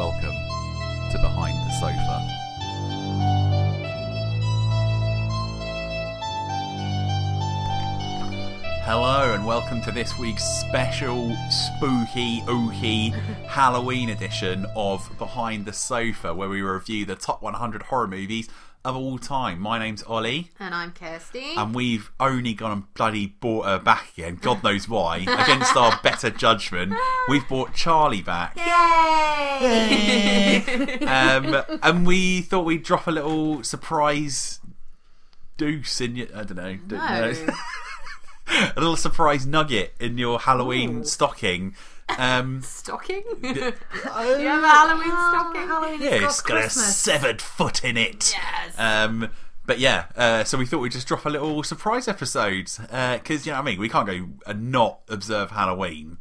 welcome 0.00 0.34
to 1.12 1.18
Behind 1.18 1.54
the 1.58 1.72
Sofa. 1.72 2.26
Hello, 8.86 9.34
and 9.34 9.44
welcome 9.44 9.82
to 9.82 9.92
this 9.92 10.18
week's 10.18 10.42
special 10.42 11.36
spooky, 11.50 12.40
ooky 12.46 13.12
Halloween 13.46 14.08
edition 14.08 14.64
of 14.74 15.06
Behind 15.18 15.66
the 15.66 15.74
Sofa, 15.74 16.32
where 16.32 16.48
we 16.48 16.62
review 16.62 17.04
the 17.04 17.14
top 17.14 17.42
100 17.42 17.82
horror 17.82 18.08
movies 18.08 18.48
of 18.84 18.96
all 18.96 19.18
time. 19.18 19.60
My 19.60 19.78
name's 19.78 20.02
Ollie. 20.02 20.50
And 20.58 20.74
I'm 20.74 20.92
Kirsty. 20.92 21.52
and 21.56 21.74
we've 21.74 22.10
only 22.18 22.54
gone 22.54 22.72
and 22.72 22.94
bloody 22.94 23.26
bought 23.26 23.66
her 23.66 23.78
back 23.78 24.12
again. 24.16 24.38
God 24.40 24.62
knows 24.64 24.88
why. 24.88 25.18
Against 25.18 25.76
our 25.76 25.98
better 26.02 26.30
judgment, 26.30 26.94
we've 27.28 27.46
bought 27.48 27.74
Charlie 27.74 28.22
back. 28.22 28.56
Yay! 28.56 29.76
Um, 31.10 31.62
and 31.82 32.06
we 32.06 32.40
thought 32.42 32.64
we'd 32.64 32.82
drop 32.82 33.06
a 33.06 33.10
little 33.10 33.62
surprise 33.62 34.60
deuce 35.56 36.00
in 36.00 36.16
your. 36.16 36.28
I 36.34 36.44
don't 36.44 36.56
know. 36.56 36.78
don't 36.86 36.98
no. 36.98 37.32
know. 37.32 37.54
a 38.76 38.80
little 38.80 38.96
surprise 38.96 39.46
nugget 39.46 39.94
in 40.00 40.16
your 40.18 40.38
Halloween 40.40 41.04
stocking. 41.04 41.74
Um, 42.18 42.62
Stocking? 42.64 43.22
Do 43.42 43.48
you 43.48 43.64
uh, 43.64 43.72
have 44.12 44.62
a 44.62 44.68
Halloween 44.68 45.10
stocking? 45.10 45.68
Halloween 45.68 46.02
yeah, 46.02 46.26
it's 46.26 46.40
got 46.40 46.64
a 46.64 46.70
severed 46.70 47.40
foot 47.42 47.84
in 47.84 47.96
it. 47.96 48.32
Yes. 48.32 48.78
Um, 48.78 49.30
but 49.66 49.78
yeah, 49.78 50.06
uh, 50.16 50.44
so 50.44 50.58
we 50.58 50.66
thought 50.66 50.78
we'd 50.80 50.92
just 50.92 51.06
drop 51.06 51.24
a 51.26 51.28
little 51.28 51.62
surprise 51.62 52.08
episode 52.08 52.68
because 52.80 53.46
you 53.46 53.52
know 53.52 53.58
what 53.58 53.62
I 53.62 53.70
mean. 53.70 53.78
We 53.80 53.88
can't 53.88 54.06
go 54.06 54.28
and 54.46 54.72
not 54.72 55.00
observe 55.08 55.50
Halloween. 55.52 56.18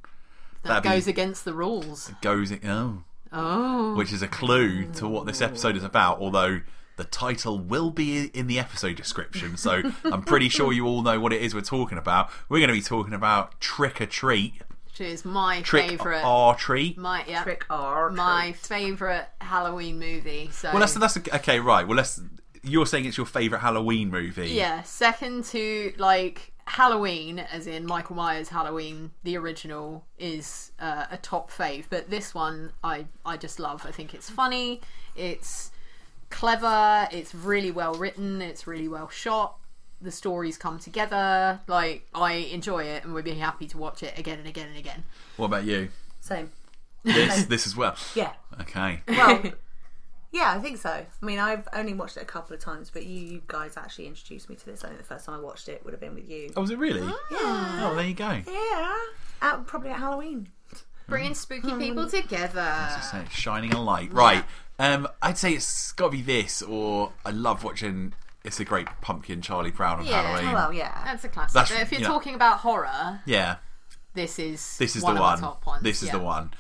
that 0.64 0.70
that'd 0.70 0.84
be- 0.84 0.90
goes 0.90 1.08
against 1.08 1.46
the 1.46 1.54
rules. 1.54 2.12
Goes 2.22 2.52
oh, 2.66 3.04
Oh. 3.32 3.96
which 3.96 4.12
is 4.12 4.22
a 4.22 4.28
clue 4.28 4.86
to 4.94 5.08
what 5.08 5.26
this 5.26 5.42
episode 5.42 5.76
is 5.78 5.84
about. 5.84 6.20
Although 6.20 6.62
the 6.98 7.04
title 7.06 7.58
will 7.58 7.92
be 7.92 8.26
in 8.26 8.48
the 8.48 8.60
episode 8.60 8.96
description, 8.98 9.56
so 9.58 9.82
I'm 10.04 10.22
pretty 10.24 10.50
sure 10.50 10.74
you 10.74 10.86
all 10.86 11.02
know 11.02 11.20
what 11.20 11.32
it 11.34 11.42
is 11.42 11.56
we're 11.56 11.62
talking 11.62 11.98
about. 11.98 12.30
We're 12.50 12.60
going 12.60 12.68
to 12.68 12.74
be 12.74 12.82
talking 12.82 13.14
about 13.14 13.60
Trick 13.62 14.02
or 14.02 14.06
Treat, 14.06 14.62
Which 15.00 15.08
is 15.10 15.26
my 15.26 15.62
Trick 15.62 15.90
favourite. 15.90 16.24
or 16.26 16.56
Treat. 16.56 16.98
my, 16.98 17.24
yeah. 17.28 17.44
Trick 17.44 17.66
or 17.70 18.10
My 18.12 18.52
treat. 18.52 18.58
favourite 18.58 19.26
Halloween 19.40 19.98
movie. 20.00 20.50
So 20.52 20.70
Well, 20.72 20.80
that's 20.80 20.94
that's 20.94 21.18
okay, 21.18 21.60
right? 21.60 21.88
Well, 21.88 21.98
let's. 21.98 22.22
You're 22.64 22.86
saying 22.86 23.06
it's 23.06 23.16
your 23.16 23.26
favourite 23.26 23.62
Halloween 23.62 24.10
movie. 24.10 24.50
Yeah, 24.50 24.84
second 24.84 25.46
to 25.46 25.94
like 25.98 26.52
Halloween, 26.66 27.40
as 27.40 27.68
in 27.68 27.86
Michael 27.86 28.18
Myers 28.18 28.50
Halloween, 28.50 29.12
the 29.24 29.38
original 29.38 30.06
is 30.18 30.74
uh, 30.80 31.06
a 31.10 31.18
top 31.18 31.50
fave. 31.52 31.86
But 31.90 32.10
this 32.10 32.36
one, 32.36 32.74
I 32.84 33.06
I 33.26 33.38
just 33.38 33.60
love. 33.60 33.86
I 33.86 33.92
think 33.92 34.14
it's 34.14 34.30
funny. 34.30 34.82
It's 35.16 35.72
clever. 36.30 37.08
It's 37.12 37.34
really 37.34 37.72
well 37.72 37.94
written. 37.94 38.42
It's 38.42 38.68
really 38.68 38.90
well 38.90 39.08
shot. 39.10 39.56
The 40.02 40.12
stories 40.12 40.58
come 40.58 40.80
together. 40.80 41.60
Like 41.68 42.08
I 42.14 42.34
enjoy 42.34 42.84
it, 42.84 43.04
and 43.04 43.14
we'd 43.14 43.26
be 43.26 43.34
happy 43.34 43.68
to 43.68 43.78
watch 43.78 44.04
it 44.04 44.18
again 44.18 44.40
and 44.40 44.48
again 44.48 44.68
and 44.68 44.78
again. 44.78 45.04
What 45.38 45.48
about 45.48 45.66
you? 45.66 45.90
Same. 46.22 46.52
This 47.04 47.46
this 47.46 47.68
as 47.68 47.76
well. 47.76 47.96
Yeah. 48.16 48.34
Okay. 48.62 49.02
Well, 49.08 49.44
yeah, 50.32 50.54
I 50.56 50.60
think 50.60 50.78
so. 50.78 50.90
I 50.90 51.26
mean, 51.26 51.40
I've 51.40 51.68
only 51.74 51.94
watched 51.94 52.18
it 52.18 52.24
a 52.24 52.26
couple 52.26 52.54
of 52.54 52.62
times, 52.62 52.90
but 52.90 53.06
you, 53.06 53.20
you 53.20 53.42
guys 53.48 53.78
actually 53.78 54.08
introduced 54.08 54.50
me 54.50 54.56
to 54.56 54.66
this. 54.66 54.84
I 54.84 54.88
think 54.88 55.00
the 55.00 55.06
first 55.06 55.26
time 55.26 55.36
I 55.36 55.42
watched 55.42 55.70
it 55.70 55.84
would 55.84 55.94
have 55.94 56.02
been 56.02 56.16
with 56.16 56.30
you. 56.30 56.52
Oh, 56.56 56.62
was 56.62 56.72
it 56.72 56.78
really? 56.78 57.02
Yeah. 57.02 57.90
Oh, 57.90 57.94
there 57.96 58.06
you 58.06 58.14
go. 58.14 58.42
Yeah. 58.48 58.96
At, 59.42 59.66
probably 59.66 59.90
at 59.90 60.00
Halloween. 60.00 60.50
Bringing 61.08 61.34
spooky 61.34 61.74
people 61.74 62.08
together. 62.08 63.00
So 63.12 63.18
it's 63.18 63.34
shining 63.34 63.74
a 63.74 63.82
light. 63.82 64.14
Right. 64.14 64.44
Um, 64.78 65.08
I'd 65.22 65.38
say 65.38 65.54
it's 65.54 65.92
got 65.94 66.06
to 66.06 66.12
be 66.12 66.22
this, 66.22 66.62
or 66.62 67.12
I 67.26 67.32
love 67.32 67.64
watching 67.64 68.14
It's 68.44 68.60
a 68.60 68.66
Great 68.66 68.88
Pumpkin, 69.02 69.42
Charlie 69.42 69.72
Brown 69.72 70.00
on 70.00 70.06
Yeah. 70.06 70.22
Halloween. 70.22 70.50
Oh, 70.50 70.54
well, 70.54 70.74
yeah. 70.74 71.02
That's 71.06 71.24
a 71.26 71.30
classic. 71.30 71.54
That's- 71.54 71.82
if 71.82 71.92
you're 71.92 72.02
you 72.02 72.08
know- 72.08 72.14
talking 72.14 72.36
about 72.36 72.60
horror, 72.60 73.22
yeah, 73.26 73.58
this 74.14 74.40
is 74.40 74.78
this 74.78 74.96
is 74.96 75.04
one 75.04 75.16
the 75.16 75.22
one. 75.22 75.36
the 75.36 75.48
top 75.48 75.66
ones. 75.66 75.84
This 75.84 76.02
is 76.02 76.08
yeah. 76.08 76.18
the 76.18 76.24
one. 76.24 76.52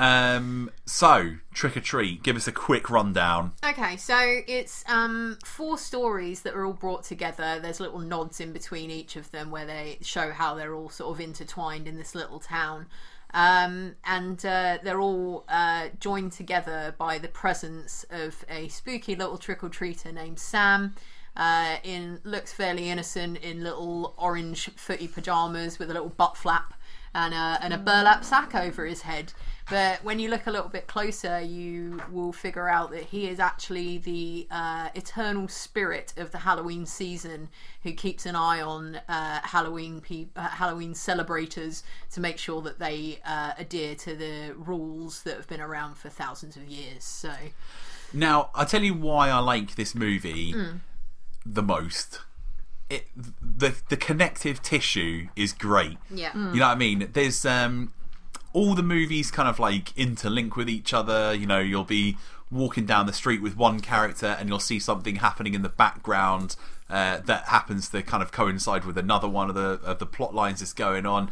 Um, 0.00 0.70
so 0.86 1.34
Trick 1.52 1.76
or 1.76 1.80
Treat. 1.80 2.22
Give 2.22 2.36
us 2.36 2.46
a 2.46 2.52
quick 2.52 2.88
rundown. 2.88 3.52
Okay, 3.64 3.96
so 3.96 4.16
it's 4.46 4.84
um, 4.88 5.38
four 5.44 5.76
stories 5.76 6.42
that 6.42 6.54
are 6.54 6.64
all 6.64 6.72
brought 6.72 7.02
together. 7.02 7.58
There's 7.60 7.80
little 7.80 7.98
nods 7.98 8.40
in 8.40 8.52
between 8.52 8.90
each 8.90 9.16
of 9.16 9.30
them 9.32 9.50
where 9.50 9.66
they 9.66 9.98
show 10.00 10.30
how 10.30 10.54
they're 10.54 10.74
all 10.74 10.88
sort 10.88 11.16
of 11.16 11.20
intertwined 11.20 11.88
in 11.88 11.96
this 11.96 12.14
little 12.14 12.38
town. 12.38 12.86
Um, 13.34 13.96
and 14.04 14.44
uh, 14.46 14.78
they're 14.82 15.00
all 15.00 15.44
uh, 15.48 15.88
joined 15.98 16.32
together 16.32 16.94
by 16.96 17.18
the 17.18 17.28
presence 17.28 18.06
of 18.10 18.44
a 18.48 18.68
spooky 18.68 19.16
little 19.16 19.36
trick 19.36 19.62
or 19.64 19.68
treater 19.68 20.14
named 20.14 20.38
Sam. 20.38 20.94
Uh, 21.38 21.76
in 21.84 22.20
looks 22.24 22.52
fairly 22.52 22.90
innocent 22.90 23.38
in 23.38 23.62
little 23.62 24.12
orange 24.18 24.70
footy 24.74 25.06
pajamas 25.06 25.78
with 25.78 25.88
a 25.88 25.94
little 25.94 26.08
butt 26.08 26.36
flap 26.36 26.74
and 27.14 27.32
a, 27.32 27.58
and 27.62 27.72
a 27.72 27.78
burlap 27.78 28.24
sack 28.24 28.54
over 28.56 28.84
his 28.84 29.02
head. 29.02 29.32
But 29.70 30.02
when 30.02 30.18
you 30.18 30.30
look 30.30 30.46
a 30.46 30.50
little 30.50 30.68
bit 30.70 30.86
closer, 30.86 31.40
you 31.40 32.00
will 32.10 32.32
figure 32.32 32.68
out 32.68 32.90
that 32.90 33.04
he 33.04 33.28
is 33.28 33.38
actually 33.38 33.98
the 33.98 34.46
uh, 34.50 34.88
eternal 34.94 35.46
spirit 35.46 36.14
of 36.16 36.32
the 36.32 36.38
Halloween 36.38 36.86
season, 36.86 37.50
who 37.82 37.92
keeps 37.92 38.24
an 38.24 38.34
eye 38.34 38.62
on 38.62 38.96
uh, 39.08 39.40
Halloween 39.42 40.00
pe- 40.00 40.28
uh, 40.36 40.48
Halloween 40.48 40.94
celebrators 40.94 41.82
to 42.12 42.20
make 42.20 42.38
sure 42.38 42.62
that 42.62 42.78
they 42.78 43.20
uh, 43.26 43.52
adhere 43.58 43.94
to 43.96 44.16
the 44.16 44.54
rules 44.56 45.22
that 45.24 45.36
have 45.36 45.48
been 45.48 45.60
around 45.60 45.96
for 45.98 46.08
thousands 46.08 46.56
of 46.56 46.64
years. 46.64 47.04
So, 47.04 47.30
Now, 48.12 48.48
I'll 48.54 48.66
tell 48.66 48.82
you 48.82 48.94
why 48.94 49.28
I 49.28 49.38
like 49.40 49.74
this 49.74 49.94
movie 49.94 50.52
Hmm. 50.52 50.76
The 51.52 51.62
most. 51.62 52.20
It, 52.90 53.06
the 53.14 53.76
the 53.88 53.96
connective 53.96 54.62
tissue 54.62 55.28
is 55.36 55.52
great. 55.52 55.98
yeah, 56.10 56.32
You 56.34 56.60
know 56.60 56.68
what 56.68 56.72
I 56.72 56.74
mean? 56.76 57.10
There's 57.12 57.44
um, 57.44 57.92
all 58.52 58.74
the 58.74 58.82
movies 58.82 59.30
kind 59.30 59.48
of 59.48 59.58
like 59.58 59.94
interlink 59.94 60.56
with 60.56 60.68
each 60.70 60.94
other. 60.94 61.34
You 61.34 61.46
know, 61.46 61.58
you'll 61.58 61.84
be 61.84 62.16
walking 62.50 62.86
down 62.86 63.06
the 63.06 63.12
street 63.12 63.42
with 63.42 63.56
one 63.56 63.80
character 63.80 64.36
and 64.38 64.48
you'll 64.48 64.58
see 64.58 64.78
something 64.78 65.16
happening 65.16 65.52
in 65.52 65.60
the 65.60 65.68
background 65.68 66.56
uh, 66.88 67.18
that 67.18 67.44
happens 67.48 67.90
to 67.90 68.02
kind 68.02 68.22
of 68.22 68.32
coincide 68.32 68.86
with 68.86 68.96
another 68.96 69.28
one 69.28 69.50
of 69.50 69.54
the 69.54 69.80
of 69.84 69.98
the 69.98 70.06
plot 70.06 70.34
lines 70.34 70.60
that's 70.60 70.72
going 70.72 71.04
on. 71.04 71.30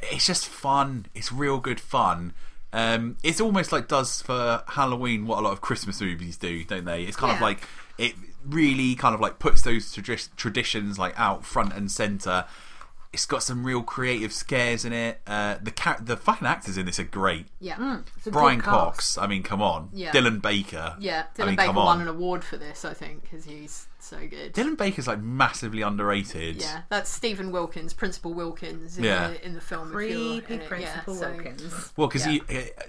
It's 0.00 0.26
just 0.26 0.46
fun. 0.46 1.06
It's 1.14 1.30
real 1.32 1.58
good 1.58 1.80
fun. 1.80 2.32
Um, 2.72 3.16
it's 3.22 3.40
almost 3.40 3.72
like 3.72 3.88
does 3.88 4.20
for 4.22 4.62
Halloween 4.68 5.26
what 5.26 5.38
a 5.38 5.42
lot 5.42 5.52
of 5.52 5.60
Christmas 5.60 6.00
movies 6.00 6.36
do, 6.36 6.64
don't 6.64 6.84
they? 6.84 7.04
It's 7.04 7.16
kind 7.16 7.34
of 7.34 7.40
like 7.40 7.60
it 7.98 8.14
really 8.48 8.94
kind 8.94 9.14
of 9.14 9.20
like 9.20 9.38
puts 9.38 9.62
those 9.62 9.94
tradi- 9.94 10.34
traditions 10.36 10.98
like 10.98 11.18
out 11.18 11.44
front 11.44 11.72
and 11.74 11.90
center. 11.90 12.44
It's 13.12 13.24
got 13.24 13.42
some 13.42 13.64
real 13.64 13.82
creative 13.82 14.32
scares 14.32 14.84
in 14.84 14.92
it. 14.92 15.20
Uh, 15.26 15.56
the 15.62 15.70
char- 15.70 15.98
the 16.02 16.16
fucking 16.16 16.46
actors 16.46 16.76
in 16.76 16.84
this 16.86 16.98
are 17.00 17.04
great. 17.04 17.46
yeah, 17.60 18.00
It's 18.16 18.26
a 18.26 18.30
Brian 18.30 18.58
good 18.58 18.64
Cox. 18.66 19.16
I 19.16 19.26
mean, 19.26 19.42
come 19.42 19.62
on. 19.62 19.88
Yeah. 19.92 20.12
Dylan 20.12 20.42
Baker, 20.42 20.96
yeah. 20.98 21.24
Dylan 21.34 21.42
I 21.42 21.46
mean, 21.46 21.56
Baker 21.56 21.66
come 21.68 21.76
won 21.76 22.00
an 22.02 22.08
award 22.08 22.44
for 22.44 22.56
this, 22.58 22.84
I 22.84 22.92
think, 22.92 23.22
because 23.22 23.44
he's 23.46 23.86
so 24.06 24.18
good. 24.26 24.54
Dylan 24.54 24.76
Baker's 24.76 25.06
like 25.06 25.20
massively 25.20 25.82
underrated. 25.82 26.56
yeah, 26.56 26.82
that's 26.88 27.10
Stephen 27.10 27.50
Wilkins, 27.52 27.92
Principal 27.92 28.32
Wilkins 28.34 28.96
in, 28.98 29.04
Yeah. 29.04 29.28
the, 29.28 29.44
in 29.46 29.54
the 29.54 29.60
film. 29.60 29.88
if 29.88 29.92
you're 29.92 30.02
in 30.02 30.40
Creepy 30.42 30.54
it, 30.54 30.60
yeah, 30.60 30.66
Principal 30.68 31.14
so- 31.14 31.30
Wilkins. 31.32 31.92
Well, 31.96 32.08
because 32.08 32.26
Yeah. 32.26 32.38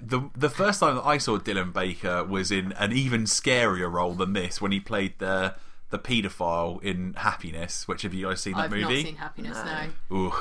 the 0.02 0.30
the 0.36 0.50
first 0.50 0.80
time 0.80 0.96
that 0.96 1.06
I 1.06 1.18
saw 1.18 1.38
Dylan 1.38 1.74
Baker 1.74 2.24
was 2.24 2.52
in 2.52 2.72
an 2.74 2.92
even 2.94 3.24
scarier 3.24 3.92
role 3.92 4.14
than 4.14 4.34
this 4.34 4.62
when 4.62 4.72
he 4.72 4.80
played 4.80 5.20
the 5.20 5.56
the 5.90 6.00
paedophile 6.00 6.82
in 6.84 7.14
Happiness. 7.16 7.88
Which 7.88 8.02
have 8.04 8.14
you 8.14 8.28
guys 8.28 8.42
seen 8.42 8.54
that 8.54 8.66
I've 8.66 8.72
movie? 8.72 8.82
not 8.84 8.92
seen 9.06 9.16
Happiness 9.16 9.58
now. 9.64 9.88
Ooh, 10.12 10.34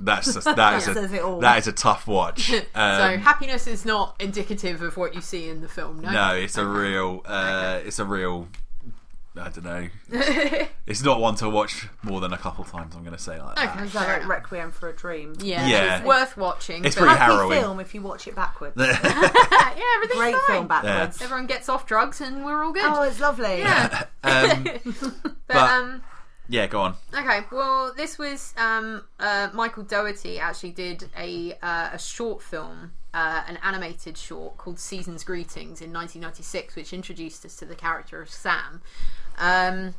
that's 0.00 0.34
a, 0.34 0.40
that 0.54 0.78
is 0.78 0.84
Says 0.84 1.12
it 1.12 1.18
a 1.18 1.24
all. 1.24 1.38
that 1.40 1.58
is 1.58 1.68
a 1.68 1.72
tough 1.72 2.08
watch. 2.08 2.50
so 2.50 2.60
Um, 2.74 3.18
happiness 3.20 3.68
is 3.68 3.84
not 3.84 4.16
indicative 4.18 4.82
of 4.82 4.96
what 4.96 5.14
you 5.14 5.20
see 5.20 5.48
in 5.48 5.60
the 5.60 5.68
film. 5.68 6.00
No, 6.00 6.10
no, 6.10 6.34
it's 6.34 6.56
a 6.58 6.66
real 6.66 7.22
uh, 7.24 7.78
it's 7.84 7.98
a 8.00 8.04
real. 8.04 8.48
I 9.36 9.50
don't 9.50 9.64
know. 9.64 9.88
it's 10.86 11.02
not 11.04 11.20
one 11.20 11.36
to 11.36 11.48
watch 11.48 11.86
more 12.02 12.20
than 12.20 12.32
a 12.32 12.38
couple 12.38 12.64
times. 12.64 12.96
I'm 12.96 13.02
going 13.04 13.14
to 13.16 13.22
say 13.22 13.40
like 13.40 13.54
that. 13.56 13.76
Okay. 13.76 13.84
Is 13.84 13.92
that 13.92 14.20
like. 14.22 14.28
Requiem 14.28 14.72
for 14.72 14.88
a 14.88 14.92
Dream? 14.96 15.34
Yeah, 15.40 15.66
Yeah. 15.68 15.96
it's 15.98 16.06
worth 16.06 16.36
watching. 16.36 16.84
It's 16.84 16.96
but- 16.96 17.02
pretty 17.02 17.16
Happy 17.18 17.32
harrowing. 17.34 17.60
film 17.60 17.78
if 17.80 17.94
you 17.94 18.02
watch 18.02 18.26
it 18.26 18.34
backwards. 18.34 18.74
yeah, 18.78 18.88
everything's 19.94 20.18
Great 20.18 20.34
fine. 20.34 20.42
film 20.48 20.66
backwards. 20.66 21.22
Everyone 21.22 21.46
gets 21.46 21.68
off 21.68 21.86
drugs 21.86 22.20
and 22.20 22.44
we're 22.44 22.64
all 22.64 22.72
good. 22.72 22.84
Oh, 22.84 23.02
it's 23.02 23.20
lovely. 23.20 23.58
yeah, 23.60 24.06
um, 24.24 24.64
but, 24.64 25.34
but- 25.46 25.56
um, 25.56 26.02
yeah, 26.48 26.66
go 26.66 26.80
on. 26.80 26.94
Okay, 27.14 27.40
well, 27.52 27.92
this 27.94 28.18
was 28.18 28.54
um, 28.56 29.04
uh, 29.20 29.50
Michael 29.52 29.82
Dougherty 29.82 30.38
actually 30.38 30.72
did 30.72 31.08
a 31.16 31.52
uh, 31.62 31.90
a 31.92 31.98
short 31.98 32.42
film, 32.42 32.92
uh, 33.12 33.42
an 33.46 33.58
animated 33.62 34.16
short 34.16 34.56
called 34.56 34.78
Season's 34.78 35.24
Greetings 35.24 35.82
in 35.82 35.92
1996, 35.92 36.74
which 36.74 36.92
introduced 36.92 37.44
us 37.44 37.56
to 37.56 37.66
the 37.66 37.74
character 37.74 38.22
of 38.22 38.30
Sam. 38.30 38.80
Um, 39.36 39.94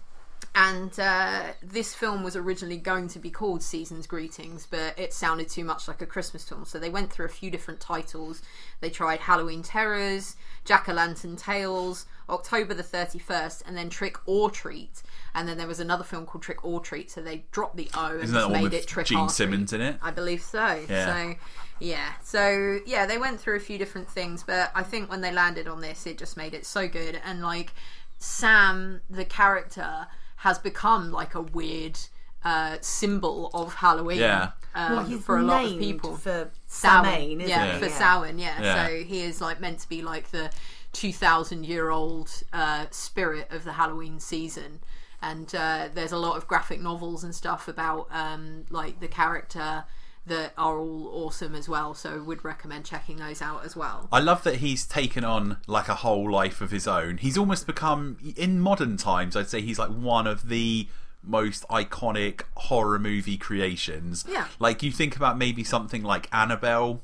and 0.56 1.00
uh, 1.00 1.44
this 1.62 1.94
film 1.94 2.24
was 2.24 2.36
originally 2.36 2.78
going 2.78 3.08
to 3.10 3.20
be 3.20 3.30
called 3.30 3.62
Season's 3.62 4.08
Greetings, 4.08 4.68
but 4.70 4.98
it 4.98 5.14
sounded 5.14 5.50
too 5.50 5.64
much 5.64 5.88
like 5.88 6.02
a 6.02 6.06
Christmas 6.06 6.44
film. 6.48 6.66
So 6.66 6.80
they 6.80 6.90
went 6.90 7.12
through 7.12 7.28
a 7.28 7.30
few 7.30 7.52
different 7.52 7.80
titles. 7.80 8.42
They 8.82 8.90
tried 8.90 9.20
Halloween 9.20 9.62
Terrors, 9.62 10.36
Jack 10.66 10.90
o' 10.90 10.94
Lantern 10.94 11.36
Tales, 11.36 12.08
October 12.30 12.74
the 12.74 12.84
31st, 12.84 13.64
and 13.68 13.78
then 13.78 13.90
Trick 13.90 14.18
or 14.26 14.50
Treat. 14.50 15.04
And 15.34 15.48
then 15.48 15.58
there 15.58 15.68
was 15.68 15.80
another 15.80 16.04
film 16.04 16.26
called 16.26 16.44
Trick 16.44 16.64
or 16.66 16.80
Treat, 16.80 17.12
so 17.12 17.22
they 17.22 17.46
dropped 17.52 17.78
the 17.78 17.90
O 17.96 18.08
and 18.08 18.24
Isn't 18.24 18.34
that 18.34 18.42
just 18.42 18.52
made 18.52 18.64
with 18.64 18.74
it 18.74 18.88
Trick 18.88 19.08
Gene 19.08 19.20
or 19.20 19.30
Simmons 19.30 19.70
Treat. 19.70 19.82
in 19.82 19.88
it? 19.88 19.98
I 20.02 20.12
believe 20.12 20.42
so. 20.42 20.84
Yeah. 20.90 21.06
So 21.06 21.36
yeah. 21.80 22.14
So 22.24 22.80
yeah, 22.86 23.06
they 23.06 23.18
went 23.18 23.40
through 23.40 23.56
a 23.58 23.60
few 23.60 23.78
different 23.78 24.10
things, 24.10 24.44
but 24.44 24.72
I 24.76 24.84
think 24.84 25.10
when 25.10 25.22
they 25.22 25.32
landed 25.32 25.68
on 25.68 25.82
this, 25.82 26.06
it 26.06 26.18
just 26.18 26.36
made 26.38 26.54
it 26.54 26.66
so 26.66 26.88
good. 26.88 27.22
And 27.24 27.42
like 27.42 27.74
Sam, 28.18 29.02
the 29.10 29.26
character, 29.26 30.08
has 30.38 30.58
become 30.60 31.12
like 31.12 31.36
a 31.36 31.42
weird 31.42 32.00
uh, 32.44 32.78
symbol 32.82 33.50
of 33.54 33.76
Halloween. 33.76 34.20
Yeah. 34.20 34.52
Um, 34.76 34.96
Well, 34.96 35.06
he's 35.06 35.24
for 35.24 35.38
a 35.38 35.44
lot 35.44 35.66
of 35.66 35.78
people. 35.80 36.16
for 36.16 36.50
Samhain, 36.68 37.04
Samhain, 37.06 37.42
isn't 37.42 37.50
yeah, 37.50 37.74
he? 37.74 37.80
for 37.80 37.86
Yeah. 37.88 37.98
Samhain, 37.98 38.40
yeah. 38.40 38.62
Yeah. 38.62 38.88
So 38.88 39.04
he 39.04 39.22
is 39.22 39.42
like 39.42 39.60
meant 39.60 39.80
to 39.80 39.90
be 39.90 40.02
like 40.02 40.32
the 40.32 40.50
two 40.92 41.14
thousand 41.14 41.66
year 41.66 41.90
old 41.90 42.32
uh, 42.54 42.86
spirit 42.92 43.52
of 43.52 43.64
the 43.64 43.74
Halloween 43.74 44.20
season. 44.20 44.80
And 45.22 45.54
uh, 45.54 45.90
there's 45.94 46.12
a 46.12 46.18
lot 46.18 46.38
of 46.38 46.48
graphic 46.48 46.80
novels 46.82 47.24
and 47.24 47.36
stuff 47.36 47.68
about 47.68 48.08
um, 48.12 48.66
like 48.70 49.00
the 49.00 49.08
character 49.08 49.84
that 50.26 50.54
are 50.58 50.80
all 50.80 51.10
awesome 51.12 51.56
as 51.56 51.68
well. 51.68 51.94
So 51.94 52.22
would 52.24 52.46
recommend 52.46 52.86
checking 52.86 53.18
those 53.18 53.42
out 53.42 53.66
as 53.66 53.76
well. 53.76 54.08
I 54.12 54.20
love 54.20 54.44
that 54.44 54.58
he's 54.58 54.86
taken 54.86 55.24
on 55.24 55.58
like 55.68 55.90
a 55.90 55.96
whole 55.96 56.32
life 56.32 56.62
of 56.62 56.72
his 56.72 56.88
own. 56.88 57.18
He's 57.18 57.38
almost 57.38 57.68
become 57.68 58.18
in 58.36 58.60
modern 58.60 58.96
times. 58.98 59.36
I'd 59.36 59.50
say 59.50 59.62
he's 59.62 59.80
like 59.80 59.90
one 59.90 60.28
of 60.28 60.48
the 60.50 60.88
most 61.24 61.68
iconic 61.68 62.44
horror 62.56 63.00
movie 63.00 63.38
creations. 63.38 64.24
Yeah. 64.30 64.48
Like 64.60 64.84
you 64.84 64.92
think 64.92 65.16
about 65.16 65.38
maybe 65.38 65.64
something 65.64 66.04
like 66.04 66.30
Annabelle 66.34 67.02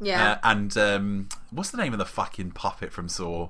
Yeah, 0.00 0.32
uh, 0.32 0.38
and 0.44 0.76
um, 0.76 1.28
what's 1.50 1.70
the 1.70 1.78
name 1.78 1.92
of 1.92 1.98
the 1.98 2.04
fucking 2.04 2.50
puppet 2.50 2.92
from 2.92 3.08
Saw? 3.08 3.48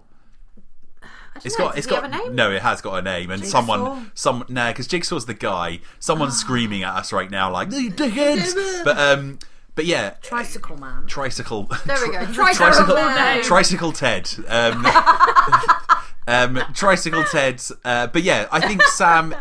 It's 1.44 1.58
know, 1.58 1.66
got 1.66 1.78
it's 1.78 1.86
got 1.86 2.02
have 2.02 2.12
a 2.12 2.16
name? 2.24 2.34
no, 2.34 2.50
it 2.50 2.62
has 2.62 2.80
got 2.80 2.98
a 2.98 3.02
name, 3.02 3.30
and 3.30 3.42
Jigsaw? 3.42 3.58
someone 3.66 4.10
some 4.14 4.44
nah, 4.48 4.68
because 4.70 4.86
Jigsaw's 4.86 5.26
the 5.26 5.34
guy. 5.34 5.80
Someone's 5.98 6.34
Ah. 6.34 6.38
screaming 6.38 6.82
at 6.82 6.94
us 6.94 7.12
right 7.12 7.30
now, 7.30 7.50
like 7.50 7.70
you 7.72 7.90
dickheads. 7.90 8.84
but 8.84 8.98
um, 8.98 9.38
but 9.74 9.84
yeah, 9.84 10.10
Tricycle 10.22 10.76
Man. 10.78 11.06
tricycle. 11.06 11.64
There 11.84 11.96
we 12.06 12.12
go. 12.12 12.24
Tricycle 12.32 12.54
tricycle, 12.54 12.94
Man. 12.94 13.42
tricycle 13.42 13.92
Ted. 13.92 14.30
Um, 14.48 14.86
um, 16.28 16.62
tricycle 16.74 17.24
Ted. 17.24 17.62
Uh, 17.84 18.06
but 18.08 18.22
yeah, 18.22 18.48
I 18.50 18.66
think 18.66 18.82
Sam. 18.82 19.34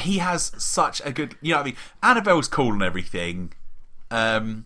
He 0.00 0.18
has 0.18 0.52
such 0.58 1.00
a 1.04 1.12
good. 1.12 1.36
You 1.40 1.52
know, 1.52 1.58
what 1.58 1.62
I 1.62 1.66
mean, 1.66 1.76
Annabelle's 2.02 2.48
cool 2.48 2.72
and 2.72 2.82
everything. 2.82 3.52
Um, 4.10 4.65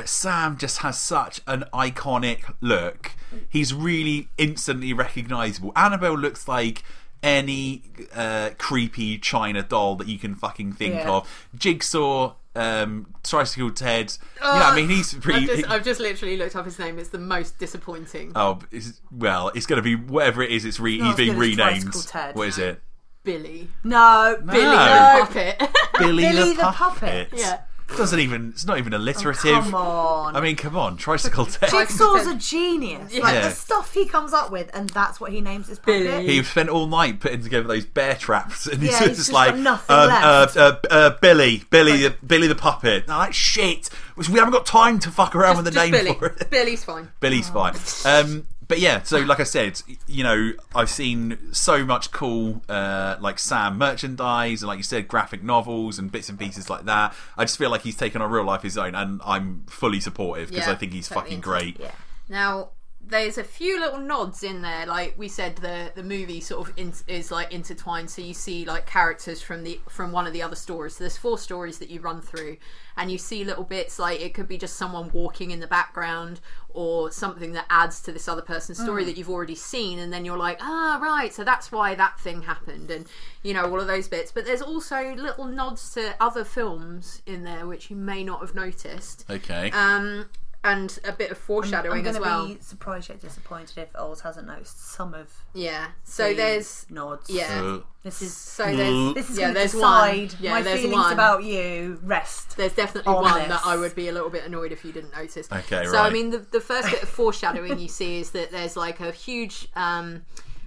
but 0.00 0.08
Sam 0.08 0.56
just 0.56 0.78
has 0.78 0.98
such 0.98 1.42
an 1.46 1.64
iconic 1.74 2.54
look. 2.62 3.12
He's 3.50 3.74
really 3.74 4.28
instantly 4.38 4.94
recognizable. 4.94 5.72
Annabelle 5.76 6.16
looks 6.16 6.48
like 6.48 6.82
any 7.22 7.82
uh, 8.14 8.50
creepy 8.56 9.18
China 9.18 9.62
doll 9.62 9.96
that 9.96 10.08
you 10.08 10.18
can 10.18 10.34
fucking 10.34 10.72
think 10.72 10.94
Yeah. 10.94 11.10
of. 11.10 11.48
Jigsaw, 11.54 12.32
um, 12.56 13.12
Tricycle 13.22 13.70
Ted. 13.72 14.16
you 14.36 14.46
know, 14.46 14.50
I 14.52 14.74
mean, 14.74 14.88
he's 14.88 15.12
pretty. 15.12 15.50
I've 15.50 15.56
just, 15.58 15.70
I've 15.70 15.84
just 15.84 16.00
literally 16.00 16.38
looked 16.38 16.56
up 16.56 16.64
his 16.64 16.78
name. 16.78 16.98
It's 16.98 17.10
the 17.10 17.18
most 17.18 17.58
disappointing. 17.58 18.32
Oh, 18.34 18.60
it's, 18.70 19.02
well, 19.12 19.52
it's 19.54 19.66
going 19.66 19.76
to 19.76 19.82
be 19.82 19.96
whatever 19.96 20.42
it 20.42 20.50
is. 20.50 20.64
It's 20.64 20.80
re- 20.80 20.96
not 20.96 21.08
he's 21.18 21.26
being 21.26 21.36
renamed. 21.38 21.92
Ted. 22.06 22.34
What 22.36 22.48
is 22.48 22.56
it? 22.56 22.80
Billy. 23.22 23.68
No, 23.84 24.38
Billy 24.46 24.62
No. 24.62 24.72
the 25.20 25.26
puppet. 25.26 25.70
Billy, 25.98 26.22
Billy 26.32 26.48
the, 26.52 26.54
the 26.54 26.62
puppet. 26.72 27.28
Puppet. 27.28 27.38
yeah. 27.38 27.60
Doesn't 27.96 28.20
even. 28.20 28.50
It's 28.50 28.64
not 28.64 28.78
even 28.78 28.92
alliterative. 28.94 29.64
Come 29.64 29.74
on. 29.74 30.36
I 30.36 30.40
mean, 30.40 30.56
come 30.56 30.76
on, 30.76 30.96
Tricycle 30.96 31.46
Ted. 31.46 31.70
Jigsaw's 31.70 32.26
a 32.26 32.34
genius. 32.36 33.12
Like 33.18 33.34
Yeah. 33.34 33.48
the 33.48 33.54
stuff 33.54 33.92
he 33.92 34.06
comes 34.06 34.32
up 34.32 34.50
with, 34.50 34.70
and 34.74 34.88
that's 34.90 35.20
what 35.20 35.32
he 35.32 35.40
names 35.40 35.68
his 35.68 35.78
puppet. 35.78 36.04
Billy. 36.04 36.26
He 36.26 36.42
spent 36.42 36.68
all 36.68 36.86
night 36.86 37.20
putting 37.20 37.42
together 37.42 37.66
those 37.68 37.84
bear 37.84 38.14
traps, 38.14 38.66
and 38.66 38.80
he's 38.80 38.92
Yeah, 38.92 38.98
he's 39.00 39.08
just, 39.08 39.18
just 39.20 39.32
like, 39.32 39.50
got 39.50 39.58
nothing 39.58 39.96
um, 39.96 40.08
left. 40.08 40.56
uh, 40.56 40.60
uh, 40.60 40.76
uh, 40.90 41.10
Billy, 41.20 41.64
Billy, 41.70 41.96
the, 42.08 42.14
Billy 42.26 42.46
the 42.46 42.54
puppet. 42.54 43.06
No, 43.08 43.18
like 43.18 43.34
shit. 43.34 43.90
We 44.16 44.24
haven't 44.38 44.52
got 44.52 44.66
time 44.66 44.98
to 45.00 45.10
fuck 45.10 45.34
around 45.34 45.56
with 45.56 45.64
the 45.66 45.70
Just 45.70 45.82
name 45.90 46.04
Billy. 46.04 46.14
for 46.18 46.26
it. 46.26 46.50
Billy's 46.50 46.84
fine. 46.84 47.08
Billy's 47.20 47.48
fine. 47.48 47.74
Um, 48.04 48.46
but 48.70 48.78
yeah, 48.78 49.02
so 49.02 49.18
like 49.18 49.40
I 49.40 49.44
said, 49.44 49.82
you 50.06 50.22
know, 50.22 50.52
I've 50.76 50.88
seen 50.88 51.52
so 51.52 51.84
much 51.84 52.12
cool, 52.12 52.62
uh, 52.68 53.16
like 53.20 53.40
Sam 53.40 53.76
merchandise 53.76 54.62
and, 54.62 54.68
like 54.68 54.76
you 54.76 54.84
said, 54.84 55.08
graphic 55.08 55.42
novels 55.42 55.98
and 55.98 56.10
bits 56.10 56.28
and 56.28 56.38
pieces 56.38 56.70
like 56.70 56.84
that. 56.84 57.12
I 57.36 57.44
just 57.44 57.58
feel 57.58 57.68
like 57.68 57.82
he's 57.82 57.96
taken 57.96 58.22
on 58.22 58.30
real 58.30 58.44
life 58.44 58.62
his 58.62 58.78
own, 58.78 58.94
and 58.94 59.20
I'm 59.24 59.64
fully 59.66 59.98
supportive 59.98 60.50
because 60.50 60.68
Yeah, 60.68 60.72
I 60.72 60.76
think 60.76 60.92
he's 60.92 61.08
totally 61.08 61.24
fucking 61.24 61.40
great. 61.40 61.80
Yeah. 61.80 61.90
Now, 62.28 62.68
there's 63.10 63.38
a 63.38 63.44
few 63.44 63.78
little 63.80 63.98
nods 63.98 64.42
in 64.42 64.62
there. 64.62 64.86
Like 64.86 65.14
we 65.16 65.28
said, 65.28 65.56
the 65.56 65.90
the 65.94 66.02
movie 66.02 66.40
sort 66.40 66.68
of 66.68 66.78
in, 66.78 66.92
is 67.06 67.30
like 67.30 67.52
intertwined. 67.52 68.10
So 68.10 68.22
you 68.22 68.34
see 68.34 68.64
like 68.64 68.86
characters 68.86 69.42
from 69.42 69.64
the 69.64 69.80
from 69.88 70.12
one 70.12 70.26
of 70.26 70.32
the 70.32 70.42
other 70.42 70.56
stories. 70.56 70.96
So 70.96 71.04
there's 71.04 71.16
four 71.16 71.38
stories 71.38 71.78
that 71.78 71.90
you 71.90 72.00
run 72.00 72.22
through, 72.22 72.56
and 72.96 73.10
you 73.10 73.18
see 73.18 73.44
little 73.44 73.64
bits. 73.64 73.98
Like 73.98 74.20
it 74.20 74.32
could 74.34 74.48
be 74.48 74.56
just 74.56 74.76
someone 74.76 75.10
walking 75.12 75.50
in 75.50 75.60
the 75.60 75.66
background, 75.66 76.40
or 76.70 77.10
something 77.10 77.52
that 77.52 77.66
adds 77.68 78.00
to 78.02 78.12
this 78.12 78.28
other 78.28 78.42
person's 78.42 78.80
story 78.80 79.04
that 79.04 79.16
you've 79.16 79.30
already 79.30 79.56
seen, 79.56 79.98
and 79.98 80.12
then 80.12 80.24
you're 80.24 80.38
like, 80.38 80.58
ah, 80.60 80.98
right. 81.02 81.32
So 81.34 81.44
that's 81.44 81.72
why 81.72 81.94
that 81.96 82.18
thing 82.20 82.42
happened, 82.42 82.90
and 82.90 83.06
you 83.42 83.54
know 83.54 83.64
all 83.64 83.80
of 83.80 83.86
those 83.86 84.08
bits. 84.08 84.30
But 84.32 84.44
there's 84.44 84.62
also 84.62 85.14
little 85.14 85.46
nods 85.46 85.92
to 85.94 86.14
other 86.20 86.44
films 86.44 87.22
in 87.26 87.44
there 87.44 87.66
which 87.66 87.90
you 87.90 87.96
may 87.96 88.22
not 88.22 88.40
have 88.40 88.54
noticed. 88.54 89.24
Okay. 89.28 89.70
Um, 89.72 90.26
and 90.62 90.98
a 91.04 91.12
bit 91.12 91.30
of 91.30 91.38
foreshadowing 91.38 92.00
I'm 92.00 92.06
as 92.06 92.16
going 92.18 92.22
to 92.22 92.28
well. 92.30 92.46
be 92.48 92.58
surprised 92.60 93.08
yet 93.08 93.20
disappointed 93.20 93.78
if 93.78 93.96
Oz 93.96 94.20
hasn't 94.20 94.46
noticed 94.46 94.92
some 94.92 95.14
of 95.14 95.32
Yeah. 95.54 95.88
So 96.04 96.28
the 96.28 96.34
there's 96.34 96.86
nods. 96.90 97.30
yeah. 97.30 97.62
Uh, 97.62 97.80
This 98.02 98.20
is 98.20 98.36
So 98.36 98.64
there's 98.64 99.14
this 99.14 99.30
is 99.30 99.38
yeah. 99.38 99.44
going 99.44 99.54
to 99.54 99.58
There's 99.60 99.72
decide 99.72 100.32
one. 100.34 100.42
Yeah. 100.42 100.50
my 100.52 100.62
there's 100.62 100.80
feelings 100.80 101.02
one. 101.02 101.12
about 101.14 101.44
you. 101.44 101.98
Rest. 102.02 102.56
there's 102.58 102.74
definitely 102.74 103.14
on 103.14 103.22
one 103.22 103.38
this. 103.40 103.48
that 103.48 103.62
I 103.64 103.76
would 103.76 103.94
be 103.94 104.08
a 104.08 104.12
little 104.12 104.28
bit 104.30 104.44
annoyed 104.44 104.72
if 104.72 104.84
you 104.84 104.92
didn't 104.92 105.14
notice. 105.16 105.48
Okay, 105.50 105.86
So 105.86 105.96
I 105.98 106.10
mean, 106.10 106.28
the 106.30 106.38
the 106.38 106.60
first 106.60 106.90
bit 106.90 107.02
of 107.02 107.08
foreshadowing 107.20 107.78
you 107.78 107.88
see 107.88 108.20
is 108.20 108.32
that 108.32 108.50
there's 108.50 108.76
like 108.76 109.00
a 109.00 109.12
huge. 109.12 109.68
um 109.76 110.24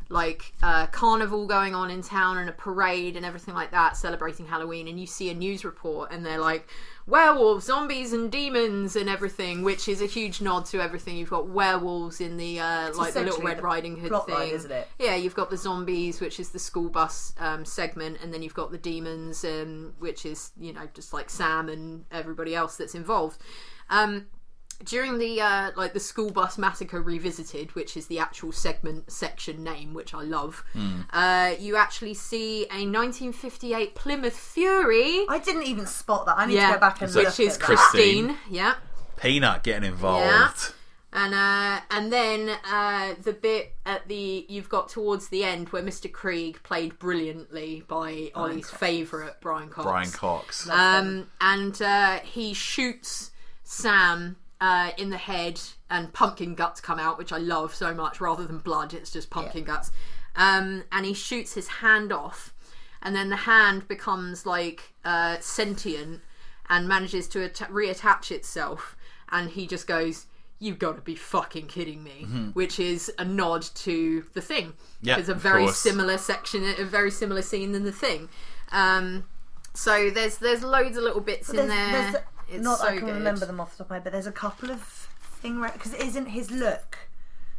like 0.09 0.53
uh, 0.61 0.85
carnival 0.87 1.47
going 1.47 1.73
on 1.73 1.89
in 1.89 2.03
town 2.03 2.37
and 2.37 2.47
a 2.47 2.51
parade 2.53 3.15
and 3.15 3.25
everything 3.25 3.55
like 3.55 3.71
that 3.71 3.97
celebrating 3.97 4.45
halloween 4.45 4.87
and 4.87 4.99
you 4.99 5.07
see 5.07 5.29
a 5.31 5.33
news 5.33 5.65
report 5.65 6.11
and 6.11 6.23
they're 6.23 6.37
like 6.39 6.67
werewolves 7.05 7.65
zombies 7.65 8.13
and 8.13 8.31
demons 8.31 8.95
and 8.95 9.09
everything 9.09 9.63
which 9.63 9.87
is 9.87 10.01
a 10.01 10.05
huge 10.05 10.41
nod 10.41 10.65
to 10.65 10.81
everything. 10.81 11.17
You've 11.17 11.29
got 11.29 11.47
werewolves 11.47 12.21
in 12.21 12.37
the 12.37 12.59
uh, 12.59 12.93
like 12.93 13.13
the 13.13 13.21
little 13.21 13.43
red 13.43 13.61
riding 13.61 13.97
hood 13.97 14.11
thing. 14.25 14.35
line, 14.35 14.49
isn't 14.49 14.71
it? 14.71 14.87
yeah 14.99 15.15
you've 15.15 15.35
got 15.35 15.49
the 15.49 15.57
zombies 15.57 16.21
which 16.21 16.39
is 16.39 16.49
the 16.49 16.59
school 16.59 16.89
bus 16.89 17.33
um, 17.39 17.65
segment 17.65 18.17
and 18.21 18.33
then 18.33 18.41
you've 18.41 18.53
got 18.53 18.71
the 18.71 18.77
demons 18.77 19.43
um, 19.43 19.93
which 19.99 20.25
is 20.25 20.51
you 20.59 20.71
know 20.73 20.87
just 20.93 21.13
like 21.13 21.29
sam 21.29 21.69
and 21.69 22.05
everybody 22.11 22.55
else 22.55 22.77
that's 22.77 22.95
involved. 22.95 23.41
Um, 23.89 24.27
during 24.83 25.17
the 25.17 25.39
uh, 25.41 25.71
like 25.75 25.93
the 25.93 25.99
school 25.99 26.29
bus 26.31 26.57
massacre 26.57 27.01
revisited 27.01 27.73
which 27.75 27.95
is 27.97 28.07
the 28.07 28.19
actual 28.19 28.51
segment 28.51 29.11
section 29.11 29.63
name 29.63 29.93
which 29.93 30.13
i 30.13 30.21
love 30.21 30.63
Hmm. 30.73 31.01
uh, 31.11 31.53
you 31.59 31.75
actually 31.75 32.13
see 32.13 32.63
a 32.65 32.85
1958 32.85 33.95
plymouth 33.95 34.37
fury 34.37 35.25
I 35.29 35.39
didn't 35.39 35.63
even 35.63 35.85
spot 35.85 36.25
that. 36.25 36.37
I 36.37 36.45
need 36.45 36.55
yeah 36.55 36.67
to 36.67 36.73
go 36.75 36.79
back 36.79 37.01
and 37.01 37.11
So 37.11 37.19
look 37.19 37.29
which 37.29 37.39
is 37.39 37.53
at 37.55 37.59
that. 37.59 37.65
Christine. 37.65 38.25
christine 38.27 38.37
yeah 38.49 38.75
Peanut 39.17 39.63
getting 39.63 39.87
involved. 39.89 40.25
Yeah. 40.25 40.49
and 41.13 41.33
uh, 41.33 41.81
and 41.91 42.11
then 42.11 42.49
uh, 42.69 43.13
the 43.21 43.31
bit 43.31 43.73
at 43.85 44.07
the 44.07 44.45
you've 44.49 44.67
got 44.69 44.89
towards 44.89 45.29
the 45.29 45.43
end 45.43 45.69
where 45.69 45.83
Mr. 45.83 46.11
Kreeg 46.11 46.61
played 46.63 46.97
brilliantly 46.99 47.83
by 47.87 48.31
Ollie's 48.35 48.65
Cox. 48.65 48.77
favourite 48.79 49.39
Brian 49.39 49.69
Cox. 49.69 49.85
Brian 49.85 50.11
Cox. 50.11 50.69
Um, 50.69 51.27
and 51.39 51.79
uh, 51.81 52.19
he 52.19 52.53
shoots 52.53 53.31
Sam 53.63 54.35
uh, 54.63 54.91
in 54.97 55.09
the 55.09 55.17
head, 55.17 55.59
and 55.89 56.13
pumpkin 56.13 56.55
guts 56.55 56.79
come 56.79 56.97
out, 56.97 57.17
which 57.17 57.33
I 57.33 57.37
love 57.37 57.75
so 57.75 57.93
much. 57.93 58.21
Rather 58.21 58.45
than 58.45 58.59
blood, 58.59 58.93
it's 58.93 59.11
just 59.11 59.29
pumpkin 59.29 59.65
guts. 59.65 59.91
Um, 60.37 60.85
and 60.89 61.05
he 61.05 61.13
shoots 61.13 61.53
his 61.53 61.67
hand 61.67 62.13
off, 62.13 62.53
and 63.01 63.13
then 63.13 63.29
the 63.29 63.35
hand 63.35 63.89
becomes 63.89 64.45
like 64.45 64.93
uh, 65.03 65.35
sentient 65.41 66.21
and 66.69 66.87
manages 66.87 67.27
to 67.27 67.43
atta- 67.43 67.65
reattach 67.65 68.31
itself. 68.31 68.95
And 69.33 69.49
he 69.49 69.67
just 69.67 69.85
goes, 69.85 70.27
"You've 70.59 70.79
got 70.79 70.95
to 70.95 71.01
be 71.01 71.15
fucking 71.15 71.67
kidding 71.67 72.01
me!" 72.01 72.25
Which 72.53 72.79
is 72.79 73.11
a 73.19 73.25
nod 73.25 73.63
to 73.75 74.23
the 74.31 74.41
thing. 74.41 74.67
Mm-hmm. 74.67 75.07
Yeah, 75.07 75.17
it's 75.17 75.27
a 75.27 75.35
very 75.35 75.67
similar 75.67 76.17
section, 76.17 76.63
a 76.79 76.85
very 76.85 77.11
similar 77.11 77.41
scene 77.41 77.73
than 77.73 77.83
the 77.83 77.91
thing. 77.91 78.29
Um, 78.71 79.25
so 79.73 80.09
there's 80.09 80.37
there's 80.37 80.63
loads 80.63 80.95
of 80.95 81.03
little 81.03 81.21
bits 81.21 81.49
in 81.49 81.57
There's, 81.57 82.13
there. 82.13 82.23
There's 82.47 82.57
it's 82.57 82.63
not 82.63 82.79
so 82.79 82.85
that 82.85 82.93
I 82.93 82.97
can 82.97 83.07
good. 83.07 83.15
remember 83.15 83.45
them 83.45 83.59
off 83.59 83.71
the 83.71 83.77
top 83.77 83.87
of 83.87 83.89
my 83.91 83.95
head, 83.97 84.03
but 84.03 84.13
there's 84.13 84.27
a 84.27 84.31
couple 84.31 84.71
of 84.71 84.81
thing 84.81 85.61
because 85.61 85.93
it 85.93 86.01
isn't 86.01 86.27
his 86.27 86.51
look. 86.51 86.97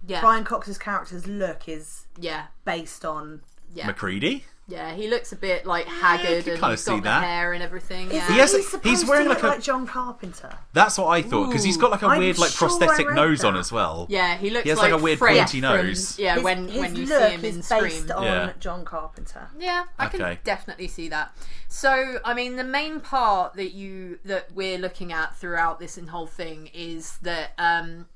Yeah, 0.07 0.21
Brian 0.21 0.45
Cox's 0.45 0.79
character's 0.79 1.27
look 1.27 1.69
is 1.69 2.07
yeah, 2.19 2.47
based 2.65 3.05
on 3.05 3.41
yeah. 3.75 3.87
MacReady. 3.87 4.45
Yeah, 4.67 4.95
he 4.95 5.09
looks 5.09 5.31
a 5.31 5.37
bit 5.37 5.67
like 5.67 5.87
haggard 5.87 6.45
can 6.45 6.53
and 6.55 6.61
kinda 6.61 6.71
he's 6.71 6.85
got 6.85 6.95
see 6.95 6.97
the 6.97 7.03
that. 7.03 7.23
hair 7.23 7.53
and 7.53 7.63
everything. 7.63 8.07
Is 8.09 8.15
Yeah. 8.15 8.29
He 8.33 8.39
has 8.39 8.55
a- 8.55 8.57
he 8.57 8.63
supposed 8.63 8.87
he's 8.87 9.05
wearing 9.09 9.25
to 9.25 9.29
like 9.29 9.43
look 9.43 9.53
a- 9.53 9.55
like 9.57 9.63
John 9.63 9.87
Carpenter? 9.87 10.57
That's 10.73 10.97
what 10.97 11.09
I 11.09 11.21
thought 11.21 11.49
because 11.49 11.65
he's 11.65 11.77
got 11.77 11.91
like 11.91 12.01
a 12.03 12.07
I'm 12.07 12.19
weird 12.19 12.39
like 12.39 12.51
sure 12.51 12.69
I 12.69 12.71
prosthetic 12.79 13.09
read 13.09 13.15
nose 13.15 13.45
on 13.45 13.55
that. 13.55 13.61
as 13.61 13.71
well. 13.71 14.07
Yeah, 14.09 14.37
he 14.39 14.49
looks 14.49 14.63
He 14.65 14.71
has, 14.71 14.79
like, 14.79 14.93
like, 14.93 15.01
a 15.01 15.05
weird 15.05 15.19
Fred 15.19 15.37
pointy 15.37 15.61
from- 15.61 15.77
nose. 15.77 16.19
Yeah, 16.19 16.35
His, 16.37 16.43
when 16.45 16.69
his 16.69 16.81
when 16.81 16.97
you 16.97 17.07
see 17.07 17.13
look 17.13 17.31
him 17.33 17.45
is 17.45 17.57
in 17.57 17.63
Scream. 17.63 17.83
based 17.83 18.11
on 18.11 18.23
Yeah. 18.23 18.53
John 18.59 18.85
Carpenter. 18.87 19.49
Yeah, 19.59 19.85
I 19.99 20.07
can 20.07 20.39
definitely 20.45 20.89
see 20.89 21.11
that. 21.11 21.37
So, 21.69 22.21
I 22.25 22.33
mean, 22.33 22.57
the 22.57 22.65
main 22.65 23.01
part 23.01 23.55
that 23.55 23.73
you 23.75 24.19
that 24.25 24.53
we're 24.55 24.79
looking 24.79 25.13
at 25.13 25.37
throughout 25.37 25.79
this 25.79 25.99
whole 26.09 26.27
thing 26.27 26.71
is 26.73 27.19
that 27.23 27.53
um, 27.59 28.07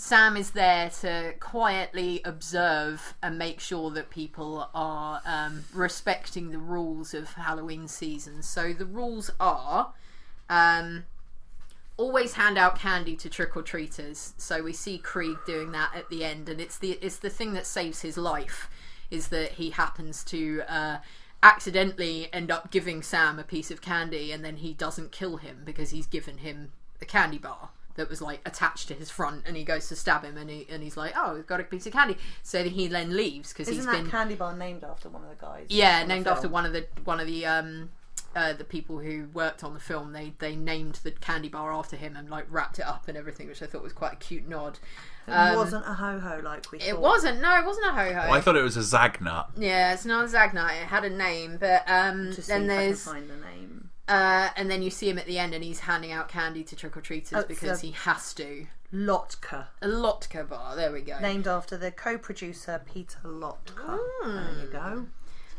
Sam 0.00 0.34
is 0.34 0.52
there 0.52 0.88
to 1.02 1.34
quietly 1.40 2.22
observe 2.24 3.14
and 3.22 3.36
make 3.36 3.60
sure 3.60 3.90
that 3.90 4.08
people 4.08 4.70
are 4.74 5.20
um, 5.26 5.64
respecting 5.74 6.50
the 6.50 6.58
rules 6.58 7.12
of 7.12 7.34
Halloween 7.34 7.86
season. 7.86 8.42
So 8.42 8.72
the 8.72 8.86
rules 8.86 9.30
are. 9.38 9.92
Um, 10.48 11.04
always 11.98 12.32
hand 12.32 12.56
out 12.56 12.78
candy 12.78 13.14
to 13.16 13.28
trick 13.28 13.54
or 13.54 13.62
treaters. 13.62 14.32
So 14.38 14.62
we 14.62 14.72
see 14.72 14.98
Kreeg 14.98 15.44
doing 15.44 15.72
that 15.72 15.90
at 15.94 16.08
the 16.08 16.24
end, 16.24 16.48
and 16.48 16.62
it's 16.62 16.78
the 16.78 16.92
it's 17.02 17.18
the 17.18 17.28
thing 17.28 17.52
that 17.52 17.66
saves 17.66 18.00
his 18.00 18.16
life 18.16 18.70
is 19.10 19.28
that 19.28 19.52
he 19.52 19.68
happens 19.68 20.24
to 20.24 20.62
uh, 20.66 20.98
accidentally 21.42 22.30
end 22.32 22.50
up 22.50 22.70
giving 22.70 23.02
Sam 23.02 23.38
a 23.38 23.44
piece 23.44 23.70
of 23.70 23.82
candy, 23.82 24.32
and 24.32 24.42
then 24.42 24.56
he 24.56 24.72
doesn't 24.72 25.12
kill 25.12 25.36
him 25.36 25.60
because 25.62 25.90
he's 25.90 26.06
given 26.06 26.38
him 26.38 26.72
a 27.02 27.04
candy 27.04 27.38
bar 27.38 27.68
that 28.00 28.08
was 28.10 28.20
like 28.20 28.40
attached 28.44 28.88
to 28.88 28.94
his 28.94 29.10
front, 29.10 29.42
and 29.46 29.56
he 29.56 29.62
goes 29.62 29.88
to 29.88 29.96
stab 29.96 30.24
him, 30.24 30.36
and 30.36 30.50
he 30.50 30.66
and 30.70 30.82
he's 30.82 30.96
like, 30.96 31.12
"Oh, 31.16 31.34
we've 31.34 31.46
got 31.46 31.60
a 31.60 31.64
piece 31.64 31.86
of 31.86 31.92
candy." 31.92 32.16
So 32.42 32.64
he 32.64 32.88
then 32.88 33.16
leaves 33.16 33.52
because 33.52 33.68
he's 33.68 33.78
Isn't 33.78 33.92
that 33.92 34.02
been 34.02 34.10
candy 34.10 34.34
bar 34.34 34.56
named 34.56 34.82
after 34.84 35.08
one 35.08 35.22
of 35.22 35.28
the 35.30 35.36
guys? 35.36 35.66
yeah, 35.68 36.04
named 36.04 36.26
after 36.26 36.48
one 36.48 36.66
of 36.66 36.72
the 36.72 36.86
one 37.04 37.20
of 37.20 37.26
the 37.26 37.46
um 37.46 37.90
uh, 38.34 38.52
the 38.52 38.64
people 38.64 38.98
who 38.98 39.26
worked 39.34 39.64
on 39.64 39.74
the 39.74 39.80
film. 39.80 40.12
They 40.12 40.32
they 40.38 40.56
named 40.56 41.00
the 41.02 41.10
candy 41.10 41.48
bar 41.48 41.72
after 41.72 41.96
him 41.96 42.16
and 42.16 42.30
like 42.30 42.46
wrapped 42.48 42.78
it 42.78 42.86
up 42.86 43.08
and 43.08 43.16
everything, 43.18 43.48
which 43.48 43.62
I 43.62 43.66
thought 43.66 43.82
was 43.82 43.92
quite 43.92 44.12
a 44.14 44.16
cute 44.16 44.48
nod. 44.48 44.78
It 45.28 45.56
wasn't 45.56 45.86
a 45.86 45.92
ho 45.94 46.18
ho 46.18 46.40
like 46.42 46.72
we 46.72 46.78
thought. 46.80 46.88
It 46.88 46.98
wasn't. 46.98 47.40
No, 47.40 47.56
it 47.56 47.64
wasn't 47.64 47.86
a 47.86 47.92
ho 47.92 48.04
ho. 48.12 48.28
Well, 48.30 48.32
I 48.32 48.40
thought 48.40 48.56
it 48.56 48.62
was 48.62 48.76
a 48.76 48.80
Zagnut. 48.80 49.46
yeah, 49.56 49.92
it's 49.92 50.04
not 50.04 50.24
a 50.24 50.28
Zagnut. 50.28 50.70
It 50.82 50.88
had 50.88 51.04
a 51.04 51.10
name, 51.10 51.56
but 51.60 51.84
um, 51.88 52.32
Just 52.32 52.48
see 52.48 52.52
then 52.52 52.62
if 52.64 52.70
I 52.70 52.74
can 52.76 52.86
there's 52.86 53.04
find 53.04 53.30
the 53.30 53.36
name. 53.36 53.69
Uh, 54.10 54.50
and 54.56 54.70
then 54.70 54.82
you 54.82 54.90
see 54.90 55.08
him 55.08 55.18
at 55.18 55.26
the 55.26 55.38
end, 55.38 55.54
and 55.54 55.64
he's 55.64 55.80
handing 55.80 56.12
out 56.12 56.28
candy 56.28 56.62
to 56.64 56.76
trick 56.76 56.96
or 56.96 57.00
treaters 57.00 57.32
Oh, 57.34 57.44
because 57.46 57.80
so- 57.80 57.86
he 57.86 57.92
has 57.92 58.34
to. 58.34 58.66
Lotka, 58.92 59.68
A 59.82 59.86
Lotka 59.86 60.42
bar. 60.48 60.74
There 60.74 60.90
we 60.90 61.00
go. 61.02 61.16
named 61.20 61.46
after 61.46 61.76
the 61.76 61.92
co-producer 61.92 62.82
Peter 62.92 63.20
Lotka. 63.24 63.98
There 64.24 64.64
you 64.64 64.68
go. 64.72 65.06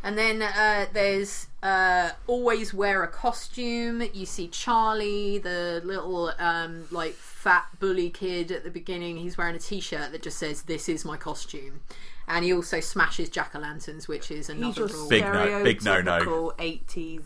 And 0.04 0.18
then 0.18 0.42
uh, 0.42 0.88
there's 0.92 1.48
uh, 1.64 2.10
always 2.28 2.74
wear 2.74 3.04
a 3.04 3.08
costume. 3.08 4.02
You 4.14 4.26
see 4.26 4.48
Charlie, 4.50 5.38
the 5.38 5.82
little 5.86 6.34
um, 6.40 6.88
like 6.92 7.14
fat 7.14 7.68
bully 7.80 8.10
kid 8.10 8.52
at 8.52 8.64
the 8.66 8.72
beginning. 8.72 9.16
He's 9.18 9.38
wearing 9.38 9.56
a 9.56 9.60
T-shirt 9.60 10.12
that 10.12 10.24
just 10.24 10.38
says 10.38 10.64
"This 10.64 10.90
is 10.90 11.06
my 11.06 11.16
costume," 11.18 11.82
and 12.28 12.44
he 12.44 12.52
also 12.52 12.80
smashes 12.82 13.30
jack 13.30 13.52
o' 13.56 13.60
lanterns, 13.60 14.08
which 14.10 14.30
is 14.32 14.48
He's 14.48 14.50
another 14.58 14.82
your 14.82 14.88
rule. 14.90 15.08
Big 15.08 15.24
no- 15.24 15.64
big 15.64 15.86
no-no. 15.86 16.20
stereotypical 16.20 16.58
80s 16.58 17.24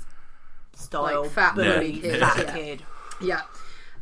style 0.77 1.23
Like 1.23 1.31
fat 1.31 1.55
bully 1.55 1.69
bully 1.71 1.99
kid, 1.99 2.19
fat 2.19 2.37
yeah. 2.37 2.53
kid. 2.55 2.83
Yeah. 3.21 3.41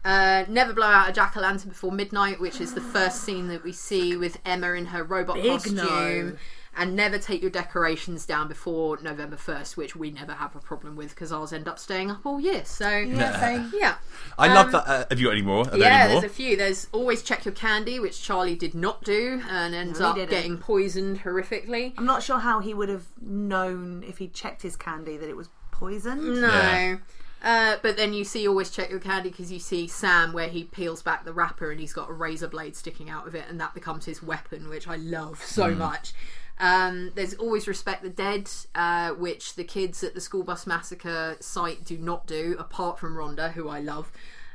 Uh, 0.05 0.43
never 0.49 0.73
blow 0.73 0.87
out 0.87 1.09
a 1.09 1.13
jack 1.13 1.37
o' 1.37 1.39
lantern 1.39 1.69
before 1.69 1.91
midnight, 1.91 2.39
which 2.41 2.59
is 2.59 2.73
the 2.73 2.81
first 2.81 3.21
scene 3.23 3.47
that 3.47 3.63
we 3.63 3.71
see 3.71 4.17
with 4.17 4.37
Emma 4.45 4.73
in 4.73 4.87
her 4.87 5.03
robot 5.03 5.35
Big 5.35 5.45
costume. 5.51 5.75
no. 5.75 6.33
And 6.75 6.95
never 6.95 7.19
take 7.19 7.39
your 7.43 7.51
decorations 7.51 8.25
down 8.25 8.47
before 8.47 8.97
November 8.99 9.35
1st, 9.35 9.77
which 9.77 9.95
we 9.95 10.09
never 10.09 10.33
have 10.33 10.55
a 10.55 10.59
problem 10.59 10.95
with 10.95 11.11
because 11.11 11.31
ours 11.31 11.53
end 11.53 11.67
up 11.67 11.77
staying 11.77 12.09
up 12.09 12.25
all 12.25 12.39
year. 12.39 12.65
So, 12.65 12.89
Yeah, 12.89 13.39
same. 13.39 13.71
yeah. 13.79 13.97
I 14.39 14.51
love 14.51 14.71
that. 14.71 14.87
Uh, 14.87 15.05
have 15.07 15.19
you 15.19 15.27
got 15.27 15.33
any 15.33 15.43
more? 15.43 15.61
Are 15.61 15.65
there 15.65 15.79
Yeah, 15.81 15.99
any 16.05 16.13
more? 16.13 16.21
there's 16.21 16.31
a 16.31 16.35
few. 16.35 16.57
There's 16.57 16.87
always 16.91 17.21
check 17.21 17.45
your 17.45 17.53
candy, 17.53 17.99
which 17.99 18.23
Charlie 18.23 18.55
did 18.55 18.73
not 18.73 19.03
do 19.03 19.39
and 19.47 19.75
ends 19.75 19.99
he 19.99 20.03
up 20.05 20.15
didn't. 20.15 20.31
getting 20.31 20.57
poisoned 20.57 21.19
horrifically. 21.19 21.93
I'm 21.95 22.07
not 22.07 22.23
sure 22.23 22.39
how 22.39 22.59
he 22.59 22.73
would 22.73 22.89
have 22.89 23.05
known 23.21 24.03
if 24.05 24.17
he 24.17 24.27
checked 24.27 24.63
his 24.63 24.75
candy 24.75 25.15
that 25.15 25.29
it 25.29 25.37
was 25.37 25.49
poisoned. 25.83 26.41
No. 26.41 26.47
Yeah. 26.47 26.97
Uh, 27.43 27.75
but 27.81 27.97
then 27.97 28.13
you 28.13 28.23
see 28.23 28.47
always 28.47 28.69
check 28.69 28.89
your 28.89 28.99
candy 28.99 29.29
because 29.29 29.51
you 29.51 29.59
see 29.59 29.85
Sam 29.85 30.31
where 30.31 30.47
he 30.47 30.63
peels 30.63 31.01
back 31.01 31.25
the 31.25 31.33
wrapper 31.33 31.71
and 31.71 31.79
he's 31.79 31.91
got 31.91 32.09
a 32.09 32.13
razor 32.13 32.47
blade 32.47 32.73
sticking 32.73 33.09
out 33.09 33.27
of 33.27 33.35
it 33.35 33.43
and 33.49 33.59
that 33.59 33.73
becomes 33.73 34.05
his 34.05 34.23
weapon, 34.23 34.69
which 34.69 34.87
I 34.87 34.95
love 34.95 35.43
so 35.43 35.71
much. 35.75 36.13
Um, 36.59 37.11
there's 37.15 37.33
always 37.33 37.67
respect 37.67 38.01
the 38.01 38.09
dead, 38.09 38.49
uh, 38.75 39.09
which 39.09 39.55
the 39.55 39.65
kids 39.65 40.03
at 40.03 40.13
the 40.13 40.21
school 40.21 40.43
bus 40.43 40.65
massacre 40.65 41.35
site 41.41 41.83
do 41.83 41.97
not 41.97 42.27
do, 42.27 42.55
apart 42.57 42.97
from 42.97 43.15
Rhonda, 43.15 43.51
who 43.51 43.67
I 43.67 43.81
love. 43.81 44.11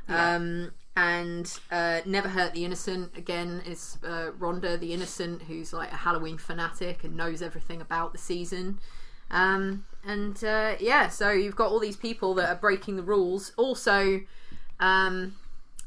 Um, 0.07 0.71
and 0.95 1.59
uh, 1.71 2.01
never 2.05 2.29
hurt 2.29 2.53
the 2.53 2.65
innocent 2.65 3.15
again 3.15 3.61
is 3.67 3.99
uh, 4.03 4.31
Rhonda 4.39 4.79
the 4.79 4.93
innocent, 4.93 5.43
who's 5.43 5.71
like 5.71 5.91
a 5.91 5.97
Halloween 5.97 6.39
fanatic 6.39 7.03
and 7.03 7.15
knows 7.15 7.43
everything 7.43 7.79
about 7.81 8.13
the 8.13 8.17
season. 8.17 8.79
Um, 9.31 9.85
and 10.05 10.41
uh, 10.43 10.75
yeah, 10.79 11.09
so 11.09 11.31
you've 11.31 11.55
got 11.55 11.71
all 11.71 11.79
these 11.79 11.97
people 11.97 12.33
that 12.35 12.49
are 12.49 12.55
breaking 12.55 12.95
the 12.95 13.03
rules. 13.03 13.51
Also, 13.57 14.21
um, 14.79 15.35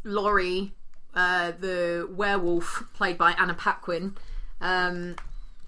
Laurie, 0.05 0.73
uh, 1.15 1.53
the 1.59 2.09
werewolf 2.11 2.85
played 2.95 3.19
by 3.19 3.33
Anna 3.33 3.55
Paquin, 3.55 4.17
um, 4.61 5.17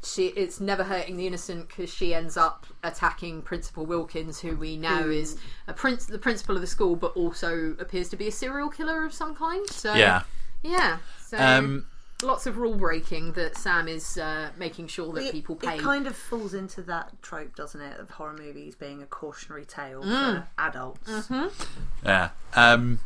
she 0.05 0.27
it's 0.29 0.61
never 0.61 0.85
hurting 0.85 1.17
the 1.17 1.27
innocent 1.27 1.69
because 1.69 1.93
she 1.93 2.15
ends 2.15 2.37
up 2.37 2.67
attacking 2.83 3.43
Principal 3.43 3.87
Wilkins, 3.87 4.41
who 4.41 4.57
we 4.57 4.77
know 4.77 5.09
is 5.09 5.39
a 5.67 5.73
prince, 5.73 6.07
the 6.07 6.19
principal 6.19 6.55
of 6.55 6.61
the 6.61 6.67
school, 6.67 6.95
but 6.97 7.17
also 7.17 7.75
appears 7.79 8.09
to 8.11 8.17
be 8.17 8.29
a 8.29 8.33
serial 8.33 8.69
killer 8.69 9.05
of 9.05 9.13
some 9.13 9.35
kind. 9.35 9.67
So 9.71 9.95
yeah. 9.95 10.23
yeah. 10.63 10.99
So 11.27 11.39
Um, 11.39 11.87
lots 12.23 12.47
of 12.47 12.57
rule 12.57 12.77
breaking 12.77 13.33
that 13.33 13.57
Sam 13.59 13.89
is 13.89 14.17
uh, 14.19 14.51
making 14.57 14.87
sure 14.89 15.13
that 15.13 15.25
It, 15.25 15.33
people 15.33 15.57
pay. 15.57 15.77
it 15.77 15.81
kind 15.81 16.07
of 16.07 16.17
falls 16.17 16.55
into 16.55 16.81
that 16.83 17.11
trope, 17.23 17.55
doesn't 17.57 17.81
it, 17.81 17.99
of 18.01 18.11
horror 18.11 18.37
movies 18.39 18.75
being 18.75 19.03
a 19.03 19.07
cautionary 19.07 19.65
tale 19.65 20.03
Mm. 20.03 20.35
for 20.43 20.49
adults. 20.59 21.11
Mm-hmm. 21.11 21.47
yeah. 22.05 22.31
Um, 22.55 23.01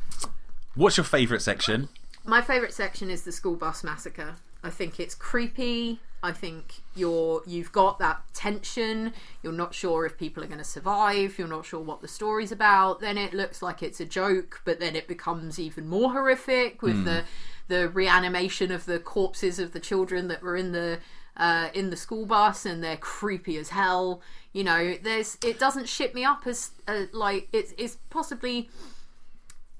what's 0.74 0.96
your 0.96 1.04
favourite 1.04 1.42
section? 1.42 1.88
My 2.24 2.42
favourite 2.42 2.74
section 2.74 3.10
is 3.10 3.22
the 3.22 3.32
school 3.32 3.56
bus 3.56 3.82
massacre. 3.82 4.36
I 4.62 4.70
think 4.70 5.00
it's 5.00 5.14
creepy. 5.14 6.00
I 6.20 6.32
think 6.32 6.74
you're 6.96 7.42
you've 7.46 7.70
got 7.70 8.00
that 8.00 8.20
tension. 8.34 9.12
You're 9.42 9.52
not 9.52 9.72
sure 9.72 10.04
if 10.04 10.18
people 10.18 10.42
are 10.42 10.48
going 10.48 10.58
to 10.58 10.64
survive. 10.64 11.38
You're 11.38 11.46
not 11.46 11.64
sure 11.64 11.78
what 11.80 12.00
the 12.00 12.08
story's 12.08 12.50
about. 12.50 12.98
Then 13.00 13.16
it 13.16 13.32
looks 13.32 13.62
like 13.62 13.84
it's 13.84 14.00
a 14.00 14.04
joke, 14.04 14.60
but 14.64 14.80
then 14.80 14.96
it 14.96 15.06
becomes 15.06 15.60
even 15.60 15.86
more 15.88 16.10
horrific 16.12 16.82
with 16.82 17.04
the 17.04 17.22
the 17.68 17.88
reanimation 17.88 18.72
of 18.72 18.84
the 18.86 18.98
corpses 18.98 19.58
of 19.58 19.72
the 19.72 19.80
children 19.80 20.28
that 20.28 20.42
were 20.42 20.56
in 20.56 20.72
the 20.72 20.98
uh, 21.36 21.68
in 21.72 21.90
the 21.90 21.96
school 21.96 22.26
bus, 22.26 22.66
and 22.66 22.82
they're 22.82 22.96
creepy 22.96 23.56
as 23.56 23.68
hell. 23.70 24.20
You 24.52 24.64
know, 24.64 24.96
there's 25.02 25.38
it 25.42 25.58
doesn't 25.58 25.88
ship 25.88 26.14
me 26.14 26.24
up 26.24 26.46
as 26.46 26.72
uh, 26.88 27.04
like 27.12 27.48
it's 27.52 27.72
it's 27.78 27.98
possibly 28.10 28.68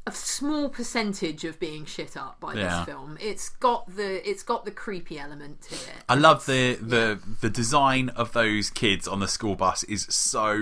a 0.09 0.17
small 0.17 0.69
percentage 0.69 1.45
of 1.45 1.59
being 1.61 1.85
shit 1.85 2.17
up 2.17 2.39
by 2.41 2.55
Yeah. 2.55 2.79
this 2.79 2.87
film. 2.87 3.19
It's 3.21 3.49
got 3.49 3.95
the 3.95 4.29
it's 4.29 4.43
got 4.43 4.65
the 4.65 4.71
creepy 4.71 5.19
element 5.19 5.63
to 5.63 5.75
it. 5.75 6.05
I 6.09 6.15
love 6.15 6.47
the 6.47 6.75
the 6.77 7.19
the 7.41 7.51
design 7.51 8.09
of 8.11 8.33
those 8.33 8.71
kids 8.71 9.07
on 9.07 9.21
the 9.21 9.29
school 9.29 9.55
bus 9.55 9.85
is 9.85 10.07
so 10.11 10.55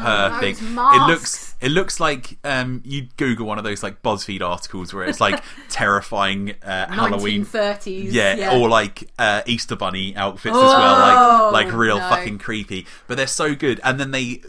perfect. 0.00 0.60
those 0.60 0.96
It 0.96 1.06
looks 1.08 1.54
it 1.60 1.68
looks 1.70 2.00
like 2.00 2.38
um 2.44 2.82
you 2.84 3.08
Google 3.16 3.46
one 3.46 3.58
of 3.58 3.64
those 3.64 3.82
like 3.82 4.02
BuzzFeed 4.02 4.42
articles 4.42 4.92
where 4.94 5.04
it's 5.04 5.20
like 5.20 5.42
terrifying 5.68 6.54
uh, 6.62 6.86
Halloween. 6.92 7.44
1930s. 7.44 8.12
Yeah, 8.12 8.56
or 8.58 8.68
like 8.68 9.10
uh, 9.18 9.42
Easter 9.46 9.76
Bunny 9.76 10.14
outfits 10.16 10.56
as 10.56 10.62
well, 10.62 11.52
like 11.52 11.66
like 11.66 11.74
real 11.74 11.98
no. 11.98 12.08
fucking 12.08 12.38
creepy. 12.38 12.86
But 13.06 13.16
they're 13.16 13.26
so 13.26 13.54
good, 13.54 13.80
and 13.84 13.98
then 13.98 14.10
they 14.10 14.42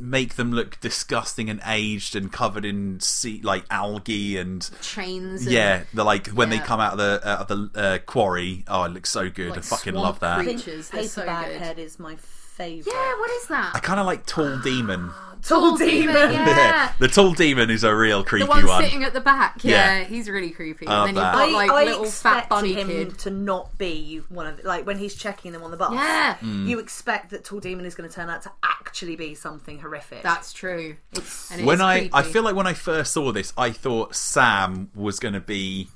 make 0.00 0.34
them 0.36 0.52
look 0.52 0.80
disgusting 0.80 1.50
and 1.50 1.60
aged 1.66 2.16
and 2.16 2.32
covered 2.32 2.64
in 2.64 3.00
sea, 3.00 3.40
like 3.42 3.64
algae 3.70 4.36
and 4.36 4.68
chains. 4.80 5.42
And, 5.42 5.52
yeah, 5.52 5.84
the 5.94 6.04
like 6.04 6.28
when 6.28 6.50
they 6.50 6.58
come 6.58 6.80
out 6.80 6.92
of 6.92 6.98
the 6.98 7.28
out 7.28 7.50
of 7.50 7.72
the 7.72 7.80
uh, 7.80 7.98
quarry. 7.98 8.64
Oh, 8.68 8.84
it 8.84 8.90
looks 8.90 9.10
so 9.10 9.28
good. 9.28 9.50
Like 9.50 9.58
I 9.58 9.62
fucking 9.62 9.92
swamp 9.94 10.04
love 10.04 10.20
that. 10.20 10.40
I 10.40 10.44
think 10.44 10.62
Creatures, 10.62 10.90
they're 10.90 11.04
so 11.04 11.22
Paperback 11.22 11.46
good. 11.46 11.60
Head 11.60 11.78
is 11.78 11.98
my 11.98 12.16
favourite. 12.16 12.86
Yeah, 12.86 13.18
what 13.18 13.30
is 13.30 13.46
that? 13.48 13.72
I 13.74 13.78
kind 13.80 14.00
of 14.00 14.06
like 14.06 14.26
Tall 14.26 14.58
Demon. 14.58 15.10
Tall 15.42 15.76
Demon. 15.76 16.14
Yeah. 16.32 16.92
the 16.98 17.08
Tall 17.08 17.32
Demon 17.32 17.70
is 17.70 17.84
a 17.84 17.94
real 17.94 18.22
creepy 18.24 18.44
The 18.46 18.50
one, 18.50 18.66
one. 18.66 18.82
sitting 18.82 19.04
at 19.04 19.12
the 19.12 19.20
back, 19.20 19.62
yeah, 19.64 19.98
Yeah. 19.98 20.04
he's 20.04 20.28
really 20.28 20.50
creepy. 20.50 20.86
I 20.86 21.06
and 21.06 21.16
then 21.16 21.22
you've 21.24 21.32
got 21.32 21.52
like 21.52 21.70
I 21.70 21.84
little 21.84 22.04
fat 22.06 22.48
bunny 22.48 22.72
him 22.74 22.88
kid. 22.88 23.18
to 23.20 23.30
not 23.30 23.76
be 23.78 24.22
one 24.28 24.46
of 24.46 24.56
the, 24.58 24.66
like 24.68 24.86
when 24.86 24.98
he's 24.98 25.14
checking 25.14 25.52
them 25.52 25.62
on 25.62 25.70
the 25.70 25.76
bus. 25.76 25.92
Yeah, 25.92 26.36
Mm. 26.42 26.66
You 26.68 26.78
expect 26.78 27.30
that 27.30 27.44
Tall 27.44 27.60
Demon 27.60 27.84
is 27.86 27.94
going 27.94 28.08
to 28.08 28.14
turn 28.14 28.28
out 28.28 28.42
to 28.42 28.52
actually 28.62 29.16
be 29.16 29.34
something 29.34 29.78
horrific. 29.80 30.22
that's 30.22 30.52
true. 30.52 30.96
it's 31.12 31.50
And 31.50 31.60
it 31.60 31.64
when 31.64 31.76
is 31.76 31.82
I 31.82 32.10
I 32.12 32.22
feel 32.22 32.42
like 32.42 32.54
when 32.54 32.66
I 32.66 32.74
first 32.74 33.12
saw 33.12 33.32
this, 33.32 33.52
I 33.56 33.70
thought 33.70 34.14
Sam 34.14 34.90
was 34.94 35.18
going 35.18 35.34
to 35.34 35.40
be 35.40 35.88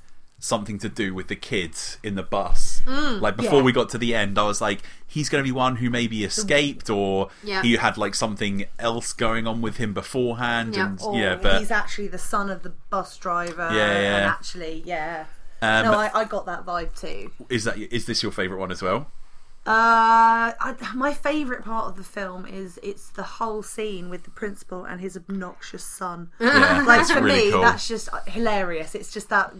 something 0.43 0.77
to 0.77 0.89
do 0.89 1.13
with 1.13 1.29
the 1.29 1.35
kids 1.37 1.97
in 2.03 2.15
the 2.15 2.21
bus. 2.23 2.81
like 2.85 3.37
before 3.37 3.59
yeah. 3.59 3.63
we 3.63 3.71
got 3.71 3.87
to 3.87 3.97
the 3.97 4.13
end, 4.13 4.37
I 4.37 4.43
was 4.43 4.59
like, 4.59 4.81
he's 5.07 5.29
going 5.29 5.41
to 5.41 5.47
be 5.47 5.53
one 5.53 5.77
who 5.77 5.89
maybe 5.89 6.25
escaped, 6.25 6.89
or 6.89 7.29
Yeah. 7.43 7.61
he 7.61 7.77
had 7.77 7.97
like 7.97 8.13
something 8.13 8.65
else 8.77 9.13
going 9.13 9.47
on 9.47 9.61
with 9.61 9.77
him 9.77 9.93
beforehand. 9.93 10.75
Yeah. 10.75 10.85
And 10.87 11.01
Or 11.01 11.15
yeah, 11.17 11.35
but 11.35 11.59
he's 11.59 11.71
actually 11.71 12.09
the 12.09 12.17
son 12.17 12.49
of 12.49 12.61
the 12.61 12.73
bus 12.89 13.17
driver. 13.17 13.69
Yeah, 13.73 14.15
And 14.17 14.25
actually, 14.25 14.83
yeah. 14.85 15.25
um, 15.61 15.85
no, 15.85 15.93
I, 15.93 16.11
I 16.13 16.25
got 16.25 16.45
that 16.47 16.65
vibe 16.65 16.99
too. 16.99 17.31
is 17.49 17.63
that 17.63 17.77
is 17.77 18.05
this 18.05 18.21
your 18.21 18.33
favorite 18.33 18.59
one 18.59 18.71
as 18.71 18.81
well? 18.81 19.07
Uh, 19.65 20.51
I, 20.59 20.75
my 20.93 21.13
favourite 21.13 21.63
part 21.63 21.85
of 21.85 21.95
the 21.95 22.03
film 22.03 22.45
is 22.45 22.77
it's 22.83 23.09
the 23.11 23.23
whole 23.23 23.63
scene 23.63 24.09
with 24.09 24.25
the 24.25 24.29
principal 24.29 24.83
and 24.83 24.99
his 24.99 25.15
obnoxious 25.15 25.85
son. 25.85 26.31
Yeah, 26.37 26.83
like 26.87 26.99
it's 27.01 27.11
for 27.11 27.21
really 27.21 27.45
me, 27.45 27.51
cool. 27.51 27.61
that's 27.61 27.87
just 27.87 28.09
hilarious. 28.27 28.93
It's 28.93 29.13
just 29.13 29.29
that 29.29 29.53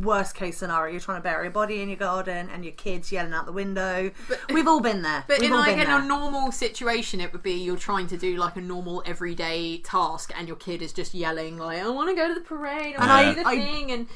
worst 0.00 0.34
case 0.34 0.58
scenario. 0.58 0.92
You're 0.92 1.00
trying 1.00 1.18
to 1.18 1.22
bury 1.22 1.48
a 1.48 1.50
body 1.50 1.80
in 1.82 1.88
your 1.88 1.98
garden 1.98 2.48
and 2.52 2.64
your 2.64 2.72
kids 2.74 3.10
yelling 3.12 3.32
out 3.32 3.46
the 3.46 3.52
window. 3.52 4.10
But, 4.28 4.40
We've 4.52 4.66
all 4.68 4.80
been 4.80 5.02
there. 5.02 5.24
But 5.28 5.40
We've 5.40 5.50
in 5.50 5.56
like 5.56 5.72
in 5.78 5.78
there. 5.86 5.98
a 5.98 6.04
normal 6.04 6.52
situation, 6.52 7.20
it 7.20 7.32
would 7.32 7.42
be 7.42 7.52
you're 7.52 7.76
trying 7.76 8.06
to 8.08 8.16
do 8.16 8.36
like 8.36 8.56
a 8.56 8.60
normal 8.60 9.02
everyday 9.06 9.78
task, 9.78 10.32
and 10.36 10.46
your 10.48 10.56
kid 10.56 10.82
is 10.82 10.92
just 10.92 11.14
yelling 11.14 11.58
like, 11.58 11.82
"I 11.82 11.88
want 11.88 12.08
to 12.10 12.14
go 12.14 12.28
to 12.28 12.34
the 12.34 12.40
parade, 12.40 12.96
I 12.96 13.24
want 13.24 13.36
to 13.36 13.42
do 13.42 13.42
the 13.44 13.48
I- 13.48 13.60
thing," 13.60 13.90
and 13.92 14.06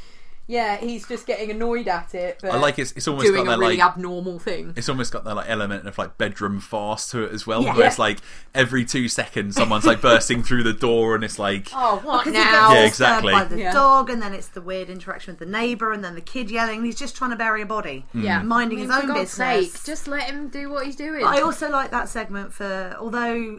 yeah, 0.49 0.77
he's 0.77 1.07
just 1.09 1.27
getting 1.27 1.51
annoyed 1.51 1.89
at 1.89 2.15
it. 2.15 2.39
But 2.41 2.53
I 2.53 2.59
like 2.59 2.79
it's 2.79 2.93
it's 2.93 3.09
almost 3.09 3.27
doing 3.27 3.45
got 3.47 3.57
a 3.57 3.59
really 3.59 3.77
like 3.79 3.85
abnormal 3.87 4.39
thing. 4.39 4.73
it's 4.77 4.89
almost 4.89 5.13
got 5.13 5.25
that 5.25 5.35
like 5.35 5.49
element 5.49 5.87
of 5.89 5.99
like 5.99 6.17
bedroom 6.19 6.61
farce 6.61 7.11
to 7.11 7.25
it 7.25 7.33
as 7.33 7.47
well, 7.47 7.63
Yeah. 7.65 7.75
where 7.77 7.87
it's 7.87 7.99
like 7.99 8.19
every 8.55 8.85
two 8.85 9.09
seconds 9.09 9.57
someone's 9.57 9.85
like 9.85 10.01
bursting 10.01 10.43
through 10.43 10.63
the 10.63 10.73
door 10.73 11.15
and 11.17 11.25
it's 11.25 11.39
like 11.39 11.69
Oh, 11.75 12.01
what 12.05 12.25
Because 12.25 12.39
he 12.39 12.45
now? 12.45 12.69
gets 12.71 12.75
Yeah, 12.81 12.87
exactly. 12.87 13.33
by 13.33 13.45
the 13.45 13.59
Yeah. 13.59 13.73
dog, 13.73 14.09
and 14.11 14.23
then 14.23 14.33
it's 14.33 14.49
the 14.49 14.61
weird 14.61 14.89
interaction 14.89 15.33
with 15.33 15.41
the 15.41 15.47
neighbour, 15.47 15.93
and 15.93 16.05
then 16.05 16.15
the 16.15 16.21
kid 16.21 16.51
yelling. 16.51 16.85
He's 16.85 16.99
just 16.99 17.17
trying 17.17 17.31
to 17.31 17.37
bury 17.37 17.63
a 17.63 17.67
body, 17.67 18.07
mm. 18.15 18.23
yeah, 18.23 18.41
minding 18.43 18.79
I 18.79 18.83
mean, 18.83 18.91
his 18.91 18.97
for 18.97 19.03
own 19.03 19.09
God's 19.09 19.21
business. 19.37 19.73
Sake, 19.73 19.85
just 19.85 20.07
let 20.09 20.25
him 20.31 20.49
do 20.49 20.71
what 20.71 20.87
he's 20.87 20.97
doing. 20.97 21.25
I 21.25 21.41
also 21.41 21.69
like 21.71 21.91
that 21.91 22.09
segment 22.09 22.53
for 22.53 22.97
although 23.01 23.59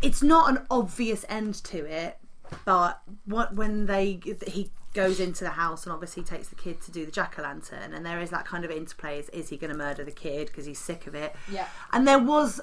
it's 0.00 0.22
not 0.22 0.48
an 0.50 0.64
obvious 0.70 1.24
end 1.28 1.54
to 1.64 1.84
it, 1.84 2.18
but 2.64 3.00
what 3.26 3.54
when 3.54 3.86
they 3.86 4.20
he 4.46 4.70
goes 4.94 5.20
into 5.20 5.44
the 5.44 5.50
house 5.50 5.84
and 5.84 5.92
obviously 5.92 6.22
takes 6.22 6.48
the 6.48 6.54
kid 6.54 6.80
to 6.82 6.90
do 6.90 7.04
the 7.06 7.12
jack 7.12 7.38
o' 7.38 7.42
lantern, 7.42 7.94
and 7.94 8.04
there 8.04 8.20
is 8.20 8.30
that 8.30 8.44
kind 8.44 8.64
of 8.64 8.70
interplay: 8.70 9.18
is, 9.18 9.28
is 9.30 9.48
he 9.48 9.56
going 9.56 9.72
to 9.72 9.76
murder 9.76 10.04
the 10.04 10.12
kid 10.12 10.48
because 10.48 10.66
he's 10.66 10.78
sick 10.78 11.06
of 11.06 11.14
it? 11.14 11.34
Yeah. 11.50 11.66
And 11.92 12.06
there 12.06 12.18
was 12.18 12.60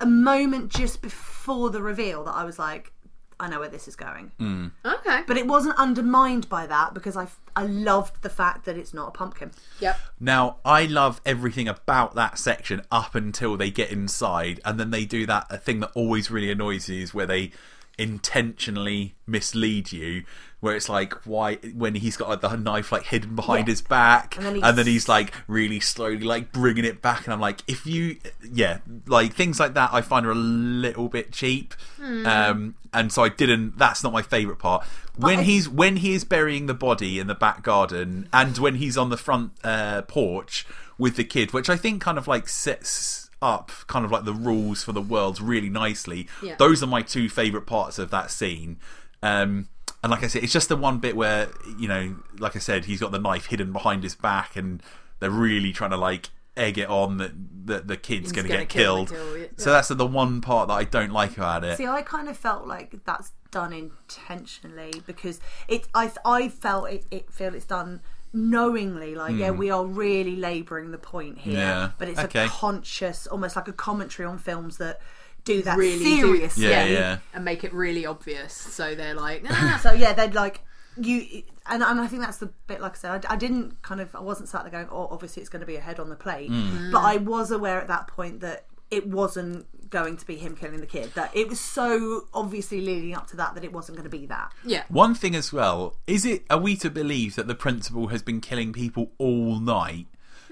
a 0.00 0.06
moment 0.06 0.70
just 0.70 1.00
before 1.02 1.70
the 1.70 1.82
reveal 1.82 2.24
that 2.24 2.34
I 2.34 2.44
was 2.44 2.58
like, 2.58 2.92
I 3.38 3.48
know 3.48 3.60
where 3.60 3.68
this 3.68 3.86
is 3.86 3.96
going. 3.96 4.32
Mm. 4.40 4.72
okay, 4.84 5.22
But 5.26 5.36
it 5.36 5.46
wasn't 5.46 5.76
undermined 5.78 6.48
by 6.48 6.66
that 6.66 6.94
because 6.94 7.16
I, 7.16 7.26
I 7.54 7.64
loved 7.66 8.22
the 8.22 8.30
fact 8.30 8.64
that 8.64 8.78
it's 8.78 8.94
not 8.94 9.08
a 9.08 9.10
pumpkin. 9.10 9.50
yep. 9.78 9.98
Now, 10.18 10.56
I 10.64 10.86
love 10.86 11.20
everything 11.26 11.68
about 11.68 12.14
that 12.14 12.38
section 12.38 12.82
up 12.90 13.14
until 13.14 13.56
they 13.58 13.70
get 13.70 13.90
inside, 13.90 14.60
and 14.64 14.80
then 14.80 14.90
they 14.90 15.04
do 15.04 15.26
that 15.26 15.46
a 15.50 15.58
thing 15.58 15.80
that 15.80 15.90
always 15.94 16.30
really 16.30 16.50
annoys 16.50 16.88
you 16.88 17.02
is 17.02 17.12
where 17.12 17.26
they 17.26 17.52
intentionally 17.98 19.14
mislead 19.26 19.92
you. 19.92 20.24
Where 20.60 20.74
it's 20.74 20.88
like, 20.88 21.12
why 21.26 21.56
when 21.74 21.94
he's 21.96 22.16
got 22.16 22.28
like, 22.30 22.40
the 22.40 22.56
knife 22.56 22.90
like 22.90 23.04
hidden 23.04 23.36
behind 23.36 23.68
Yeah. 23.68 23.72
his 23.72 23.82
back, 23.82 24.36
And 24.38 24.46
and 24.46 24.62
then 24.62 24.76
then, 24.76 24.86
he's- 24.86 25.06
like 25.06 25.32
really 25.46 25.80
slowly 25.80 26.20
like 26.20 26.50
bringing 26.50 26.84
it 26.84 27.02
back, 27.02 27.24
and 27.24 27.32
I'm 27.34 27.40
like, 27.40 27.60
if 27.68 27.86
you, 27.86 28.16
yeah, 28.52 28.78
like 29.06 29.34
things 29.34 29.60
like 29.60 29.74
that, 29.74 29.90
I 29.92 30.00
find 30.00 30.24
are 30.26 30.30
a 30.30 30.34
little 30.34 31.08
bit 31.08 31.30
cheap, 31.30 31.74
um, 32.02 32.74
and 32.92 33.12
so 33.12 33.22
I 33.22 33.28
didn't. 33.28 33.78
That's 33.78 34.02
not 34.02 34.12
my 34.14 34.22
favorite 34.22 34.58
part. 34.58 34.84
When 35.16 35.40
I- 35.40 35.42
he's 35.42 35.68
when 35.68 35.96
he 35.98 36.14
is 36.14 36.24
burying 36.24 36.66
the 36.66 36.74
body 36.74 37.18
in 37.18 37.26
the 37.26 37.34
back 37.34 37.62
garden, 37.62 38.26
and 38.32 38.56
when 38.56 38.76
he's 38.76 38.96
on 38.96 39.10
the 39.10 39.18
front 39.18 39.52
uh, 39.62 40.02
porch 40.02 40.66
with 40.98 41.16
the 41.16 41.24
kid, 41.24 41.52
which 41.52 41.68
I 41.68 41.76
think 41.76 42.00
kind 42.00 42.16
of 42.16 42.26
like 42.26 42.48
sets 42.48 43.25
up 43.42 43.70
kind 43.86 44.04
of 44.04 44.10
like 44.10 44.24
the 44.24 44.32
rules 44.32 44.82
for 44.82 44.92
the 44.92 45.00
world 45.00 45.40
really 45.40 45.68
nicely. 45.68 46.28
Yeah. 46.42 46.56
Those 46.58 46.82
are 46.82 46.86
my 46.86 47.02
two 47.02 47.28
favorite 47.28 47.66
parts 47.66 47.98
of 47.98 48.10
that 48.10 48.30
scene. 48.30 48.78
Um, 49.22 49.68
and 50.02 50.10
like 50.10 50.22
I 50.22 50.28
said, 50.28 50.44
it's 50.44 50.52
just 50.52 50.68
the 50.68 50.76
one 50.76 50.98
bit 50.98 51.16
where 51.16 51.48
you 51.78 51.88
know, 51.88 52.16
like 52.38 52.56
I 52.56 52.60
said, 52.60 52.84
he's 52.84 53.00
got 53.00 53.12
the 53.12 53.18
knife 53.18 53.46
hidden 53.46 53.72
behind 53.72 54.02
his 54.02 54.14
back, 54.14 54.56
and 54.56 54.82
they're 55.20 55.30
really 55.30 55.72
trying 55.72 55.90
to 55.90 55.96
like 55.96 56.30
egg 56.56 56.78
it 56.78 56.88
on 56.88 57.18
that 57.18 57.32
that 57.66 57.88
the 57.88 57.96
kid's 57.96 58.32
going 58.32 58.46
to 58.46 58.52
get 58.52 58.68
kill 58.68 59.06
killed. 59.06 59.10
kill, 59.10 59.38
yeah. 59.38 59.46
So 59.56 59.72
that's 59.72 59.88
the 59.88 60.06
one 60.06 60.40
part 60.40 60.68
that 60.68 60.74
I 60.74 60.84
don't 60.84 61.10
like 61.10 61.36
about 61.36 61.64
it. 61.64 61.76
See, 61.76 61.86
I 61.86 62.02
kind 62.02 62.28
of 62.28 62.36
felt 62.36 62.66
like 62.66 62.94
that's 63.04 63.32
done 63.50 63.72
intentionally 63.72 65.02
because 65.06 65.40
it. 65.66 65.86
I 65.94 66.12
I 66.24 66.48
felt 66.48 66.88
it. 66.88 67.04
It 67.10 67.32
feel 67.32 67.54
it's 67.54 67.66
done 67.66 68.00
knowingly. 68.32 69.14
Like, 69.14 69.36
yeah, 69.36 69.50
we 69.50 69.70
are 69.70 69.84
really 69.84 70.36
labouring 70.36 70.90
the 70.90 70.98
point 70.98 71.38
here, 71.38 71.54
Hmm. 71.54 71.58
Yeah, 71.58 71.90
but 71.98 72.08
it's 72.08 72.18
okay. 72.20 72.44
a 72.46 72.48
conscious, 72.48 73.26
almost 73.26 73.56
like 73.56 73.68
a 73.68 73.72
commentary 73.72 74.26
on 74.26 74.38
films 74.38 74.78
that 74.78 75.00
do 75.44 75.62
that 75.62 75.78
Really 75.78 76.04
seriously. 76.16 76.64
do, 76.64 76.68
Yeah, 76.70 76.84
yeah. 76.84 77.18
and 77.32 77.44
make 77.44 77.62
it 77.64 77.72
really 77.72 78.04
obvious. 78.04 78.52
So 78.52 78.94
they're 78.94 79.14
like, 79.14 79.44
ah, 79.48 79.78
So 79.82 79.92
yeah, 79.92 80.12
they'd 80.12 80.34
like 80.34 80.60
you, 80.96 81.42
and, 81.66 81.82
and 81.82 82.00
I 82.00 82.06
think 82.06 82.22
that's 82.22 82.38
the 82.38 82.50
bit. 82.66 82.80
Like 82.80 82.92
I 82.92 82.96
said, 82.96 83.26
I, 83.26 83.34
I 83.34 83.36
didn't 83.36 83.80
kind 83.82 84.00
of, 84.00 84.14
I 84.16 84.20
wasn't 84.20 84.48
sat 84.48 84.62
there 84.62 84.70
going, 84.72 84.88
"Oh, 84.90 85.08
obviously 85.10 85.40
it's 85.42 85.50
going 85.50 85.60
to 85.60 85.66
be 85.66 85.76
a 85.76 85.80
head 85.80 86.00
on 86.00 86.08
the 86.08 86.16
plate," 86.16 86.50
Mm. 86.50 86.90
but 86.90 87.00
I 87.02 87.18
was 87.18 87.50
aware 87.50 87.78
at 87.80 87.88
that 87.88 88.06
point 88.08 88.40
that 88.40 88.64
it 88.90 89.06
wasn't 89.06 89.66
going 89.90 90.16
to 90.16 90.26
be 90.26 90.36
him 90.36 90.56
killing 90.56 90.80
the 90.80 90.86
kid. 90.86 91.12
That 91.14 91.34
it 91.36 91.48
was 91.48 91.60
so 91.60 92.26
obviously 92.34 92.80
leading 92.80 93.14
up 93.14 93.26
to 93.28 93.36
that 93.36 93.54
that 93.54 93.64
it 93.64 93.72
wasn't 93.72 93.98
going 93.98 94.10
to 94.10 94.16
be 94.16 94.26
that. 94.26 94.52
yeah, 94.64 94.84
One 94.88 95.14
thing 95.14 95.34
as 95.34 95.52
well 95.52 95.96
is 96.06 96.24
it 96.24 96.44
are 96.50 96.58
we 96.58 96.76
to 96.76 96.90
believe 96.90 97.36
that 97.36 97.46
the 97.46 97.54
principal 97.54 98.08
has 98.08 98.22
been 98.22 98.40
killing 98.40 98.72
people 98.72 99.10
all 99.18 99.58
night? 99.60 100.06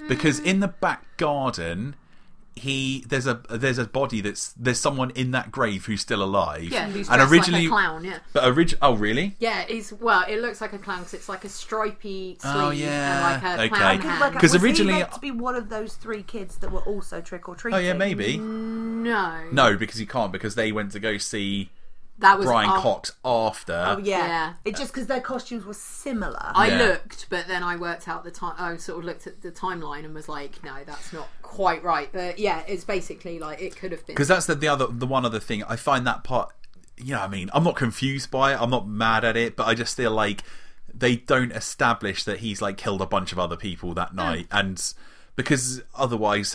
Because 0.08 0.38
in 0.38 0.60
the 0.60 0.68
back 0.68 1.16
garden, 1.16 1.96
he 2.56 3.04
there's 3.08 3.26
a 3.26 3.40
there's 3.50 3.78
a 3.78 3.84
body 3.84 4.20
that's 4.20 4.52
there's 4.52 4.78
someone 4.80 5.10
in 5.10 5.32
that 5.32 5.50
grave 5.50 5.86
who's 5.86 6.00
still 6.00 6.22
alive. 6.22 6.62
yeah. 6.64 6.88
Who's 6.88 7.08
and 7.08 7.20
originally, 7.20 7.66
like 7.68 7.82
a 7.82 7.86
clown, 7.86 8.04
yeah. 8.04 8.18
but 8.32 8.44
orig- 8.44 8.78
oh 8.80 8.94
really? 8.94 9.34
Yeah, 9.40 9.64
it's 9.68 9.92
well, 9.92 10.24
it 10.28 10.40
looks 10.40 10.60
like 10.60 10.72
a 10.72 10.78
clown 10.78 10.98
because 11.00 11.14
it's 11.14 11.28
like 11.28 11.44
a 11.44 11.48
stripy 11.48 12.38
oh, 12.44 12.52
sleeve 12.52 12.64
Oh, 12.64 12.70
yeah. 12.70 13.34
and 13.34 13.42
like 13.42 13.42
a 13.42 13.62
Okay. 13.62 13.68
clown 13.68 13.96
Because, 13.96 14.10
hand. 14.10 14.20
Like, 14.20 14.40
'Cause 14.40 14.54
originally- 14.62 14.92
he 14.94 14.98
meant 15.00 15.12
to 15.12 15.20
be 15.20 15.30
one 15.32 15.56
of 15.56 15.68
those 15.68 15.94
three 15.94 16.22
kids 16.22 16.56
that 16.58 16.70
were 16.70 16.80
also 16.82 17.20
trick 17.20 17.48
or 17.48 17.56
treating. 17.56 17.78
Oh 17.78 17.82
yeah, 17.82 17.92
maybe. 17.92 18.38
no, 18.38 19.44
No, 19.52 19.76
because 19.76 19.96
he 19.98 20.06
can't 20.06 20.30
because 20.32 20.54
they 20.54 20.70
went 20.72 20.92
to 20.92 21.00
go 21.00 21.18
see 21.18 21.70
that 22.18 22.38
was 22.38 22.46
Brian 22.46 22.70
af- 22.70 22.82
Cox 22.82 23.12
after. 23.24 23.72
Oh 23.72 23.98
yeah, 23.98 24.26
Yeah. 24.26 24.52
it 24.64 24.76
just 24.76 24.92
because 24.92 25.06
their 25.06 25.20
costumes 25.20 25.64
were 25.64 25.74
similar. 25.74 26.38
I 26.40 26.68
Yeah. 26.68 26.78
looked, 26.78 27.26
but 27.28 27.48
then 27.48 27.62
I 27.62 27.76
worked 27.76 28.08
out 28.08 28.24
the 28.24 28.30
time. 28.30 28.54
I 28.58 28.76
sort 28.76 29.00
of 29.00 29.04
looked 29.04 29.26
at 29.26 29.42
the 29.42 29.50
timeline 29.50 30.04
and 30.04 30.14
was 30.14 30.28
like, 30.28 30.62
no, 30.62 30.76
that's 30.86 31.12
not 31.12 31.28
quite 31.42 31.82
right. 31.82 32.08
But 32.12 32.38
yeah, 32.38 32.62
it's 32.66 32.84
basically 32.84 33.38
like 33.38 33.60
it 33.60 33.76
could 33.76 33.92
have 33.92 34.06
been. 34.06 34.14
because 34.14 34.28
that's 34.28 34.46
the, 34.46 34.54
the 34.54 34.68
other 34.68 34.86
the 34.86 35.06
one 35.06 35.24
other 35.24 35.40
thing 35.40 35.64
I 35.64 35.76
find 35.76 36.06
that 36.06 36.24
part 36.24 36.50
you 36.96 37.12
know 37.12 37.20
what 37.20 37.26
I 37.26 37.28
mean 37.28 37.50
I'm 37.52 37.64
not 37.64 37.76
confused 37.76 38.30
by 38.30 38.52
it 38.52 38.60
I'm 38.60 38.70
not 38.70 38.86
mad 38.86 39.24
at 39.24 39.36
it 39.36 39.56
but 39.56 39.66
I 39.66 39.74
just 39.74 39.96
feel 39.96 40.12
like 40.12 40.42
they 40.92 41.16
don't 41.16 41.50
establish 41.52 42.24
that 42.24 42.38
he's 42.38 42.62
like 42.62 42.76
killed 42.76 43.02
a 43.02 43.06
bunch 43.06 43.32
of 43.32 43.38
other 43.38 43.56
people 43.56 43.94
that 43.94 44.10
hmm. 44.10 44.16
night 44.16 44.46
and 44.52 44.94
because 45.36 45.82
otherwise 45.94 46.54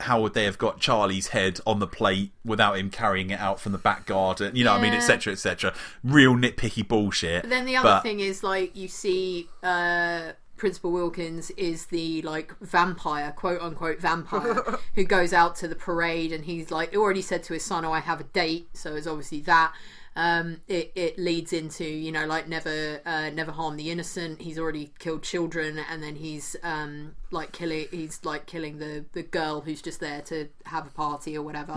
how 0.00 0.20
would 0.20 0.34
they 0.34 0.44
have 0.44 0.58
got 0.58 0.78
Charlie's 0.78 1.28
head 1.28 1.58
on 1.66 1.78
the 1.78 1.86
plate 1.86 2.32
without 2.44 2.76
him 2.78 2.90
carrying 2.90 3.30
it 3.30 3.40
out 3.40 3.60
from 3.60 3.72
the 3.72 3.78
back 3.78 4.04
garden? 4.06 4.54
You 4.54 4.64
know 4.64 4.72
what 4.72 4.80
I 4.80 4.82
mean? 4.82 4.92
Yeah. 4.92 4.98
etc 4.98 5.32
etc 5.32 5.74
real 6.04 6.34
nitpicky 6.34 6.86
bullshit. 6.86 7.42
But 7.42 7.50
then 7.50 7.64
the 7.64 7.76
other 7.76 7.88
But- 7.88 8.02
thing 8.02 8.20
is 8.20 8.42
like 8.42 8.76
you 8.76 8.88
see 8.88 9.48
uh 9.62 10.32
Principal 10.56 10.90
Wilkins 10.92 11.50
is 11.52 11.86
the 11.86 12.22
like 12.22 12.54
vampire, 12.60 13.32
quote 13.32 13.60
unquote 13.60 14.00
vampire, 14.00 14.78
who 14.94 15.04
goes 15.04 15.32
out 15.32 15.56
to 15.56 15.68
the 15.68 15.74
parade 15.76 16.32
and 16.32 16.44
he's 16.44 16.70
like 16.70 16.94
already 16.96 17.22
said 17.22 17.42
to 17.44 17.52
his 17.54 17.64
son, 17.64 17.84
"Oh, 17.84 17.92
I 17.92 18.00
have 18.00 18.20
a 18.20 18.24
date," 18.24 18.68
so 18.72 18.94
it's 18.94 19.06
obviously 19.06 19.40
that. 19.42 19.72
Um, 20.18 20.62
it, 20.66 20.92
it 20.94 21.18
leads 21.18 21.52
into 21.52 21.84
you 21.84 22.10
know 22.10 22.24
like 22.24 22.48
never 22.48 23.02
uh, 23.04 23.28
never 23.28 23.52
harm 23.52 23.76
the 23.76 23.90
innocent. 23.90 24.40
He's 24.40 24.58
already 24.58 24.92
killed 24.98 25.22
children, 25.22 25.78
and 25.90 26.02
then 26.02 26.16
he's 26.16 26.56
um, 26.62 27.16
like 27.30 27.52
killing 27.52 27.86
he's 27.90 28.24
like 28.24 28.46
killing 28.46 28.78
the 28.78 29.04
the 29.12 29.22
girl 29.22 29.60
who's 29.60 29.82
just 29.82 30.00
there 30.00 30.22
to 30.22 30.48
have 30.64 30.86
a 30.86 30.90
party 30.90 31.36
or 31.36 31.42
whatever. 31.42 31.74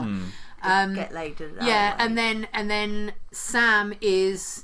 Um, 0.61 0.93
Get 0.95 1.13
laid. 1.13 1.41
yeah, 1.61 1.91
way. 1.91 1.95
and 1.99 2.17
then 2.17 2.47
and 2.53 2.71
then 2.71 3.11
Sam 3.33 3.93
is, 3.99 4.63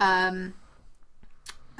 um, 0.00 0.54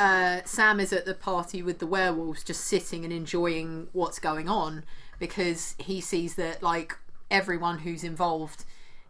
uh, 0.00 0.40
Sam 0.46 0.80
is 0.80 0.94
at 0.94 1.04
the 1.04 1.14
party 1.14 1.62
with 1.62 1.78
the 1.78 1.86
werewolves, 1.86 2.42
just 2.42 2.64
sitting 2.64 3.04
and 3.04 3.12
enjoying 3.12 3.88
what's 3.92 4.18
going 4.18 4.48
on 4.48 4.84
because 5.18 5.76
he 5.78 6.00
sees 6.00 6.36
that 6.36 6.62
like 6.62 6.96
everyone 7.30 7.80
who's 7.80 8.02
involved, 8.02 8.64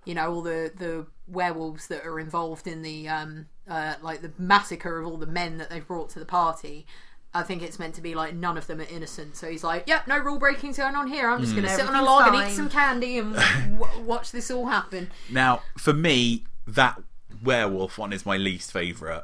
you 0.05 0.15
know, 0.15 0.35
all 0.35 0.43
the 0.43 0.73
the 0.77 1.07
werewolves 1.29 1.87
that 1.87 2.05
are 2.05 2.19
involved 2.19 2.67
in 2.67 2.83
the 2.83 3.09
um, 3.09 3.47
uh, 3.69 3.95
like 4.03 4.21
the 4.21 4.33
massacre 4.37 4.99
of 4.99 5.07
all 5.07 5.17
the 5.17 5.27
men 5.27 5.59
that 5.59 5.71
they've 5.71 5.87
brought 5.87 6.11
to 6.11 6.19
the 6.19 6.27
party. 6.27 6.87
I 7.33 7.45
think 7.45 7.63
it's 7.63 7.79
meant 7.79 7.95
to 7.95 8.01
be 8.01 8.17
like 8.17 8.35
none 8.35 8.59
of 8.59 8.67
them 8.67 8.81
are 8.81 8.89
innocent. 8.91 9.37
So 9.37 9.49
he's 9.49 9.63
like, 9.63 9.85
"Yep, 9.87 10.09
no 10.09 10.19
rule 10.19 10.41
breaking's 10.41 10.79
going 10.79 10.97
on 10.97 11.07
here. 11.07 11.31
I'm 11.31 11.41
just 11.41 11.53
going 11.55 11.69
to 11.69 11.71
sit 11.71 11.87
on 11.87 11.95
a 11.95 11.99
Everything's 11.99 12.07
log 12.09 12.35
and 12.35 12.51
eat 12.51 12.55
some 12.57 12.69
candy 12.69 13.19
and 13.19 13.35
w- 13.79 14.03
watch 14.03 14.33
this 14.33 14.51
all 14.51 14.67
happen." 14.67 15.13
Now, 15.31 15.63
for 15.79 15.93
me, 15.93 16.47
that 16.67 17.01
werewolf 17.45 17.97
one 17.97 18.13
is 18.13 18.27
my 18.27 18.37
least 18.37 18.73
favourite. 18.73 19.23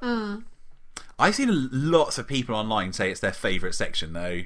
I've 1.19 1.35
seen 1.35 1.69
lots 1.73 2.19
of 2.19 2.27
people 2.29 2.55
online 2.55 2.93
say 2.93 3.11
it's 3.11 3.21
their 3.21 3.33
favourite 3.33 3.75
section 3.75 4.13
though. 4.13 4.43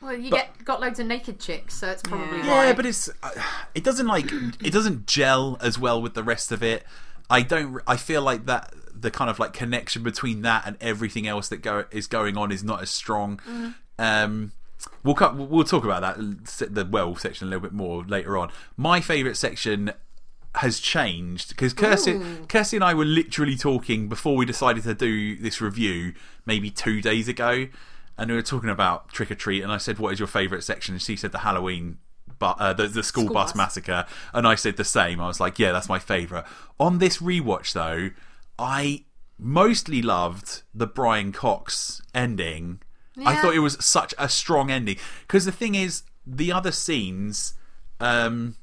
Well, 0.00 0.16
you 0.16 0.30
But- 0.30 0.36
get 0.56 0.64
got 0.64 0.80
loads 0.80 0.98
of 1.00 1.06
naked 1.06 1.40
chicks, 1.40 1.74
so 1.74 1.88
it's 1.88 2.02
probably 2.02 2.38
Yeah. 2.38 2.48
why. 2.48 2.66
Yeah, 2.68 2.72
but 2.72 2.86
it's 2.86 3.10
uh, 3.22 3.30
it 3.74 3.84
doesn't 3.84 4.06
like 4.06 4.30
it 4.32 4.72
doesn't 4.72 5.06
gel 5.06 5.58
as 5.60 5.78
well 5.78 6.00
with 6.00 6.14
the 6.14 6.22
rest 6.22 6.52
of 6.52 6.62
it. 6.62 6.86
I 7.28 7.42
don't. 7.42 7.80
I 7.86 7.96
feel 7.96 8.22
like 8.22 8.46
that 8.46 8.72
the 8.94 9.10
kind 9.10 9.28
of 9.30 9.38
like 9.38 9.52
connection 9.52 10.02
between 10.02 10.42
that 10.42 10.62
and 10.66 10.76
everything 10.80 11.26
else 11.26 11.48
that 11.48 11.58
go 11.58 11.84
is 11.90 12.06
going 12.06 12.36
on 12.36 12.50
is 12.52 12.64
not 12.64 12.80
as 12.82 12.90
strong. 12.90 13.40
Um, 13.98 14.52
we'll 15.04 15.14
cut, 15.14 15.36
we'll 15.36 15.64
talk 15.64 15.84
about 15.84 16.00
that 16.02 16.74
the 16.74 16.84
well 16.84 17.14
section 17.16 17.46
a 17.46 17.50
little 17.50 17.60
bit 17.62 17.72
more 17.72 18.02
later 18.04 18.36
on. 18.38 18.50
My 18.76 19.00
favourite 19.00 19.36
section 19.36 19.92
has 20.56 20.80
changed 20.80 21.50
because 21.50 21.72
Kirsty, 21.72 22.20
Kirsty 22.48 22.76
and 22.76 22.84
I 22.84 22.94
were 22.94 23.04
literally 23.04 23.56
talking 23.56 24.08
before 24.08 24.36
we 24.36 24.44
decided 24.46 24.82
to 24.84 24.94
do 24.94 25.36
this 25.36 25.60
review 25.60 26.14
maybe 26.46 26.70
two 26.70 27.00
days 27.00 27.28
ago, 27.28 27.68
and 28.16 28.30
we 28.30 28.36
were 28.36 28.42
talking 28.42 28.70
about 28.70 29.08
trick 29.10 29.30
or 29.30 29.34
treat, 29.34 29.62
and 29.62 29.70
I 29.70 29.78
said, 29.78 29.98
"What 29.98 30.12
is 30.12 30.18
your 30.18 30.28
favourite 30.28 30.64
section?" 30.64 30.94
And 30.94 31.02
she 31.02 31.16
said 31.16 31.32
the 31.32 31.38
Halloween. 31.38 31.98
But 32.38 32.60
uh, 32.60 32.72
the, 32.72 32.86
the 32.86 33.02
school, 33.02 33.24
School 33.24 33.34
bus, 33.34 33.50
bus. 33.50 33.56
massacre, 33.56 34.06
and 34.32 34.46
I 34.46 34.54
said 34.54 34.76
the 34.76 34.84
same. 34.84 35.20
I 35.20 35.26
was 35.26 35.40
like, 35.40 35.58
"Yeah, 35.58 35.72
that's 35.72 35.88
my 35.88 35.98
favourite." 35.98 36.44
On 36.78 36.98
this 36.98 37.18
rewatch, 37.18 37.72
though, 37.72 38.10
I 38.58 39.04
mostly 39.38 40.02
loved 40.02 40.62
the 40.74 40.86
Brian 40.86 41.32
Cox 41.32 42.02
ending. 42.14 42.80
I 43.24 43.34
thought 43.36 43.54
it 43.54 43.60
was 43.60 43.76
such 43.84 44.14
a 44.18 44.28
strong 44.28 44.70
ending 44.70 44.96
because 45.22 45.44
the 45.44 45.52
thing 45.52 45.74
is, 45.74 46.04
the 46.24 46.52
other 46.52 46.70
scenes, 46.70 47.54
um, 47.98 48.54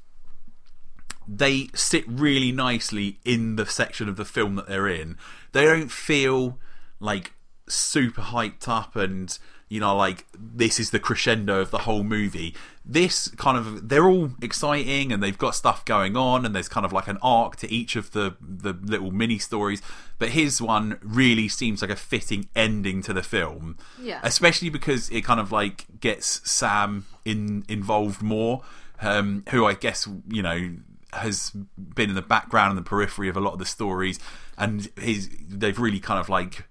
they 1.28 1.68
sit 1.74 2.04
really 2.06 2.52
nicely 2.52 3.18
in 3.24 3.56
the 3.56 3.66
section 3.66 4.08
of 4.08 4.16
the 4.16 4.24
film 4.24 4.54
that 4.56 4.68
they're 4.68 4.88
in. 4.88 5.16
They 5.52 5.64
don't 5.64 5.90
feel 5.90 6.58
like 7.00 7.32
super 7.68 8.22
hyped 8.22 8.68
up 8.68 8.94
and 8.94 9.36
you 9.68 9.80
know 9.80 9.96
like 9.96 10.24
this 10.38 10.78
is 10.78 10.90
the 10.90 11.00
crescendo 11.00 11.60
of 11.60 11.70
the 11.70 11.78
whole 11.78 12.04
movie. 12.04 12.54
This 12.84 13.28
kind 13.36 13.58
of 13.58 13.88
they're 13.88 14.08
all 14.08 14.30
exciting 14.40 15.12
and 15.12 15.20
they've 15.22 15.36
got 15.36 15.56
stuff 15.56 15.84
going 15.84 16.16
on 16.16 16.46
and 16.46 16.54
there's 16.54 16.68
kind 16.68 16.86
of 16.86 16.92
like 16.92 17.08
an 17.08 17.18
arc 17.22 17.56
to 17.56 17.72
each 17.72 17.96
of 17.96 18.12
the 18.12 18.36
the 18.40 18.72
little 18.72 19.10
mini 19.10 19.38
stories. 19.38 19.82
But 20.18 20.30
his 20.30 20.62
one 20.62 20.98
really 21.02 21.48
seems 21.48 21.82
like 21.82 21.90
a 21.90 21.96
fitting 21.96 22.48
ending 22.54 23.02
to 23.02 23.12
the 23.12 23.22
film. 23.22 23.76
Yeah. 24.00 24.20
Especially 24.22 24.70
because 24.70 25.10
it 25.10 25.22
kind 25.22 25.40
of 25.40 25.50
like 25.50 26.00
gets 26.00 26.48
Sam 26.48 27.06
in 27.24 27.64
involved 27.68 28.22
more. 28.22 28.62
Um, 29.02 29.44
who 29.50 29.66
I 29.66 29.74
guess 29.74 30.08
you 30.26 30.40
know 30.42 30.70
has 31.12 31.50
been 31.76 32.10
in 32.10 32.16
the 32.16 32.22
background 32.22 32.70
and 32.70 32.78
the 32.78 32.88
periphery 32.88 33.28
of 33.28 33.36
a 33.36 33.40
lot 33.40 33.52
of 33.52 33.58
the 33.58 33.64
stories, 33.64 34.18
and 34.58 34.88
his 34.98 35.30
they've 35.48 35.78
really 35.78 36.00
kind 36.00 36.20
of 36.20 36.28
like 36.28 36.64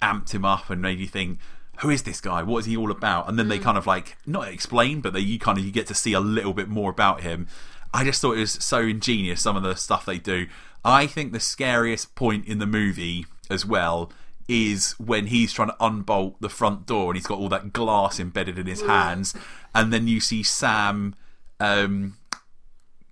amped 0.00 0.32
him 0.32 0.44
up 0.44 0.70
and 0.70 0.82
made 0.82 0.98
you 0.98 1.06
think, 1.06 1.38
who 1.78 1.90
is 1.90 2.02
this 2.02 2.20
guy? 2.20 2.42
What 2.42 2.58
is 2.58 2.66
he 2.66 2.76
all 2.76 2.90
about? 2.90 3.28
And 3.28 3.38
then 3.38 3.48
they 3.48 3.58
kind 3.58 3.78
of 3.78 3.86
like 3.86 4.16
not 4.26 4.48
explain, 4.48 5.00
but 5.00 5.12
they 5.12 5.20
you 5.20 5.38
kind 5.38 5.58
of 5.58 5.64
you 5.64 5.72
get 5.72 5.86
to 5.88 5.94
see 5.94 6.12
a 6.12 6.20
little 6.20 6.52
bit 6.52 6.68
more 6.68 6.90
about 6.90 7.22
him. 7.22 7.46
I 7.94 8.04
just 8.04 8.22
thought 8.22 8.36
it 8.36 8.40
was 8.40 8.52
so 8.52 8.80
ingenious 8.80 9.42
some 9.42 9.56
of 9.56 9.62
the 9.62 9.74
stuff 9.74 10.06
they 10.06 10.18
do. 10.18 10.46
I 10.84 11.06
think 11.06 11.32
the 11.32 11.40
scariest 11.40 12.14
point 12.14 12.46
in 12.46 12.58
the 12.58 12.66
movie 12.66 13.26
as 13.50 13.66
well 13.66 14.10
is 14.48 14.92
when 14.98 15.26
he's 15.26 15.52
trying 15.52 15.68
to 15.68 15.76
unbolt 15.80 16.40
the 16.40 16.48
front 16.48 16.86
door 16.86 17.10
and 17.10 17.16
he's 17.16 17.26
got 17.26 17.38
all 17.38 17.48
that 17.48 17.72
glass 17.72 18.18
embedded 18.18 18.58
in 18.58 18.66
his 18.66 18.82
hands, 18.82 19.34
and 19.74 19.92
then 19.92 20.08
you 20.08 20.20
see 20.20 20.42
Sam 20.42 21.14
um, 21.60 22.16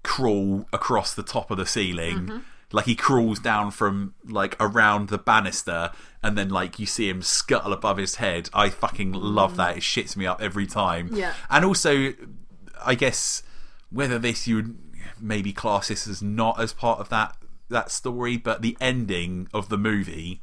crawl 0.02 0.66
across 0.72 1.14
the 1.14 1.22
top 1.22 1.50
of 1.50 1.56
the 1.56 1.66
ceiling. 1.66 2.42
Like 2.72 2.86
he 2.86 2.94
crawls 2.94 3.40
down 3.40 3.72
from 3.72 4.14
like 4.24 4.56
around 4.60 5.08
the 5.08 5.18
banister, 5.18 5.90
and 6.22 6.38
then 6.38 6.50
like 6.50 6.78
you 6.78 6.86
see 6.86 7.08
him 7.08 7.20
scuttle 7.20 7.72
above 7.72 7.96
his 7.96 8.16
head. 8.16 8.48
I 8.54 8.68
fucking 8.68 9.12
love 9.12 9.56
that. 9.56 9.76
It 9.76 9.80
shits 9.80 10.16
me 10.16 10.24
up 10.26 10.40
every 10.40 10.66
time. 10.66 11.10
Yeah. 11.12 11.34
And 11.48 11.64
also, 11.64 12.14
I 12.84 12.94
guess 12.94 13.42
whether 13.90 14.18
this 14.18 14.46
you 14.46 14.56
would 14.56 14.78
maybe 15.20 15.52
class 15.52 15.88
this 15.88 16.06
as 16.06 16.22
not 16.22 16.60
as 16.60 16.72
part 16.72 17.00
of 17.00 17.08
that 17.08 17.36
that 17.70 17.90
story, 17.90 18.36
but 18.36 18.62
the 18.62 18.76
ending 18.80 19.48
of 19.52 19.68
the 19.68 19.78
movie 19.78 20.42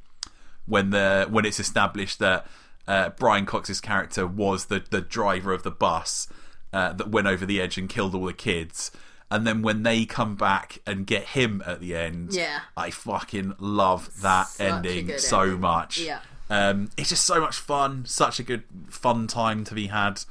when 0.65 0.89
the 0.89 1.27
when 1.29 1.45
it's 1.45 1.59
established 1.59 2.19
that 2.19 2.45
uh, 2.87 3.09
Brian 3.09 3.45
Cox's 3.45 3.81
character 3.81 4.27
was 4.27 4.65
the 4.65 4.83
the 4.89 5.01
driver 5.01 5.53
of 5.53 5.63
the 5.63 5.71
bus 5.71 6.27
uh, 6.73 6.93
that 6.93 7.09
went 7.09 7.27
over 7.27 7.45
the 7.45 7.61
edge 7.61 7.77
and 7.77 7.89
killed 7.89 8.13
all 8.13 8.25
the 8.25 8.33
kids. 8.33 8.91
And 9.29 9.45
then 9.45 9.61
when 9.61 9.83
they 9.83 10.05
come 10.05 10.35
back 10.35 10.79
and 10.87 11.05
get 11.05 11.23
him 11.23 11.61
at 11.65 11.81
the 11.81 11.95
end, 11.95 12.33
Yeah. 12.33 12.61
I 12.77 12.91
fucking 12.91 13.55
love 13.59 14.21
that 14.21 14.47
Such 14.47 14.65
ending 14.73 15.17
so 15.17 15.41
ending. 15.41 15.59
much. 15.59 15.99
Yeah. 15.99 16.19
Um, 16.49 16.89
it's 16.95 17.09
just 17.09 17.25
so 17.25 17.41
much 17.41 17.57
fun, 17.57 18.05
such 18.05 18.39
a 18.39 18.43
good 18.43 18.63
fun 18.89 19.27
time 19.27 19.65
to 19.65 19.73
be 19.75 19.87
had. 19.87 20.21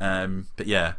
Um, 0.00 0.46
but 0.56 0.68
yeah, 0.68 0.92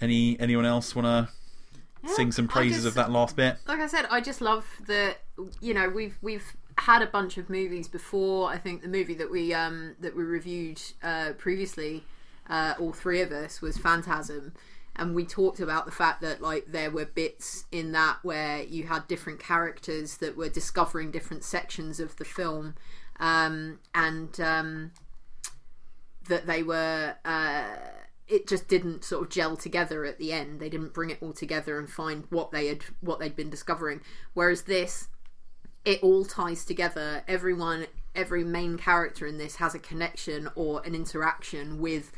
any 0.00 0.38
anyone 0.38 0.66
else 0.66 0.94
want 0.94 1.06
to 1.06 2.08
sing 2.14 2.32
some 2.32 2.48
praises 2.48 2.78
just- 2.84 2.86
of 2.88 2.94
that 2.94 3.10
last 3.10 3.34
bit? 3.36 3.56
like 3.66 3.80
I 3.80 3.86
said, 3.86 4.06
I 4.10 4.20
just 4.20 4.40
love 4.40 4.66
that. 4.86 5.18
You 5.60 5.72
know, 5.74 5.88
we've 5.88 6.18
we've 6.20 6.52
had 6.76 7.00
a 7.02 7.06
bunch 7.06 7.38
of 7.38 7.48
movies 7.50 7.88
before. 7.88 8.50
I 8.50 8.58
think 8.58 8.82
the 8.82 8.88
movie 8.88 9.14
that 9.14 9.30
we 9.30 9.54
um 9.54 9.96
that 10.00 10.14
we 10.16 10.22
reviewed 10.22 10.80
uh, 11.02 11.32
previously, 11.38 12.04
uh, 12.50 12.74
all 12.78 12.92
three 12.92 13.20
of 13.22 13.32
us, 13.32 13.60
was 13.62 13.78
Phantasm, 13.78 14.52
and 14.98 15.14
we 15.14 15.24
talked 15.24 15.60
about 15.60 15.86
the 15.86 15.92
fact 15.92 16.20
that 16.22 16.42
like 16.42 16.66
there 16.66 16.90
were 16.90 17.06
bits 17.06 17.64
in 17.70 17.92
that 17.92 18.18
where 18.22 18.62
you 18.62 18.84
had 18.84 19.06
different 19.06 19.38
characters 19.38 20.16
that 20.18 20.36
were 20.36 20.48
discovering 20.48 21.10
different 21.10 21.44
sections 21.44 22.00
of 22.00 22.16
the 22.16 22.24
film, 22.24 22.74
um, 23.20 23.78
and 23.94 24.40
um, 24.40 24.92
that 26.28 26.46
they 26.46 26.62
were. 26.62 27.14
Uh, 27.24 27.64
it 28.26 28.46
just 28.46 28.68
didn't 28.68 29.04
sort 29.04 29.22
of 29.22 29.30
gel 29.30 29.56
together 29.56 30.04
at 30.04 30.18
the 30.18 30.34
end. 30.34 30.60
They 30.60 30.68
didn't 30.68 30.92
bring 30.92 31.08
it 31.08 31.16
all 31.22 31.32
together 31.32 31.78
and 31.78 31.88
find 31.88 32.24
what 32.28 32.50
they 32.50 32.66
had 32.66 32.82
what 33.00 33.18
they'd 33.18 33.34
been 33.34 33.48
discovering. 33.48 34.02
Whereas 34.34 34.62
this, 34.62 35.08
it 35.86 36.02
all 36.02 36.26
ties 36.26 36.66
together. 36.66 37.22
Everyone, 37.26 37.86
every 38.14 38.44
main 38.44 38.76
character 38.76 39.26
in 39.26 39.38
this 39.38 39.56
has 39.56 39.74
a 39.74 39.78
connection 39.78 40.50
or 40.54 40.82
an 40.84 40.94
interaction 40.94 41.80
with 41.80 42.12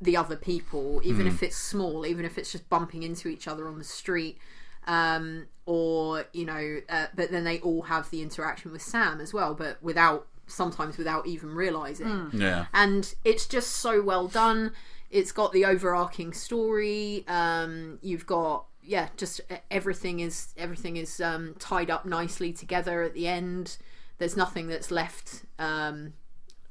the 0.00 0.16
other 0.16 0.36
people, 0.36 1.00
even 1.04 1.26
if 1.26 1.42
it's 1.42 1.56
small, 1.56 2.04
even 2.06 2.24
if 2.24 2.36
it's 2.36 2.52
just 2.52 2.68
bumping 2.68 3.02
into 3.02 3.28
each 3.28 3.48
other 3.48 3.66
on 3.66 3.78
the 3.78 3.84
street, 3.84 4.38
um, 4.86 5.46
or 5.64 6.26
you 6.32 6.44
know. 6.44 6.80
Uh, 6.88 7.06
but 7.14 7.30
then 7.30 7.44
they 7.44 7.60
all 7.60 7.82
have 7.82 8.10
the 8.10 8.22
interaction 8.22 8.72
with 8.72 8.82
Sam 8.82 9.20
as 9.20 9.32
well, 9.32 9.54
but 9.54 9.82
without 9.82 10.26
sometimes 10.46 10.96
without 10.96 11.26
even 11.26 11.54
realizing 11.54 12.30
Yeah, 12.32 12.66
and 12.72 13.14
it's 13.24 13.46
just 13.46 13.70
so 13.70 14.02
well 14.02 14.28
done. 14.28 14.72
It's 15.10 15.32
got 15.32 15.52
the 15.52 15.64
overarching 15.64 16.32
story. 16.32 17.24
Um, 17.28 17.98
you've 18.02 18.26
got 18.26 18.66
yeah, 18.82 19.08
just 19.16 19.40
everything 19.70 20.20
is 20.20 20.48
everything 20.56 20.96
is 20.96 21.20
um, 21.20 21.56
tied 21.58 21.90
up 21.90 22.04
nicely 22.06 22.52
together 22.52 23.02
at 23.02 23.14
the 23.14 23.26
end. 23.26 23.78
There's 24.18 24.36
nothing 24.36 24.68
that's 24.68 24.90
left. 24.90 25.44
Um, 25.58 26.14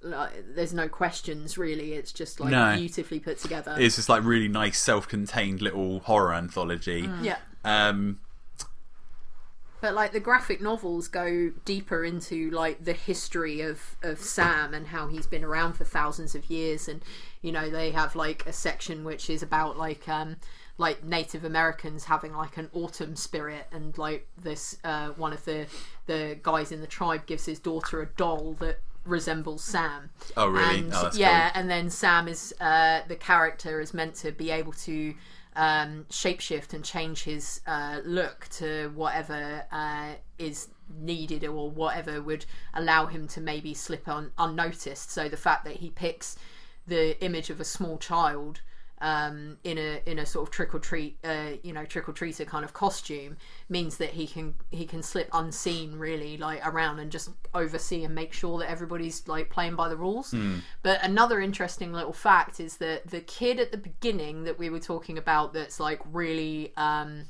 like, 0.05 0.31
there's 0.55 0.73
no 0.73 0.87
questions 0.87 1.57
really. 1.57 1.93
It's 1.93 2.11
just 2.13 2.39
like 2.39 2.51
No. 2.51 2.75
beautifully 2.75 3.19
put 3.19 3.37
together. 3.39 3.75
it's 3.77 3.95
just 3.97 4.07
like 4.09 4.23
really 4.23 4.47
nice, 4.47 4.79
self-contained 4.79 5.61
little 5.61 5.99
horror 6.01 6.33
anthology. 6.33 7.09
yeah. 7.21 7.37
Um, 7.63 8.19
But 9.81 9.93
like 9.93 10.13
the 10.13 10.19
graphic 10.19 10.61
novels 10.61 11.07
go 11.07 11.51
deeper 11.65 12.03
into 12.03 12.49
like 12.51 12.83
the 12.85 12.93
history 12.93 13.61
of 13.61 13.95
of 14.01 14.19
Sam 14.19 14.73
and 14.73 14.87
how 14.87 15.07
he's 15.07 15.27
been 15.27 15.43
around 15.43 15.73
for 15.73 15.83
thousands 15.83 16.33
of 16.33 16.49
years, 16.49 16.87
and 16.87 17.03
you 17.41 17.51
know 17.51 17.69
they 17.69 17.91
have 17.91 18.15
like 18.15 18.45
a 18.47 18.53
section 18.53 19.03
which 19.03 19.29
is 19.29 19.43
about 19.43 19.77
like 19.77 20.07
um 20.09 20.37
like 20.77 21.03
Native 21.03 21.43
Americans 21.45 22.05
having 22.05 22.33
like 22.33 22.57
an 22.57 22.69
autumn 22.73 23.15
spirit, 23.15 23.67
and 23.71 23.95
like 23.97 24.27
this 24.41 24.77
uh, 24.83 25.09
one 25.09 25.33
of 25.33 25.45
the 25.45 25.67
the 26.07 26.37
guys 26.41 26.71
in 26.71 26.81
the 26.81 26.87
tribe 26.87 27.25
gives 27.27 27.45
his 27.45 27.59
daughter 27.59 28.01
a 28.01 28.07
doll 28.17 28.53
that 28.59 28.79
resembles 29.05 29.63
Sam. 29.63 30.09
Oh, 30.35 30.47
really? 30.47 30.79
And, 30.79 30.93
Oh, 30.93 31.11
yeah, 31.13 31.49
cool. 31.51 31.61
and 31.61 31.69
then 31.69 31.89
Sam 31.89 32.27
is 32.27 32.53
uh, 32.59 33.01
the 33.07 33.15
character 33.15 33.79
is 33.79 33.93
meant 33.93 34.15
to 34.15 34.31
be 34.31 34.51
able 34.51 34.73
to 34.73 35.13
um, 35.55 36.05
shapeshift 36.09 36.73
and 36.73 36.83
change 36.83 37.23
his 37.23 37.61
uh, 37.67 38.01
look 38.03 38.47
to 38.51 38.91
whatever 38.95 39.65
uh, 39.71 40.13
is 40.37 40.67
needed 40.99 41.43
or 41.45 41.69
whatever 41.69 42.21
would 42.21 42.45
allow 42.73 43.05
him 43.05 43.27
to 43.29 43.41
maybe 43.41 43.73
slip 43.73 44.07
on 44.07 44.31
unnoticed. 44.37 45.11
So 45.11 45.29
the 45.29 45.37
fact 45.37 45.63
that 45.65 45.77
he 45.77 45.89
picks 45.91 46.37
the 46.87 47.21
image 47.23 47.49
of 47.49 47.59
a 47.59 47.63
small 47.63 47.97
child 47.97 48.61
um, 49.01 49.58
in 49.63 49.77
a 49.77 50.01
in 50.05 50.19
a 50.19 50.25
sort 50.25 50.47
of 50.47 50.51
trick 50.51 50.73
or 50.73 50.79
treat, 50.79 51.17
uh, 51.23 51.51
you 51.63 51.73
know, 51.73 51.86
trick 51.86 52.08
or 52.08 52.13
treater 52.13 52.47
kind 52.47 52.63
of 52.63 52.73
costume 52.73 53.38
means 53.69 53.97
that 53.97 54.12
he 54.12 54.25
can 54.27 54.55
he 54.71 54.86
can 54.86 55.03
slip 55.03 55.29
unseen, 55.34 55.97
really, 55.97 56.38
like 56.38 56.65
around 56.65 56.99
and 56.99 57.12
just 57.12 57.29
oversee 57.53 58.03
and 58.03 58.15
make 58.15 58.34
sure 58.34 58.60
that 58.60 58.69
everybody's 58.69 59.27
like 59.27 59.49
playing 59.49 59.75
by 59.75 59.89
the 59.89 59.97
rules. 59.97 60.31
But 60.84 61.03
another 61.03 61.41
interesting 61.41 61.91
little 61.93 62.13
fact 62.13 62.60
is 62.60 62.77
that 62.77 63.08
the 63.08 63.21
kid 63.21 63.60
at 63.60 63.71
the 63.71 63.77
beginning 63.77 64.43
that 64.45 64.58
we 64.58 64.69
were 64.69 64.79
talking 64.79 65.17
about, 65.17 65.53
that's 65.53 65.79
like 65.79 66.01
really. 66.12 66.73
Um, 66.77 67.25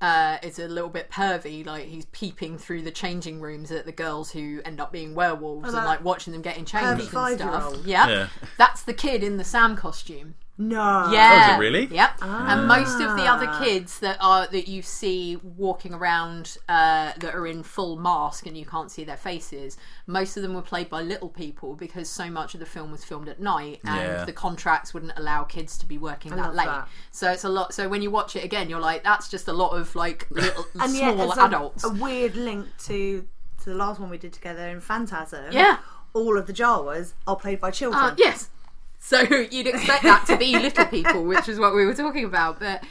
uh, 0.00 0.38
is 0.42 0.58
a 0.58 0.68
little 0.68 0.90
bit 0.90 1.10
pervy. 1.10 1.64
Like 1.66 1.86
he's 1.86 2.06
peeping 2.06 2.58
through 2.58 2.82
the 2.82 2.90
changing 2.90 3.40
rooms 3.40 3.70
at 3.70 3.84
the 3.86 3.92
girls 3.92 4.30
who 4.30 4.60
end 4.64 4.80
up 4.80 4.92
being 4.92 5.14
werewolves 5.14 5.74
and 5.74 5.84
like 5.84 6.04
watching 6.04 6.32
them 6.32 6.42
getting 6.42 6.64
changed 6.64 6.86
and 6.86 7.02
stuff. 7.02 7.12
five-year-old. 7.12 7.84
Yeah. 7.84 8.08
Yeah. 8.08 8.28
that's 8.56 8.82
the 8.82 8.94
kid 8.94 9.22
in 9.22 9.36
the 9.36 9.44
Sam 9.44 9.76
costume. 9.76 10.34
No. 10.60 11.08
Yeah. 11.12 11.46
Oh, 11.46 11.52
is 11.52 11.56
it 11.56 11.60
really? 11.60 11.86
Yep. 11.94 12.10
And 12.20 12.66
most 12.66 12.94
of 13.00 13.16
the 13.16 13.24
other 13.26 13.46
Ah. 13.48 13.60
kids 13.62 14.00
that 14.00 14.16
are 14.20 14.48
that 14.48 14.66
you 14.66 14.82
see 14.82 15.36
walking 15.36 15.94
around 15.94 16.58
uh, 16.68 17.12
that 17.18 17.32
are 17.34 17.46
in 17.46 17.62
full 17.62 17.96
mask 17.96 18.44
and 18.46 18.56
you 18.56 18.66
can't 18.66 18.90
see 18.90 19.04
their 19.04 19.16
faces, 19.16 19.76
most 20.08 20.36
of 20.36 20.42
them 20.42 20.54
were 20.54 20.62
played 20.62 20.88
by 20.90 21.00
little 21.00 21.28
people 21.28 21.76
because 21.76 22.08
so 22.08 22.28
much 22.28 22.54
of 22.54 22.60
the 22.60 22.66
film 22.66 22.90
was 22.90 23.04
filmed 23.04 23.28
at 23.28 23.38
night 23.40 23.78
and 23.84 23.96
Yeah. 24.00 24.24
the 24.24 24.32
contracts 24.32 24.92
wouldn't 24.92 25.12
allow 25.16 25.44
kids 25.44 25.78
to 25.78 25.86
be 25.86 25.96
working 25.96 26.34
that 26.34 26.56
late. 26.56 26.66
that. 26.66 26.88
So 27.12 27.30
it's 27.30 27.44
a 27.44 27.48
lot. 27.48 27.72
So 27.72 27.88
when 27.88 28.02
you 28.02 28.10
watch 28.10 28.34
it 28.34 28.42
again, 28.42 28.68
you're 28.68 28.80
like, 28.80 29.04
that's 29.04 29.28
just 29.28 29.46
a 29.46 29.52
lot 29.52 29.70
of 29.78 29.94
like 29.94 30.26
little 30.30 30.66
And 30.80 30.92
yet, 30.94 31.14
small 31.14 31.28
it's 31.30 31.38
a, 31.38 31.44
adults. 31.44 31.84
a 31.84 31.90
weird 31.90 32.34
link 32.34 32.66
to 32.86 33.26
to 33.62 33.70
the 33.70 33.76
last 33.76 34.00
one 34.00 34.10
we 34.10 34.18
did 34.18 34.32
together 34.32 34.68
in 34.68 34.80
Phantasm. 34.80 35.52
Yeah. 35.52 35.78
All 36.14 36.36
of 36.36 36.46
the 36.48 36.52
Jawas 36.52 37.12
are 37.28 37.36
played 37.36 37.60
by 37.60 37.70
children. 37.70 38.02
Uh, 38.02 38.14
yes. 38.18 38.48
So 38.98 39.20
you'd 39.50 39.66
expect 39.66 40.06
that 40.06 40.26
to 40.26 40.34
be 40.36 40.58
little 40.58 40.86
people, 40.86 41.24
which 41.24 41.48
is 41.48 41.58
what 41.58 41.74
we 41.74 41.84
were 41.86 41.94
talking 41.94 42.24
about. 42.24 42.60
But 42.60 42.82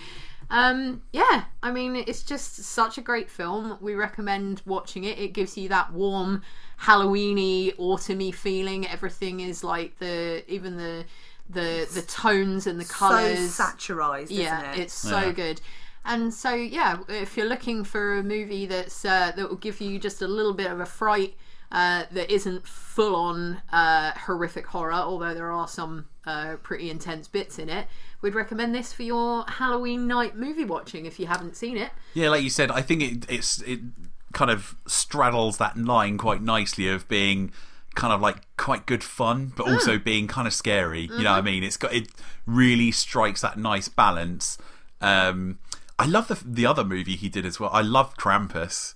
um, 0.49 1.01
yeah, 1.11 1.45
I 1.61 1.71
mean, 1.71 1.95
it's 1.95 2.23
just 2.23 2.55
such 2.63 2.97
a 2.97 3.01
great 3.01 3.29
film. 3.29 3.77
We 3.81 3.95
recommend 3.95 4.61
watching 4.65 5.03
it. 5.03 5.19
It 5.19 5.33
gives 5.33 5.57
you 5.57 5.69
that 5.69 5.91
warm, 5.91 6.41
Halloweeny, 6.81 7.75
autumny 7.77 8.33
feeling. 8.33 8.87
Everything 8.87 9.41
is 9.41 9.63
like 9.63 9.99
the 9.99 10.43
even 10.51 10.77
the 10.77 11.05
the 11.49 11.87
the 11.93 12.01
tones 12.01 12.67
and 12.67 12.79
the 12.79 12.85
So 12.85 12.93
colours. 12.93 13.39
satirized, 13.45 14.31
yeah, 14.31 14.61
isn't 14.61 14.61
it? 14.73 14.81
it's 14.81 14.93
so 14.93 15.19
Yeah. 15.21 15.33
good. 15.33 15.61
And 16.05 16.33
so 16.33 16.53
yeah, 16.53 16.99
if 17.09 17.35
you're 17.35 17.47
looking 17.49 17.83
for 17.83 18.17
a 18.17 18.23
movie 18.23 18.65
that's 18.65 19.03
uh, 19.03 19.31
that 19.35 19.49
will 19.49 19.57
give 19.57 19.81
you 19.81 19.99
just 19.99 20.21
a 20.21 20.27
little 20.27 20.53
bit 20.53 20.71
of 20.71 20.79
a 20.79 20.85
fright 20.85 21.35
uh, 21.71 22.03
that 22.11 22.31
isn't 22.31 22.67
full 22.67 23.15
on 23.15 23.61
uh, 23.71 24.11
horrific 24.11 24.67
horror, 24.67 24.93
although 24.93 25.33
there 25.33 25.51
are 25.51 25.67
some 25.67 26.07
uh, 26.25 26.55
pretty 26.63 26.89
intense 26.89 27.27
bits 27.27 27.59
in 27.59 27.69
it, 27.69 27.87
we'd 28.21 28.35
recommend 28.35 28.73
this 28.73 28.93
for 28.93 29.03
your 29.03 29.43
Halloween 29.47 30.07
night 30.07 30.35
movie 30.35 30.65
watching 30.65 31.05
if 31.05 31.19
you 31.19 31.27
haven't 31.27 31.55
seen 31.55 31.77
it. 31.77 31.91
Yeah, 32.13 32.29
like 32.29 32.43
you 32.43 32.49
said, 32.49 32.71
I 32.71 32.81
think 32.81 33.01
it 33.01 33.25
it's 33.29 33.61
it 33.63 33.79
kind 34.33 34.51
of 34.51 34.75
straddles 34.85 35.57
that 35.57 35.77
line 35.77 36.17
quite 36.17 36.41
nicely 36.41 36.87
of 36.89 37.07
being 37.07 37.51
kind 37.95 38.13
of 38.13 38.21
like 38.21 38.43
quite 38.57 38.85
good 38.85 39.03
fun, 39.03 39.53
but 39.55 39.67
also 39.67 39.97
being 39.97 40.27
kind 40.27 40.47
of 40.47 40.53
scary. 40.53 41.01
You 41.01 41.23
know 41.23 41.31
what 41.31 41.39
I 41.39 41.41
mean? 41.41 41.63
It's 41.63 41.77
got 41.77 41.93
it 41.93 42.09
really 42.45 42.91
strikes 42.91 43.41
that 43.41 43.57
nice 43.57 43.87
balance. 43.87 44.57
Um, 45.01 45.59
I 45.99 46.05
love 46.05 46.27
the 46.27 46.39
the 46.45 46.65
other 46.65 46.83
movie 46.83 47.15
he 47.15 47.29
did 47.29 47.45
as 47.45 47.59
well. 47.59 47.71
I 47.73 47.81
love 47.81 48.15
Krampus. 48.17 48.93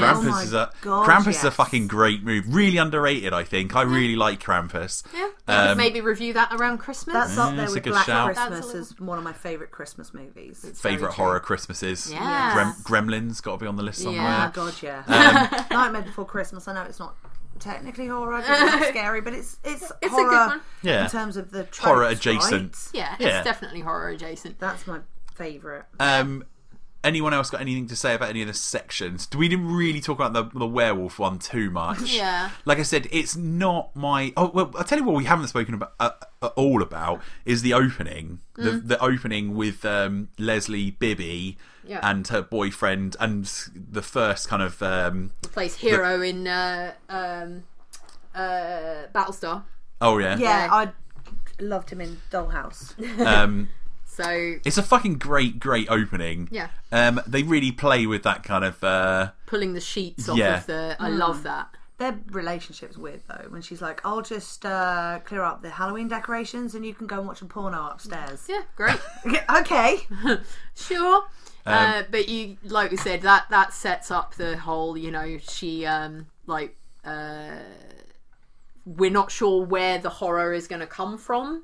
Krampus 0.00 0.32
Oh 0.32 0.42
is 0.42 0.52
a 0.54 0.70
God, 0.80 1.08
Krampus 1.08 1.28
is 1.28 1.44
a 1.44 1.50
fucking 1.50 1.86
great 1.88 2.22
movie. 2.22 2.48
Really 2.48 2.78
underrated, 2.78 3.32
I 3.32 3.44
think. 3.44 3.74
I 3.76 3.82
really 3.82 4.16
like 4.16 4.42
Krampus. 4.42 5.02
Yeah, 5.14 5.30
Um, 5.70 5.76
maybe 5.78 6.00
review 6.00 6.32
that 6.34 6.52
around 6.52 6.78
Christmas. 6.78 7.14
That's 7.14 7.38
up 7.38 7.54
there 7.54 7.64
it's 7.64 7.72
a 7.72 7.74
with 7.76 7.82
good 7.84 7.90
Black 7.90 8.06
shout. 8.06 8.34
Christmas 8.34 8.74
a 8.74 8.78
as 8.78 9.00
one 9.00 9.18
of 9.18 9.24
my 9.24 9.32
favourite 9.32 9.70
Christmas 9.70 10.12
movies. 10.14 10.60
very 10.62 10.94
Favorite 10.94 11.12
horror 11.14 11.40
Christmases. 11.40 12.10
Yeah. 12.12 12.52
Grem- 12.54 12.82
Gremlins 12.84 13.42
got 13.42 13.52
to 13.52 13.58
be 13.58 13.66
on 13.66 13.76
the 13.76 13.82
list 13.82 14.02
somewhere. 14.02 14.22
Yeah. 14.22 14.48
Oh 14.48 14.52
god, 14.54 14.74
yeah. 14.82 15.02
Um, 15.06 15.66
Nightmare 15.70 16.02
Before 16.02 16.24
Christmas. 16.24 16.66
I 16.68 16.74
know 16.74 16.82
it's 16.82 16.98
not 16.98 17.16
technically 17.58 18.08
horror, 18.08 18.38
it's 18.40 18.48
not 18.48 18.82
scary, 18.88 19.20
but 19.20 19.34
it's 19.34 19.56
it's, 19.64 19.92
It's 20.02 20.12
a 20.12 20.16
good 20.16 20.26
one. 20.48 20.60
Yeah. 20.82 21.04
in 21.04 21.10
terms 21.10 21.36
of 21.36 21.50
the 21.52 21.64
tropes, 21.64 21.78
Horror 21.78 22.04
adjacent. 22.04 22.72
right? 22.72 22.90
yeah, 22.92 23.16
Yeah. 23.20 23.38
it's 23.38 23.44
definitely 23.44 23.80
horror 23.80 24.08
adjacent. 24.08 24.58
That's 24.58 24.86
my 24.86 25.00
favourite. 25.34 25.84
Um, 26.00 26.44
anyone 27.04 27.34
else 27.34 27.50
got 27.50 27.60
anything 27.60 27.86
to 27.88 27.96
say 27.96 28.14
about 28.14 28.28
any 28.30 28.42
of 28.42 28.48
the 28.48 28.54
sections? 28.54 29.28
We 29.36 29.48
didn't 29.48 29.72
really 29.74 30.00
talk 30.00 30.18
about 30.20 30.32
the, 30.32 30.58
the 30.58 30.66
werewolf 30.66 31.18
one 31.18 31.38
too 31.38 31.70
much. 31.70 32.12
Yeah. 32.22 32.50
Like 32.64 32.78
I 32.78 32.82
said, 32.82 33.08
it's 33.10 33.36
not 33.36 33.94
my. 33.96 34.32
Oh 34.36 34.50
well, 34.54 34.70
I'll 34.76 34.84
tell 34.84 34.98
you 34.98 35.04
what 35.04 35.16
we 35.16 35.24
haven't 35.24 35.48
spoken 35.48 35.74
about 35.74 35.92
uh, 36.00 36.10
uh, 36.40 36.46
all 36.56 36.82
about 36.82 37.20
is 37.44 37.62
the 37.62 37.74
opening. 37.74 38.40
The 38.54 38.62
Mm. 38.72 38.88
the 38.88 39.02
opening 39.02 39.54
with 39.56 39.84
um, 39.84 40.28
Leslie 40.38 40.90
Bibby 40.92 41.56
Yeah. 41.84 42.00
and 42.02 42.26
her 42.28 42.42
boyfriend, 42.42 43.16
and 43.18 43.44
the 43.74 44.02
first 44.02 44.48
kind 44.48 44.62
of 44.62 44.82
um, 44.82 45.32
Plays 45.42 45.78
Helo 45.78 46.22
in 46.28 46.46
uh, 46.46 46.92
um, 47.08 47.64
uh, 48.34 49.06
Battlestar. 49.14 49.62
oh 50.00 50.18
yeah, 50.18 50.36
Yeah, 50.36 50.64
Yeah. 50.66 50.68
I 50.72 50.88
loved 51.60 51.90
him 51.90 52.00
in 52.00 52.18
Dollhouse. 52.30 52.94
Um, 53.26 53.68
So 54.14 54.56
it's 54.62 54.76
a 54.76 54.82
fucking 54.82 55.14
great, 55.14 55.58
great 55.58 55.88
opening. 55.88 56.48
Yeah. 56.50 56.68
Um, 56.90 57.22
they 57.26 57.42
really 57.42 57.72
play 57.72 58.04
with 58.06 58.22
that 58.24 58.42
kind 58.42 58.62
of. 58.62 58.84
Uh, 58.84 59.30
pulling 59.46 59.72
the 59.72 59.80
sheets 59.80 60.28
off 60.28 60.36
Yeah. 60.36 60.58
of 60.58 60.66
the. 60.66 60.96
I 61.00 61.08
love 61.08 61.42
that. 61.44 61.74
Their 61.96 62.18
relationship's 62.30 62.98
weird 62.98 63.22
though. 63.26 63.46
When 63.48 63.62
she's 63.62 63.80
like, 63.80 64.02
"I'll 64.04 64.20
just 64.20 64.66
uh, 64.66 65.20
clear 65.24 65.42
up 65.42 65.62
the 65.62 65.70
Halloween 65.70 66.08
decorations, 66.08 66.74
and 66.74 66.84
you 66.84 66.92
can 66.92 67.06
go 67.06 67.18
and 67.20 67.26
watch 67.26 67.40
a 67.40 67.46
porno 67.46 67.86
upstairs." 67.86 68.44
Yeah, 68.48 68.62
great. 68.76 69.00
okay. 69.56 70.00
sure. 70.74 71.22
Um, 71.64 71.74
uh, 71.74 72.02
but 72.10 72.28
you, 72.28 72.58
like 72.64 72.90
we 72.90 72.98
said, 72.98 73.22
that 73.22 73.46
that 73.48 73.72
sets 73.72 74.10
up 74.10 74.34
the 74.34 74.58
whole. 74.58 74.94
You 74.96 75.10
know, 75.10 75.38
she 75.38 75.86
um 75.86 76.26
like 76.46 76.76
uh, 77.02 77.60
we're 78.84 79.10
not 79.10 79.30
sure 79.30 79.64
where 79.64 79.98
the 79.98 80.10
horror 80.10 80.52
is 80.52 80.66
going 80.66 80.80
to 80.80 80.86
come 80.86 81.16
from 81.16 81.62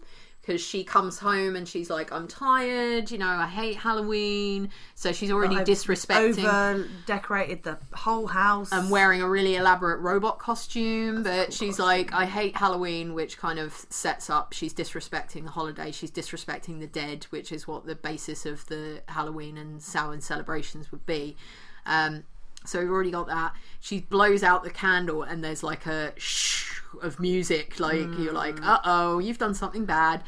because 0.49 0.63
she 0.63 0.83
comes 0.83 1.19
home 1.19 1.57
and 1.57 1.69
she's 1.69 1.91
like, 1.91 2.11
"I'm 2.11 2.27
tired. 2.27 3.11
You 3.11 3.19
know, 3.19 3.29
I 3.29 3.47
hate 3.47 3.77
Halloween." 3.77 4.71
So 4.95 5.13
she's 5.13 5.31
already 5.31 5.57
I've 5.57 5.67
disrespecting. 5.67 6.45
Over 6.45 6.89
decorated 7.05 7.65
the 7.65 7.79
whole 7.93 8.27
house. 8.27 8.73
and 8.73 8.91
wearing 8.91 9.21
a 9.21 9.29
really 9.29 9.57
elaborate 9.57 9.99
robot 9.99 10.39
costume, 10.39 11.23
but 11.23 11.53
she's 11.53 11.79
like, 11.79 12.15
I 12.15 12.25
hate 12.25 12.57
Halloween, 12.57 13.13
which 13.13 13.37
kind 13.37 13.59
of 13.59 13.75
sets 13.91 14.31
up 14.31 14.55
she's 14.55 14.73
disrespecting 14.73 15.45
the 15.45 15.51
holiday, 15.51 15.93
she's 15.93 16.11
disrespecting 16.11 16.81
the 16.81 16.87
dead, 16.87 17.25
which 17.25 17.53
is 17.53 17.69
what 17.69 17.85
the 17.85 17.95
basis 17.95 18.47
of 18.47 18.67
the 18.69 19.03
Halloween 19.09 19.59
and 19.59 19.83
Samhain 19.83 20.23
celebrations 20.23 20.91
would 20.91 21.05
be. 21.05 21.37
Um, 21.85 22.25
so 22.65 22.81
we've 22.81 22.91
already 22.91 23.11
got 23.11 23.27
that. 23.29 23.55
She 23.81 24.01
blows 24.01 24.43
out 24.43 24.65
the 24.65 24.71
candle, 24.71 25.23
and 25.23 25.43
there's 25.43 25.63
like 25.63 25.87
a 25.87 26.13
shh 26.17 26.81
of 27.03 27.21
music. 27.21 27.79
Like 27.81 28.09
you're 28.19 28.33
like, 28.33 28.61
uh 28.63 28.79
oh, 28.85 29.19
you've 29.19 29.39
done 29.39 29.55
something 29.55 29.85
bad. 29.85 30.23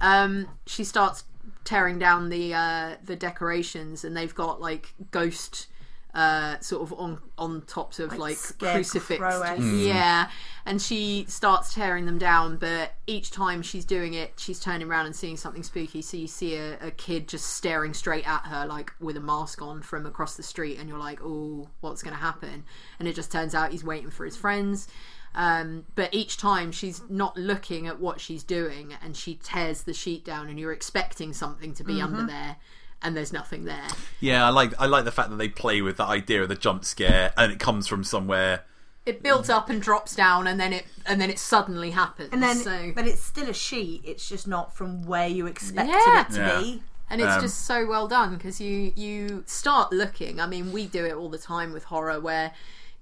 Um, 0.00 0.48
she 0.66 0.84
starts 0.84 1.24
tearing 1.64 1.98
down 1.98 2.28
the 2.28 2.54
uh, 2.54 2.96
the 3.04 3.16
decorations, 3.16 4.04
and 4.04 4.16
they've 4.16 4.34
got 4.34 4.60
like 4.60 4.94
ghost 5.10 5.66
uh, 6.14 6.58
sort 6.60 6.82
of 6.82 6.92
on 6.98 7.18
on 7.38 7.62
tops 7.62 7.98
of 7.98 8.16
like, 8.18 8.36
scarecrow-esque. 8.36 8.92
crucifix. 8.92 9.60
Yeah, 9.60 10.28
and 10.66 10.80
she 10.80 11.24
starts 11.28 11.74
tearing 11.74 12.06
them 12.06 12.18
down, 12.18 12.56
but 12.56 12.94
each 13.06 13.30
time 13.30 13.62
she's 13.62 13.84
doing 13.84 14.14
it, 14.14 14.34
she's 14.36 14.60
turning 14.60 14.88
around 14.88 15.06
and 15.06 15.16
seeing 15.16 15.36
something 15.36 15.62
spooky. 15.62 16.02
So 16.02 16.16
you 16.16 16.26
see 16.26 16.56
a, 16.56 16.78
a 16.80 16.90
kid 16.90 17.28
just 17.28 17.46
staring 17.46 17.94
straight 17.94 18.28
at 18.28 18.46
her, 18.46 18.66
like 18.66 18.92
with 19.00 19.16
a 19.16 19.20
mask 19.20 19.62
on 19.62 19.82
from 19.82 20.06
across 20.06 20.36
the 20.36 20.42
street, 20.42 20.78
and 20.78 20.88
you're 20.88 20.98
like, 20.98 21.20
"Oh, 21.22 21.68
what's 21.80 22.02
going 22.02 22.14
to 22.14 22.20
happen?" 22.20 22.64
And 22.98 23.08
it 23.08 23.14
just 23.14 23.30
turns 23.30 23.54
out 23.54 23.70
he's 23.70 23.84
waiting 23.84 24.10
for 24.10 24.24
his 24.24 24.36
friends. 24.36 24.88
Um, 25.32 25.84
but 25.94 26.12
each 26.12 26.38
time 26.38 26.72
she's 26.72 27.02
not 27.08 27.36
looking 27.36 27.86
at 27.86 28.00
what 28.00 28.20
she's 28.20 28.42
doing, 28.42 28.94
and 29.00 29.16
she 29.16 29.36
tears 29.36 29.84
the 29.84 29.94
sheet 29.94 30.24
down, 30.24 30.48
and 30.48 30.58
you're 30.58 30.72
expecting 30.72 31.32
something 31.32 31.72
to 31.74 31.84
be 31.84 32.00
under 32.02 32.26
there, 32.26 32.56
and 33.02 33.16
there's 33.16 33.32
nothing 33.32 33.64
there. 33.64 33.88
yeah, 34.20 34.46
I 34.46 34.50
like 34.50 34.72
I 34.78 34.86
like 34.86 35.04
the 35.04 35.12
fact 35.12 35.30
that 35.30 35.36
they 35.36 35.48
play 35.48 35.80
with 35.82 35.96
the 35.98 36.04
idea 36.04 36.42
of 36.42 36.48
the 36.48 36.54
jump 36.56 36.84
scare, 36.84 37.32
and 37.36 37.52
it 37.52 37.58
comes 37.58 37.86
from 37.86 38.04
somewhere. 38.04 38.64
It 39.06 39.22
builds 39.22 39.48
up 39.48 39.70
and 39.70 39.80
drops 39.80 40.14
down, 40.14 40.46
and 40.46 40.60
then 40.60 40.72
it 40.72 40.84
and 41.06 41.20
then 41.20 41.30
it 41.30 41.38
suddenly 41.38 41.90
happens. 41.92 42.28
and 42.32 42.42
then, 42.42 42.56
so 42.56 42.92
but 42.94 43.06
it's 43.06 43.22
still 43.22 43.48
a 43.48 43.54
sheet. 43.54 44.02
It's 44.04 44.28
just 44.28 44.46
not 44.46 44.74
from 44.76 45.04
where 45.06 45.26
you 45.28 45.46
expected 45.46 45.92
Yeah. 46.06 46.20
it 46.20 46.30
to 46.34 46.40
Yeah. 46.40 46.60
be. 46.60 46.82
and 47.12 47.20
it's 47.20 47.32
Um, 47.32 47.40
just 47.40 47.64
so 47.66 47.86
well 47.88 48.06
done 48.06 48.36
because 48.36 48.60
you 48.60 48.92
you 48.94 49.42
start 49.46 49.90
looking. 49.92 50.38
I 50.38 50.46
mean, 50.46 50.70
we 50.70 50.86
do 50.86 51.04
it 51.04 51.14
all 51.14 51.28
the 51.30 51.38
time 51.38 51.72
with 51.72 51.84
horror 51.84 52.20
where 52.20 52.52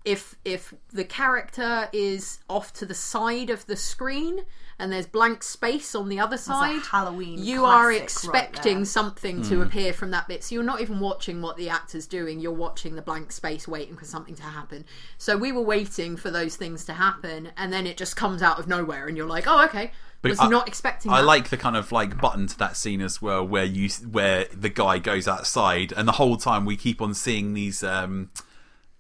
if 0.05 0.37
if 0.45 0.73
the 0.91 1.05
character 1.05 1.89
is 1.93 2.41
off 2.49 2.73
to 2.75 2.87
the 2.87 2.95
side 2.95 3.51
of 3.51 3.67
the 3.67 3.77
screen 3.77 4.45
and 4.79 4.93
there's 4.93 5.07
blank 5.07 5.43
space 5.43 5.95
on 5.95 6.09
the 6.09 6.21
other 6.21 6.37
side, 6.37 6.81
Halloween. 6.91 7.43
you 7.43 7.65
are 7.65 7.91
expecting 7.93 8.79
right 8.79 8.87
something 8.87 9.43
to 9.43 9.61
appear 9.63 9.93
from 9.93 10.13
that 10.13 10.29
bit. 10.29 10.45
So 10.45 10.55
you're 10.55 10.65
not 10.65 10.81
even 10.81 11.01
watching 11.01 11.43
what 11.43 11.57
the 11.57 11.69
actor's 11.69 12.07
doing. 12.07 12.39
You're 12.39 12.53
watching 12.53 12.95
the 12.95 13.03
blank 13.03 13.33
space, 13.33 13.67
waiting 13.67 13.97
for 13.97 14.05
something 14.05 14.37
to 14.37 14.45
happen. 14.45 14.85
So 15.19 15.37
we 15.37 15.51
were 15.51 15.63
waiting 15.63 16.17
for 16.17 16.31
those 16.31 16.55
things 16.57 16.85
to 16.87 16.93
happen, 16.93 17.51
and 17.57 17.73
then 17.73 17.87
it 17.87 17.97
just 17.97 18.17
comes 18.17 18.41
out 18.41 18.59
of 18.61 18.69
nowhere, 18.69 19.09
and 19.09 19.17
you're 19.17 19.27
like, 19.27 19.45
"Oh, 19.49 19.65
okay." 19.65 19.91
But 20.23 20.31
was 20.31 20.41
I- 20.41 20.49
not 20.49 20.67
expecting. 20.69 21.13
I 21.13 21.21
that. 21.21 21.27
like 21.27 21.49
the 21.51 21.57
kind 21.57 21.77
of 21.77 21.93
like 21.93 22.21
button 22.21 22.47
to 22.47 22.59
that 22.59 22.77
scene 22.77 23.01
as 23.01 23.21
well, 23.21 23.47
where 23.47 23.65
you 23.65 23.89
where 24.11 24.47
the 24.53 24.69
guy 24.69 24.99
goes 25.01 25.27
outside, 25.29 25.93
and 25.97 26.07
the 26.07 26.13
whole 26.13 26.37
time 26.37 26.65
we 26.65 26.77
keep 26.77 27.03
on 27.03 27.15
seeing 27.15 27.55
these 27.55 27.83
um, 27.83 28.31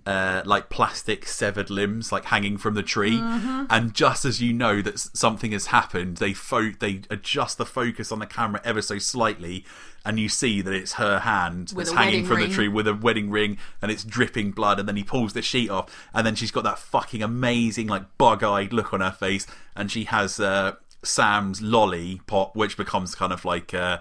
uh, 0.08 0.42
like 0.46 0.70
plastic 0.70 1.26
severed 1.26 1.68
limbs 1.70 2.10
like 2.10 2.24
hanging 2.34 2.56
from 2.56 2.74
the 2.74 2.82
tree, 2.82 3.18
Mm-hmm. 3.18 3.64
and 3.68 3.94
just 3.94 4.24
as 4.24 4.40
you 4.40 4.52
know 4.52 4.80
that 4.82 4.98
something 4.98 5.52
has 5.52 5.66
happened, 5.66 6.16
they 6.16 6.32
fo- 6.32 6.72
they 6.84 7.02
adjust 7.10 7.58
the 7.58 7.66
focus 7.66 8.10
on 8.10 8.18
the 8.18 8.26
camera 8.26 8.60
ever 8.64 8.80
so 8.80 8.98
slightly, 8.98 9.64
and 10.06 10.18
you 10.18 10.28
see 10.28 10.62
that 10.62 10.72
it's 10.72 10.94
her 10.94 11.18
hand 11.20 11.72
With 11.76 11.86
that's 11.88 11.98
hanging 11.98 12.24
from 12.24 12.36
ring. 12.38 12.48
the 12.48 12.54
tree 12.54 12.68
with 12.68 12.86
a 12.88 12.94
wedding 12.94 13.28
ring, 13.30 13.58
and 13.82 13.90
it's 13.92 14.04
dripping 14.04 14.52
blood, 14.52 14.78
and 14.80 14.88
then 14.88 14.96
he 14.96 15.04
pulls 15.04 15.32
the 15.34 15.42
sheet 15.42 15.68
off, 15.70 15.86
and 16.14 16.26
then 16.26 16.34
she's 16.36 16.52
got 16.52 16.64
that 16.64 16.78
fucking 16.78 17.22
amazing 17.22 17.86
like 17.88 18.04
bug-eyed 18.16 18.72
look 18.72 18.94
on 18.94 19.00
her 19.00 19.10
face, 19.26 19.46
and 19.76 19.90
she 19.90 20.04
has 20.04 20.40
uh, 20.40 20.72
Sam's 21.02 21.60
lolly 21.60 22.20
pop, 22.26 22.56
which 22.56 22.76
becomes 22.76 23.14
kind 23.14 23.32
of 23.32 23.44
like. 23.44 23.74
Uh, 23.74 23.98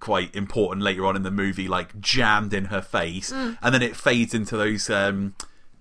quite 0.00 0.34
important 0.34 0.82
later 0.82 1.04
on 1.04 1.14
in 1.14 1.24
the 1.24 1.30
movie, 1.30 1.68
like 1.68 2.00
jammed 2.00 2.54
in 2.54 2.64
her 2.72 2.80
face, 2.80 3.30
Mm. 3.30 3.58
and 3.60 3.74
then 3.74 3.82
it 3.82 3.94
fades 3.94 4.32
into 4.32 4.56
those 4.56 4.88
um, 4.88 5.34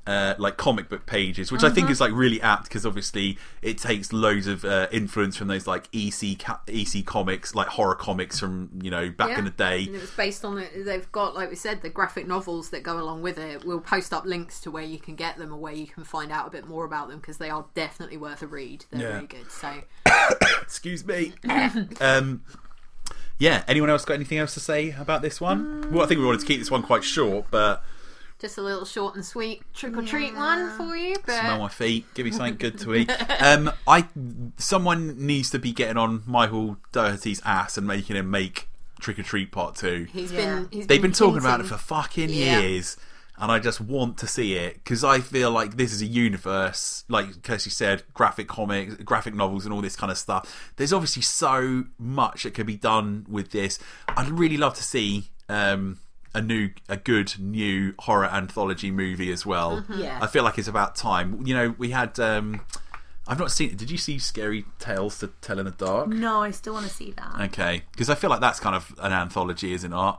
uh, 0.07 0.33
like 0.39 0.57
comic 0.57 0.89
book 0.89 1.05
pages, 1.05 1.51
which 1.51 1.63
I 1.63 1.69
think 1.69 1.89
is 1.89 2.01
like 2.01 2.11
really 2.11 2.41
apt 2.41 2.63
because 2.63 2.83
obviously 2.85 3.37
it 3.61 3.77
takes 3.77 4.11
loads 4.11 4.47
of 4.47 4.65
uh, 4.65 4.87
influence 4.91 5.37
from 5.37 5.47
those 5.49 5.67
like 5.67 5.87
EC 5.93 6.37
EC 6.67 7.05
comics, 7.05 7.53
like 7.53 7.67
horror 7.67 7.93
comics 7.95 8.39
from 8.39 8.69
you 8.81 8.89
know 8.89 9.09
back 9.11 9.37
in 9.37 9.45
the 9.45 9.51
day. 9.51 9.85
And 9.85 9.95
it 9.95 10.01
was 10.01 10.09
based 10.11 10.43
on 10.43 10.57
it. 10.57 10.71
They've 10.83 11.11
got, 11.11 11.35
like 11.35 11.49
we 11.49 11.55
said, 11.55 11.81
the 11.83 11.89
graphic 11.89 12.27
novels 12.27 12.71
that 12.71 12.81
go 12.81 12.97
along 12.99 13.21
with 13.21 13.37
it. 13.37 13.63
We'll 13.65 13.81
post 13.81 14.11
up 14.13 14.25
links 14.25 14.59
to 14.61 14.71
where 14.71 14.83
you 14.83 14.97
can 14.97 15.15
get 15.15 15.37
them 15.37 15.53
or 15.53 15.57
where 15.57 15.73
you 15.73 15.85
can 15.85 16.03
find 16.03 16.31
out 16.31 16.47
a 16.47 16.49
bit 16.49 16.67
more 16.67 16.85
about 16.85 17.09
them 17.09 17.19
because 17.19 17.37
they 17.37 17.49
are 17.51 17.65
definitely 17.75 18.17
worth 18.17 18.41
a 18.41 18.47
read. 18.47 18.85
They're 18.89 19.01
Yeah. 19.01 19.13
really 19.15 19.27
good. 19.27 19.51
So 19.51 19.71
Excuse 20.61 21.05
me. 21.05 21.33
um, 22.01 22.43
yeah. 23.37 23.63
Anyone 23.67 23.89
else 23.89 24.05
got 24.05 24.15
anything 24.15 24.37
else 24.39 24.53
to 24.55 24.59
say 24.59 24.91
about 24.91 25.21
this 25.21 25.39
one? 25.39 25.91
Well, 25.91 26.03
I 26.03 26.07
think 26.07 26.19
we 26.19 26.25
wanted 26.25 26.41
to 26.41 26.47
keep 26.47 26.59
this 26.59 26.71
one 26.71 26.81
quite 26.83 27.03
short, 27.03 27.45
but 27.51 27.83
just 28.39 28.57
a 28.57 28.61
little 28.61 28.85
short 28.85 29.15
and 29.15 29.25
sweet 29.25 29.61
trick 29.73 29.95
or 29.97 30.01
treat 30.01 30.33
one 30.35 30.69
for 30.77 30.95
you. 30.95 31.15
But 31.25 31.39
smell 31.39 31.59
my 31.59 31.67
feet. 31.69 32.05
Give 32.13 32.25
me 32.25 32.31
something 32.31 32.55
good 32.55 32.79
to 32.79 32.95
eat. 32.95 33.11
Um, 33.41 33.71
I 33.87 34.07
someone 34.57 35.25
needs 35.25 35.49
to 35.51 35.59
be 35.59 35.71
getting 35.71 35.97
on 35.97 36.23
Michael 36.25 36.77
Dougherty's 36.91 37.41
ass 37.45 37.77
and 37.77 37.85
making 37.87 38.15
him 38.15 38.29
make 38.31 38.67
Trick 38.99 39.19
or 39.19 39.23
Treat 39.23 39.51
Part 39.51 39.75
Two. 39.75 40.07
he's 40.11 40.31
Yeah. 40.31 40.37
been 40.61 40.69
he's 40.71 40.87
They've 40.87 41.01
been 41.01 41.11
talking 41.13 41.37
about 41.39 41.59
it 41.59 41.65
for 41.67 41.77
fucking 41.77 42.29
Yeah. 42.29 42.59
years, 42.61 42.97
and 43.37 43.51
I 43.51 43.59
just 43.59 43.79
want 43.81 44.17
to 44.19 44.27
see 44.27 44.55
it 44.55 44.75
because 44.75 45.03
I 45.03 45.19
feel 45.19 45.51
like 45.51 45.77
this 45.77 45.93
is 45.93 46.01
a 46.01 46.05
universe, 46.05 47.05
like 47.07 47.41
Kirsty 47.43 47.69
said, 47.69 48.03
graphic 48.13 48.47
comics, 48.47 48.95
graphic 48.95 49.33
novels, 49.35 49.65
and 49.65 49.73
all 49.73 49.81
this 49.81 49.95
kind 49.95 50.11
of 50.11 50.17
stuff. 50.17 50.71
There's 50.75 50.91
obviously 50.93 51.21
so 51.21 51.85
much 51.97 52.43
that 52.43 52.53
could 52.53 52.65
be 52.67 52.75
done 52.77 53.25
with 53.29 53.51
this. 53.51 53.79
I'd 54.09 54.29
really 54.29 54.57
love 54.57 54.75
to 54.75 54.83
see. 54.83 55.29
Um, 55.47 55.99
a 56.33 56.41
new, 56.41 56.69
a 56.87 56.97
good 56.97 57.33
new 57.39 57.93
horror 57.99 58.25
anthology 58.27 58.91
movie 58.91 59.31
as 59.31 59.45
well. 59.45 59.83
Yeah. 59.93 60.19
I 60.21 60.27
feel 60.27 60.43
like 60.43 60.57
it's 60.57 60.67
about 60.67 60.95
time. 60.95 61.45
You 61.45 61.53
know, 61.55 61.75
we 61.77 61.91
had. 61.91 62.19
Um, 62.19 62.61
I've 63.27 63.37
not 63.39 63.51
seen. 63.51 63.75
Did 63.75 63.91
you 63.91 63.97
see 63.97 64.17
Scary 64.17 64.65
Tales 64.79 65.19
to 65.19 65.27
Tell 65.41 65.59
in 65.59 65.65
the 65.65 65.71
Dark? 65.71 66.07
No, 66.09 66.41
I 66.41 66.51
still 66.51 66.73
want 66.73 66.87
to 66.87 66.91
see 66.93 67.11
that. 67.11 67.39
Okay, 67.51 67.83
because 67.91 68.09
I 68.09 68.15
feel 68.15 68.29
like 68.29 68.41
that's 68.41 68.59
kind 68.59 68.75
of 68.75 68.93
an 68.99 69.13
anthology, 69.13 69.73
isn't 69.73 69.93
it? 69.93 70.15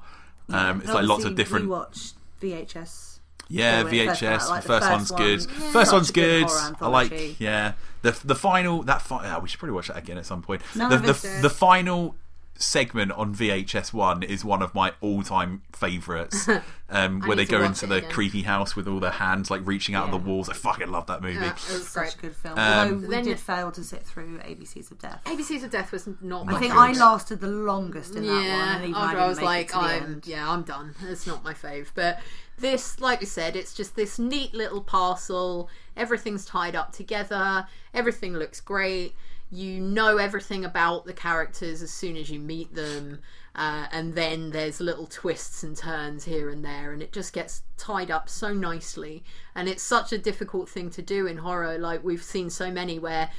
Um, 0.50 0.80
it's 0.80 0.92
like 0.92 1.06
lots 1.06 1.24
of 1.24 1.34
different. 1.34 1.64
We 1.66 1.70
watched 1.72 2.14
VHS. 2.40 3.18
Yeah, 3.48 3.82
Well, 3.82 3.92
first 3.92 4.22
VHS. 4.22 4.48
like 4.48 4.62
the 4.62 4.68
the 4.68 4.80
first, 4.80 4.88
first 4.88 4.90
one's 4.90 5.12
one. 5.12 5.22
good. 5.22 5.40
Yeah. 5.40 5.70
First 5.72 5.90
Such 5.90 5.92
one's 5.96 6.10
good 6.12 6.46
good. 6.46 6.76
I 6.80 6.88
like. 6.88 7.40
Yeah, 7.40 7.72
the 8.02 8.18
the 8.24 8.36
final 8.36 8.82
that 8.84 9.02
fi- 9.02 9.24
yeah, 9.24 9.38
we 9.40 9.48
should 9.48 9.58
probably 9.58 9.74
watch 9.74 9.88
that 9.88 9.96
again 9.96 10.18
at 10.18 10.26
some 10.26 10.42
point. 10.42 10.62
None 10.76 10.90
the, 10.90 10.96
of 10.96 11.02
the, 11.02 11.10
us 11.10 11.22
did. 11.22 11.42
the 11.42 11.50
final 11.50 12.14
segment 12.60 13.10
on 13.12 13.34
VHS 13.34 13.92
one 13.92 14.22
is 14.22 14.44
one 14.44 14.60
of 14.62 14.74
my 14.74 14.92
all 15.00 15.22
time 15.22 15.62
favourites. 15.72 16.48
Um, 16.92 17.20
where 17.20 17.36
they 17.36 17.44
go 17.44 17.62
into 17.62 17.86
the 17.86 17.98
again. 17.98 18.10
creepy 18.10 18.42
house 18.42 18.74
with 18.74 18.88
all 18.88 18.98
their 18.98 19.12
hands 19.12 19.48
like 19.48 19.64
reaching 19.64 19.94
out 19.94 20.06
of 20.06 20.10
the 20.10 20.16
walls. 20.16 20.48
I 20.48 20.54
fucking 20.54 20.90
love 20.90 21.06
that 21.06 21.22
movie. 21.22 21.34
Yeah, 21.36 21.50
it 21.50 21.54
was 21.72 21.86
Such 21.86 22.02
great. 22.02 22.14
a 22.14 22.18
good 22.18 22.34
film. 22.34 22.58
Um, 22.58 22.64
Although 22.64 22.94
we 22.96 23.06
Then- 23.06 23.24
did 23.26 23.38
fail 23.38 23.70
to 23.70 23.84
sit 23.84 24.02
through 24.02 24.38
ABCs 24.40 24.90
of 24.90 24.98
Death. 24.98 25.20
ABCs 25.24 25.62
of 25.62 25.70
Death 25.70 25.92
was 25.92 26.08
not. 26.20 26.52
I 26.52 26.58
think 26.58 26.72
good. 26.72 26.80
I 26.80 26.90
lasted 26.94 27.40
the 27.40 27.46
longest 27.46 28.16
in 28.16 28.26
that 28.26 28.32
one. 28.32 28.42
yeah, 28.90 28.98
after 28.98 29.18
I, 29.18 29.24
I 29.24 29.28
was 29.28 29.40
like, 29.40 29.66
it 29.66 29.68
to 29.68 29.74
the 29.74 29.80
I'm 29.84 30.02
end. 30.02 30.26
yeah, 30.26 30.50
I'm 30.50 30.62
done. 30.64 30.96
It's 31.08 31.28
not 31.28 31.44
my 31.44 31.54
fave, 31.54 31.90
but 31.94 32.18
this, 32.58 32.98
like 33.00 33.20
we 33.20 33.26
said, 33.26 33.54
it's 33.54 33.72
just 33.72 33.94
this 33.94 34.18
neat 34.18 34.52
little 34.52 34.80
parcel. 34.80 35.70
Everything's 35.96 36.44
tied 36.44 36.74
up 36.74 36.90
together. 36.90 37.68
Everything 37.94 38.32
looks 38.34 38.60
great. 38.60 39.14
You 39.50 39.80
know 39.80 40.18
everything 40.18 40.64
about 40.64 41.06
the 41.06 41.12
characters 41.12 41.82
as 41.82 41.90
soon 41.90 42.16
as 42.16 42.30
you 42.30 42.38
meet 42.38 42.74
them, 42.74 43.20
uh, 43.56 43.86
and 43.90 44.14
then 44.14 44.50
there's 44.50 44.80
little 44.80 45.06
twists 45.06 45.64
and 45.64 45.76
turns 45.76 46.24
here 46.24 46.50
and 46.50 46.64
there, 46.64 46.92
and 46.92 47.02
it 47.02 47.12
just 47.12 47.32
gets 47.32 47.62
tied 47.76 48.10
up 48.10 48.28
so 48.28 48.52
nicely. 48.52 49.24
And 49.54 49.68
it's 49.68 49.82
such 49.82 50.12
a 50.12 50.18
difficult 50.18 50.68
thing 50.68 50.88
to 50.90 51.02
do 51.02 51.26
in 51.26 51.38
horror. 51.38 51.78
Like 51.78 52.04
we've 52.04 52.22
seen 52.22 52.48
so 52.48 52.70
many 52.70 52.98
where 52.98 53.30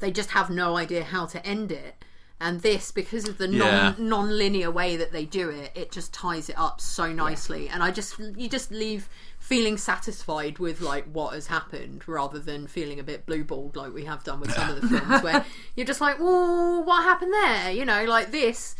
they 0.00 0.10
just 0.12 0.30
have 0.30 0.50
no 0.50 0.76
idea 0.76 1.02
how 1.04 1.26
to 1.26 1.44
end 1.44 1.72
it. 1.72 1.96
And 2.40 2.60
this, 2.60 2.90
because 2.90 3.28
of 3.28 3.38
the 3.38 3.48
Yeah. 3.48 3.94
non 3.98 4.08
non-linear 4.08 4.70
way 4.70 4.96
that 4.96 5.12
they 5.12 5.24
do 5.24 5.50
it, 5.50 5.72
it 5.74 5.90
just 5.90 6.12
ties 6.12 6.48
it 6.48 6.58
up 6.58 6.80
so 6.80 7.12
nicely. 7.12 7.68
And 7.68 7.82
I 7.82 7.90
just, 7.90 8.18
you 8.18 8.48
just 8.48 8.70
leave 8.70 9.08
feeling 9.44 9.76
satisfied 9.76 10.58
with 10.58 10.80
like 10.80 11.04
what 11.12 11.34
has 11.34 11.48
happened, 11.48 12.02
rather 12.08 12.38
than 12.38 12.66
feeling 12.66 12.98
a 12.98 13.02
bit 13.02 13.26
blue 13.26 13.44
balled 13.44 13.76
like 13.76 13.92
we 13.92 14.06
have 14.06 14.24
done 14.24 14.40
with 14.40 14.50
some 14.52 14.70
of 14.70 14.80
the 14.80 14.88
films, 15.00 15.22
where 15.22 15.44
you're 15.76 15.86
just 15.86 16.00
like, 16.00 16.16
"Whoa, 16.18 16.80
what 16.80 17.04
happened 17.04 17.32
there?" 17.32 17.70
You 17.70 17.84
know, 17.84 18.04
like 18.04 18.30
this. 18.30 18.74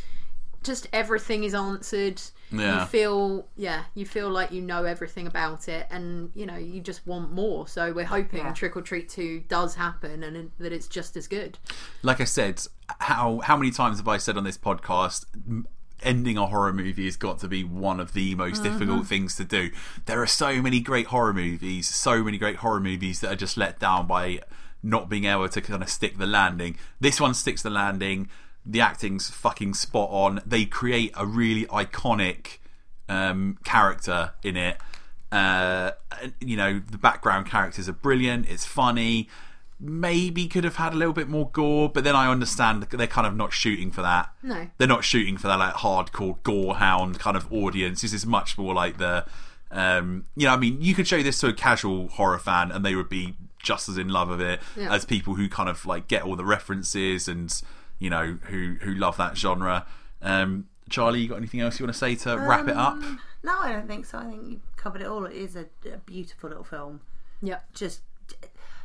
Just 0.62 0.88
everything 0.94 1.44
is 1.44 1.53
answered. 1.55 2.22
Yeah. 2.50 2.81
You 2.81 2.87
feel, 2.87 3.46
yeah, 3.55 3.83
you 3.94 4.07
feel 4.07 4.31
like 4.31 4.50
you 4.50 4.62
know 4.62 4.85
everything 4.85 5.27
about 5.27 5.68
it, 5.68 5.87
and 5.90 6.31
you 6.35 6.46
know 6.46 6.57
you 6.57 6.81
just 6.81 7.07
want 7.07 7.33
more. 7.33 7.68
So 7.68 7.92
we're 7.92 8.07
hoping 8.07 8.38
Yeah. 8.38 8.53
Trick 8.55 8.74
or 8.74 8.81
Treat 8.81 9.11
Two 9.11 9.40
does 9.48 9.74
happen, 9.74 10.22
and 10.22 10.50
that 10.59 10.72
it's 10.72 10.88
just 10.88 11.18
as 11.18 11.29
good. 11.29 11.59
like 12.03 12.22
I 12.22 12.24
said, 12.24 12.62
how 13.00 13.40
how 13.40 13.59
many 13.59 13.70
times 13.70 13.98
have 13.98 14.09
I 14.09 14.16
said 14.16 14.38
on 14.38 14.44
this 14.44 14.57
podcast? 14.57 15.27
Ending 16.05 16.37
a 16.37 16.47
horror 16.47 16.73
movie 16.73 17.07
has 17.07 17.17
got 17.17 17.38
to 17.40 17.49
be 17.49 17.64
one 17.64 17.99
of 17.99 18.12
the 18.12 18.35
most 18.35 18.62
difficult 18.62 19.07
things 19.07 19.37
to 19.37 19.45
do. 19.45 19.71
There 20.07 20.21
are 20.21 20.27
so 20.27 20.61
many 20.61 20.81
great 20.81 21.07
horror 21.07 21.33
movies, 21.33 21.88
so 21.88 22.23
many 22.23 22.38
great 22.38 22.57
horror 22.57 22.81
movies 22.81 23.21
that 23.21 23.33
are 23.33 23.37
just 23.37 23.57
let 23.57 23.79
down 23.79 24.07
by 24.07 24.40
not 24.83 25.09
being 25.09 25.25
able 25.25 25.49
to 25.49 25.61
kind 25.61 25.83
of 25.83 25.88
stick 25.88 26.19
the 26.19 26.27
landing. 26.27 26.77
This 27.01 27.21
one 27.21 27.35
sticks 27.35 27.62
the 27.62 27.71
landing. 27.71 28.29
The 28.67 28.81
acting's 28.81 29.31
fucking 29.31 29.75
spot 29.75 30.11
on. 30.11 30.43
They 30.47 30.67
create 30.67 31.12
a 31.17 31.27
really 31.27 31.64
iconic 31.67 32.59
um, 33.09 33.59
character 33.64 34.33
in 34.43 34.57
it. 34.57 34.77
Uh, 35.33 35.93
you 36.40 36.57
know, 36.57 36.79
the 36.79 36.99
background 36.99 37.47
characters 37.47 37.88
are 37.88 37.95
brilliant. 37.95 38.49
It's 38.49 38.64
funny. 38.64 39.29
Maybe 39.87 40.49
could 40.49 40.64
have 40.64 40.77
had 40.77 40.94
a 40.94 40.97
little 40.97 41.12
bit 41.12 41.29
more 41.29 41.51
gore, 41.51 41.90
but 41.90 42.05
then 42.05 42.16
I 42.16 42.31
understand 42.31 42.83
they're 42.85 43.07
kind 43.07 43.27
of 43.27 43.37
not 43.37 43.53
shooting 43.53 43.90
for 43.90 44.01
that. 44.01 44.31
No. 44.42 44.68
They're 44.79 44.88
not 44.88 45.05
shooting 45.05 45.37
for 45.37 45.47
that 45.49 45.59
like 45.59 45.75
hardcore 45.75 46.42
gore 46.42 46.77
hound 46.77 47.18
kind 47.18 47.37
of 47.37 47.53
audience. 47.53 48.01
This 48.01 48.14
is 48.14 48.25
much 48.25 48.57
more 48.57 48.73
like 48.73 48.97
the, 48.97 49.27
um, 49.70 50.25
you 50.37 50.47
know, 50.47 50.55
I 50.55 50.57
mean, 50.57 50.79
you 50.81 50.94
could 50.94 51.07
show 51.07 51.23
this 51.23 51.38
to 51.40 51.49
a 51.49 51.53
casual 51.53 52.09
horror 52.09 52.38
fan 52.38 52.73
and 52.73 52.83
they 52.83 52.94
would 52.94 53.11
be 53.11 53.37
just 53.62 53.88
as 53.90 53.99
in 53.99 54.09
love 54.09 54.31
of 54.31 54.40
it 54.40 54.61
Yeah. 54.75 54.90
as 54.92 55.05
people 55.05 55.35
who 55.35 55.49
kind 55.51 55.68
of 55.68 55.85
like 55.85 56.09
get 56.09 56.23
all 56.23 56.37
the 56.37 56.44
references 56.47 57.29
and 57.29 57.53
you 57.99 58.09
know 58.11 58.38
who 58.44 58.77
who 58.81 58.94
love 58.94 59.16
that 59.18 59.37
genre. 59.37 59.87
Um, 60.23 60.66
Charlie, 60.88 61.20
you 61.20 61.29
got 61.29 61.37
anything 61.37 61.61
else 61.61 61.79
you 61.79 61.85
want 61.85 61.94
to 61.94 61.99
say 61.99 62.14
to 62.14 62.38
wrap 62.38 62.68
it 62.68 62.77
up? 62.77 62.99
No, 63.42 63.59
I 63.61 63.73
don't 63.73 63.87
think 63.87 64.07
so. 64.07 64.16
I 64.18 64.25
think 64.25 64.47
you 64.49 64.61
covered 64.77 65.03
it 65.03 65.07
all. 65.07 65.27
It 65.27 65.35
is 65.35 65.57
a, 65.57 65.66
a 65.92 65.99
beautiful 66.07 66.49
little 66.49 66.64
film. 66.64 67.01
Yeah. 67.42 67.59
Just 67.75 68.01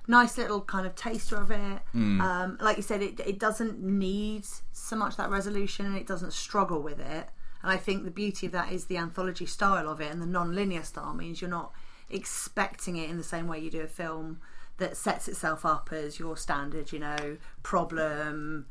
nice 0.10 0.38
little 0.38 0.60
kind 0.62 0.86
of 0.88 0.96
taster 0.96 1.38
of 1.38 1.52
it. 1.52 1.80
Hmm. 1.94 2.20
Um, 2.20 2.58
like 2.60 2.78
you 2.78 2.84
said, 2.84 3.02
it, 3.02 3.20
it 3.22 3.40
doesn't 3.40 3.80
need 3.82 4.44
so 4.74 4.96
much 4.96 5.16
that 5.18 5.30
resolution 5.30 5.86
and 5.86 5.96
it 5.96 6.08
doesn't 6.08 6.34
struggle 6.34 6.82
with 6.82 7.00
it. 7.00 7.30
And 7.62 7.72
I 7.72 7.78
think 7.78 8.04
the 8.04 8.12
beauty 8.12 8.48
of 8.48 8.52
that 8.54 8.72
is 8.72 8.86
the 8.86 8.98
anthology 8.98 9.46
style 9.46 9.88
of 9.88 10.02
it 10.02 10.12
and 10.12 10.22
the 10.22 10.26
non-linear 10.26 10.84
style 10.84 11.14
means 11.14 11.42
you're 11.42 11.50
not 11.50 11.72
expecting 12.10 12.98
it 12.98 13.10
in 13.10 13.18
the 13.18 13.24
same 13.24 13.48
way 13.48 13.60
you 13.60 13.70
do 13.70 13.82
a 13.82 13.88
film 13.88 14.40
that 14.78 14.98
sets 14.98 15.28
itself 15.28 15.66
up 15.66 15.90
as 15.92 16.20
your 16.20 16.36
standard, 16.36 16.92
you 16.92 17.00
know, 17.00 17.38
problem, 17.62 18.66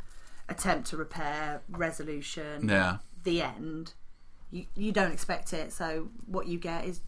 attempt 0.49 0.89
to 0.89 0.97
repair, 0.97 1.61
resolution, 1.69 2.69
Yeah. 2.69 2.99
the 3.25 3.43
end. 3.43 3.93
You 4.51 4.65
you 4.75 4.91
don't 4.93 5.13
expect 5.13 5.53
it, 5.53 5.73
so 5.75 6.09
what 6.27 6.47
you 6.47 6.59
get 6.59 6.87
is 6.87 7.01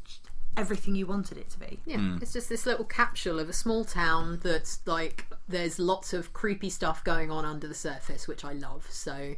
everything 0.60 0.94
you 0.94 1.06
wanted 1.06 1.38
it 1.38 1.48
to 1.50 1.58
be. 1.58 1.80
Yeah, 1.86 1.96
Hmm. 1.96 2.18
it's 2.22 2.32
just 2.32 2.48
this 2.48 2.66
little 2.66 2.84
capsule 2.84 3.38
of 3.40 3.48
a 3.48 3.52
small 3.52 3.84
town 3.84 4.40
that's 4.42 4.80
like 4.86 5.26
there's 5.48 5.78
lots 5.78 6.12
of 6.12 6.32
creepy 6.32 6.70
stuff 6.70 7.02
going 7.02 7.30
on 7.30 7.44
under 7.44 7.66
the 7.66 7.74
surface, 7.74 8.28
which 8.28 8.44
I 8.44 8.52
love. 8.52 8.86
So, 8.90 9.34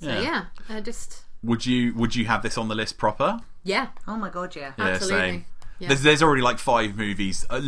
so 0.00 0.08
Yeah. 0.10 0.20
yeah, 0.20 0.44
I 0.68 0.80
just 0.80 1.22
Would 1.42 1.64
you 1.66 1.94
would 1.94 2.14
you 2.14 2.26
have 2.26 2.42
this 2.42 2.58
on 2.58 2.68
the 2.68 2.74
list 2.74 2.98
proper? 2.98 3.40
yeah, 3.64 3.88
Oh 4.06 4.16
my 4.16 4.28
god, 4.30 4.54
yeah. 4.54 4.72
Yeah, 4.78 4.84
Absolutely. 4.88 5.18
same. 5.30 5.44
There's, 5.88 6.02
there's 6.02 6.22
already 6.22 6.42
like 6.42 6.58
five 6.58 6.96
movies 6.96 7.46
uh, 7.50 7.60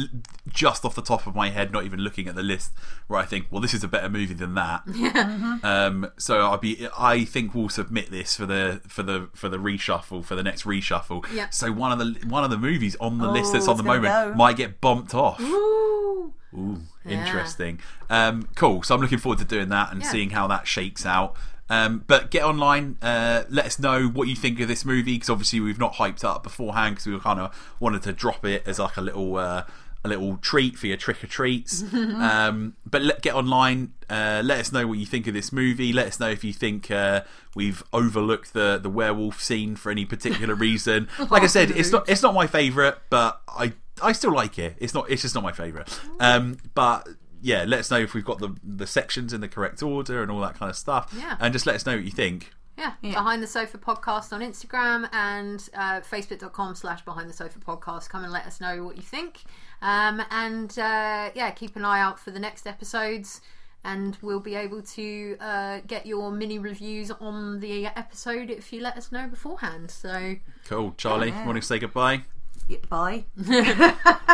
just 0.49 0.85
off 0.85 0.95
the 0.95 1.03
top 1.03 1.27
of 1.27 1.35
my 1.35 1.49
head, 1.51 1.73
not 1.73 1.85
even 1.85 2.01
looking 2.01 2.29
at 2.29 2.35
the 2.35 2.43
list, 2.43 2.73
where 3.07 3.19
I 3.19 3.25
think, 3.25 3.47
well, 3.51 3.61
this 3.63 3.73
is 3.75 3.83
a 3.83 3.89
better 3.89 4.09
movie 4.09 4.35
than 4.35 4.55
that. 4.55 4.83
Yeah. 4.95 5.59
Um, 5.63 6.11
so 6.19 6.41
I'll 6.43 6.59
be. 6.59 6.87
I 6.99 7.25
think 7.25 7.55
we'll 7.55 7.69
submit 7.69 8.11
this 8.11 8.37
for 8.37 8.47
the 8.47 8.81
for 8.87 9.03
the 9.03 9.29
for 9.35 9.49
the 9.49 9.57
reshuffle 9.59 10.25
for 10.25 10.35
the 10.35 10.43
next 10.43 10.63
reshuffle. 10.65 11.25
Yeah. 11.33 11.49
So 11.51 11.73
one 11.73 11.91
of 11.93 11.99
the 11.99 12.27
one 12.29 12.45
of 12.45 12.51
the 12.51 12.59
movies 12.59 12.97
on 13.01 13.19
the 13.19 13.29
list 13.29 13.51
Oh, 13.51 13.53
that's 13.55 13.69
on 13.69 13.77
the 13.79 13.83
moment 13.83 14.13
go. 14.13 14.35
might 14.35 14.57
get 14.57 14.81
bumped 14.81 15.15
off. 15.15 15.41
Ooh. 15.41 16.35
Ooh, 16.55 16.83
Yeah. 17.05 17.25
interesting. 17.25 17.81
Um, 18.11 18.49
cool. 18.55 18.83
So 18.83 18.95
I'm 18.95 19.01
looking 19.01 19.19
forward 19.19 19.39
to 19.39 19.45
doing 19.47 19.71
that 19.71 19.91
and 19.93 20.03
Yeah. 20.03 20.09
seeing 20.11 20.31
how 20.31 20.47
that 20.49 20.67
shakes 20.67 21.07
out. 21.07 21.35
Um, 21.73 22.05
but 22.07 22.31
get 22.31 22.45
online, 22.45 22.99
uh, 23.01 23.45
let 23.49 23.65
us 23.65 23.79
know 23.79 24.07
what 24.07 24.29
you 24.29 24.37
think 24.37 24.61
of 24.61 24.69
this 24.69 24.85
movie 24.85 25.15
because 25.15 25.31
obviously 25.31 25.59
we've 25.59 25.79
not 25.79 25.95
hyped 25.95 26.23
up 26.23 26.43
beforehand 26.43 26.97
because 26.97 27.07
we 27.07 27.19
kind 27.19 27.41
of 27.41 27.75
wanted 27.81 28.03
to 28.03 28.13
drop 28.13 28.45
it 28.45 28.63
as 28.67 28.79
like 28.79 28.99
a 28.99 29.01
little 29.01 29.39
uh, 29.39 29.65
a 30.05 30.09
little 30.09 30.37
treat 30.37 30.77
for 30.77 30.87
your 30.87 30.99
trick 30.99 31.25
or 31.25 31.29
treats. 31.29 31.83
um, 31.95 32.77
but 32.85 33.01
let, 33.01 33.23
get 33.23 33.35
online, 33.35 33.95
uh, 34.11 34.43
let 34.45 34.59
us 34.59 34.71
know 34.71 34.87
what 34.87 34.99
you 34.99 35.07
think 35.07 35.27
of 35.27 35.33
this 35.33 35.51
movie. 35.51 35.95
Let 35.95 36.09
us 36.09 36.21
know 36.21 36.29
if 36.29 36.45
you 36.45 36.53
think 36.53 36.91
uh, 36.91 37.23
we've 37.55 37.83
overlooked 37.91 38.53
the 38.53 38.79
the 38.79 38.91
werewolf 38.91 39.41
scene 39.41 39.75
for 39.75 39.91
any 39.91 40.05
particular 40.05 40.55
reason. 40.55 41.09
Like 41.31 41.43
I 41.43 41.47
said, 41.47 41.71
it's 41.71 41.91
not 41.91 42.07
it's 42.07 42.23
not 42.23 42.35
my 42.35 42.47
favourite, 42.47 42.97
but 43.09 43.41
I 43.49 43.73
I 44.03 44.13
still 44.13 44.35
like 44.35 44.59
it. 44.59 44.77
It's 44.79 44.93
not. 44.93 45.11
It's 45.11 45.23
just 45.23 45.35
not 45.35 45.43
my 45.43 45.53
favourite. 45.53 45.89
Um, 46.21 46.59
but 46.75 47.09
yeah, 47.43 47.65
let 47.67 47.81
us 47.81 47.91
know 47.91 47.99
if 47.99 48.15
we've 48.15 48.25
got 48.25 48.39
the 48.39 48.57
the 48.65 48.87
sections 48.87 49.33
in 49.33 49.41
the 49.41 49.49
correct 49.49 49.83
order 49.83 50.23
and 50.23 50.31
all 50.31 50.41
that 50.41 50.55
kind 50.55 50.71
of 50.71 50.77
stuff. 50.77 51.13
Yeah. 51.17 51.37
And 51.41 51.53
just 51.53 51.67
let 51.67 51.75
us 51.75 51.85
know 51.85 51.97
what 51.97 52.05
you 52.05 52.11
think. 52.11 52.53
Yeah, 52.79 52.95
Behind 53.03 53.43
the 53.43 53.47
Sofa 53.47 53.77
Podcast 53.77 54.33
on 54.33 54.41
Instagram 54.41 55.07
and 55.13 55.69
uh, 55.75 56.01
facebook.com 56.01 56.75
slash 56.75 57.05
Behind 57.05 57.29
the 57.29 57.35
Sofa 57.35 57.59
Podcast. 57.59 58.09
Come 58.09 58.25
and 58.25 58.33
let 58.33 58.47
us 58.47 58.63
know 58.63 58.83
what 58.83 58.97
you 58.97 59.03
think. 59.03 59.43
Um, 59.83 60.23
and 60.31 60.71
uh, 60.79 61.31
yeah, 61.35 61.51
keep 61.51 61.77
an 61.77 61.85
eye 61.85 62.01
out 62.01 62.19
for 62.19 62.31
the 62.31 62.41
next 62.41 62.67
episodes. 62.67 63.43
And 63.85 64.17
we'll 64.23 64.41
be 64.41 64.55
able 64.55 64.81
to 64.83 65.37
uh, 65.39 65.81
get 65.87 66.07
your 66.07 66.31
mini 66.31 66.59
reviews 66.59 67.11
on 67.11 67.61
the 67.61 67.87
episode 67.87 68.49
if 68.49 68.73
you 68.73 68.81
let 68.81 68.97
us 68.97 69.13
know 69.13 69.27
beforehand. 69.29 69.91
So, 69.91 70.37
Cool, 70.67 70.95
Charlie. 70.97 71.29
Yeah. 71.29 71.47
Want 71.47 71.57
to 71.61 71.63
say 71.63 71.79
goodbye? 71.79 72.23
Yeah, 72.69 72.79
Bye. 72.89 73.25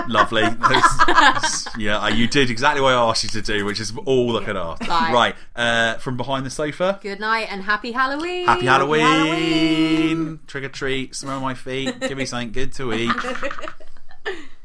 Lovely. 0.08 0.42
That's- 0.42 1.68
yeah, 1.78 1.98
uh, 1.98 2.08
you 2.08 2.28
did 2.28 2.50
exactly 2.50 2.80
what 2.80 2.94
I 2.94 3.08
asked 3.08 3.24
you 3.24 3.30
to 3.30 3.42
do, 3.42 3.64
which 3.64 3.80
is 3.80 3.92
all 4.04 4.36
I 4.36 4.44
could 4.44 4.56
ask. 4.56 4.86
Bye. 4.86 5.10
Right, 5.12 5.36
uh, 5.56 5.94
from 5.94 6.16
behind 6.16 6.46
the 6.46 6.50
sofa. 6.50 6.98
good 7.02 7.20
night 7.20 7.48
and 7.50 7.62
happy 7.62 7.92
Halloween! 7.92 8.46
Happy 8.46 8.66
Halloween! 8.66 9.00
Halloween. 9.02 10.40
Trick 10.46 10.64
or 10.64 10.68
treat, 10.68 11.14
smell 11.14 11.40
my 11.40 11.54
feet, 11.54 11.98
give 12.00 12.16
me 12.18 12.26
something 12.26 12.52
good 12.52 12.72
to 12.74 12.92
eat. 12.92 13.12